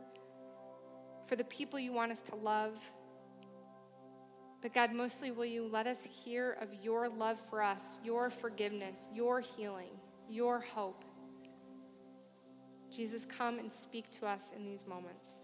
for 1.26 1.34
the 1.34 1.42
people 1.42 1.80
you 1.80 1.92
want 1.92 2.12
us 2.12 2.22
to 2.30 2.36
love? 2.36 2.78
But 4.62 4.72
God, 4.72 4.92
mostly 4.92 5.32
will 5.32 5.46
you 5.46 5.66
let 5.66 5.88
us 5.88 5.98
hear 6.04 6.58
of 6.60 6.68
your 6.80 7.08
love 7.08 7.40
for 7.50 7.60
us, 7.60 7.82
your 8.04 8.30
forgiveness, 8.30 8.96
your 9.12 9.40
healing, 9.40 9.98
your 10.30 10.60
hope. 10.60 11.04
Jesus, 12.88 13.24
come 13.24 13.58
and 13.58 13.72
speak 13.72 14.12
to 14.20 14.26
us 14.26 14.42
in 14.56 14.64
these 14.64 14.86
moments. 14.86 15.37